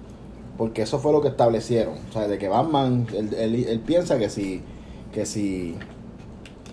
porque 0.57 0.83
eso 0.83 0.99
fue 0.99 1.11
lo 1.11 1.21
que 1.21 1.29
establecieron. 1.29 1.95
O 2.09 2.13
sea, 2.13 2.27
de 2.27 2.37
que 2.37 2.47
Batman, 2.47 3.07
él, 3.15 3.33
él- 3.33 3.65
él 3.67 3.79
piensa 3.79 4.17
que 4.19 4.29
si, 4.29 4.61
que 5.13 5.25
si, 5.25 5.75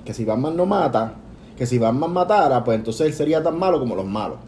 que 0.05 0.15
si 0.15 0.25
Batman 0.25 0.57
no 0.57 0.67
mata, 0.67 1.15
que 1.57 1.67
si 1.67 1.79
Batman 1.79 2.13
matara, 2.13 2.65
pues 2.65 2.79
entonces 2.79 3.07
él 3.07 3.13
sería 3.13 3.43
tan 3.43 3.59
malo 3.59 3.79
como 3.79 3.95
los 3.95 4.07
malos. 4.07 4.39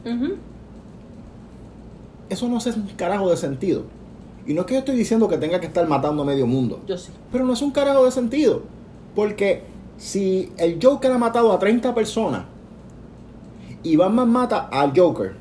Eso 2.28 2.48
no 2.48 2.56
hace 2.56 2.70
un 2.70 2.88
carajo 2.96 3.30
de 3.30 3.36
sentido. 3.36 3.82
Y 4.46 4.54
no 4.54 4.62
es 4.62 4.66
que 4.66 4.74
yo 4.74 4.80
estoy 4.80 4.96
diciendo 4.96 5.28
que 5.28 5.38
tenga 5.38 5.60
que 5.60 5.66
estar 5.66 5.86
matando 5.86 6.22
a 6.22 6.26
medio 6.26 6.46
mundo. 6.46 6.80
Yo 6.86 6.98
sí. 6.98 7.10
Pero 7.32 7.44
no 7.44 7.52
es 7.52 7.62
un 7.62 7.70
carajo 7.70 8.04
de 8.04 8.10
sentido. 8.10 8.62
Porque 9.14 9.62
si 9.96 10.52
el 10.56 10.78
Joker 10.82 11.12
ha 11.12 11.18
matado 11.18 11.52
a 11.52 11.58
30 11.58 11.94
personas 11.94 12.42
y 13.82 13.96
Batman 13.96 14.30
mata 14.30 14.68
al 14.70 14.92
Joker, 14.96 15.34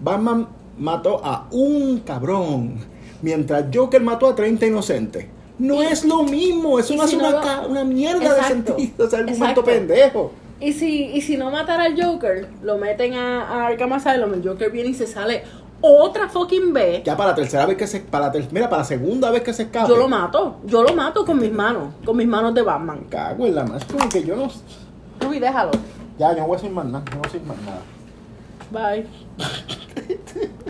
Batman 0.00 0.46
mató 0.78 1.20
a 1.24 1.46
un 1.50 2.00
cabrón, 2.00 2.76
mientras 3.22 3.66
Joker 3.74 4.02
mató 4.02 4.28
a 4.28 4.34
30 4.34 4.66
inocentes. 4.66 5.26
No 5.60 5.82
Y- 5.82 5.86
es 5.86 6.04
lo 6.04 6.22
mismo, 6.22 6.78
eso 6.78 6.94
no 6.94 7.06
si 7.06 7.16
hace 7.16 7.22
no 7.22 7.28
una, 7.28 7.36
lo- 7.38 7.42
ca- 7.44 7.66
una 7.68 7.84
mierda 7.84 8.24
Exacto, 8.24 8.74
de 8.74 8.82
sentido, 8.82 9.06
es 9.06 9.14
argumento 9.14 9.44
exacto. 9.44 9.64
pendejo. 9.64 10.32
Y 10.58 10.72
si, 10.72 11.04
y 11.06 11.20
si 11.20 11.36
no 11.36 11.50
matara 11.50 11.84
al 11.84 12.02
Joker, 12.02 12.48
lo 12.62 12.78
meten 12.78 13.14
a, 13.14 13.42
a 13.48 13.66
Arkham 13.68 13.92
Asylum, 13.92 14.34
el 14.34 14.46
Joker 14.46 14.70
viene 14.70 14.90
y 14.90 14.94
se 14.94 15.06
sale 15.06 15.42
otra 15.82 16.28
fucking 16.28 16.72
vez. 16.72 17.02
Ya 17.04 17.16
para 17.16 17.30
la 17.30 17.36
tercera 17.36 17.64
vez 17.66 17.76
que 17.76 17.86
se, 17.86 18.00
para 18.00 18.30
ter- 18.32 18.48
mira, 18.52 18.68
para 18.68 18.82
la 18.82 18.88
segunda 18.88 19.30
vez 19.30 19.42
que 19.42 19.52
se 19.54 19.62
escape. 19.64 19.88
Yo 19.88 19.96
lo 19.96 20.08
mato. 20.08 20.56
Yo 20.64 20.82
lo 20.82 20.94
mato 20.94 21.24
con 21.24 21.38
mis 21.38 21.52
manos. 21.52 21.94
Con 22.04 22.16
mis 22.16 22.26
manos 22.26 22.54
de 22.54 22.62
Batman. 22.62 23.06
Cago 23.10 23.46
en 23.46 23.54
la 23.54 23.64
más, 23.64 23.84
como 23.84 24.08
que 24.08 24.22
yo 24.24 24.36
no. 24.36 24.48
Ruby, 25.20 25.38
déjalo. 25.38 25.70
Ya, 26.18 26.32
yo 26.34 26.40
no 26.40 26.46
voy 26.46 26.54
a 26.54 26.56
decir 26.58 26.70
más 26.74 26.84
nada, 26.86 27.04
no 27.10 27.16
voy 27.18 27.20
a 27.20 27.32
decir 27.32 27.42
más 27.46 27.56
nada. 27.62 27.82
Bye. 28.94 29.06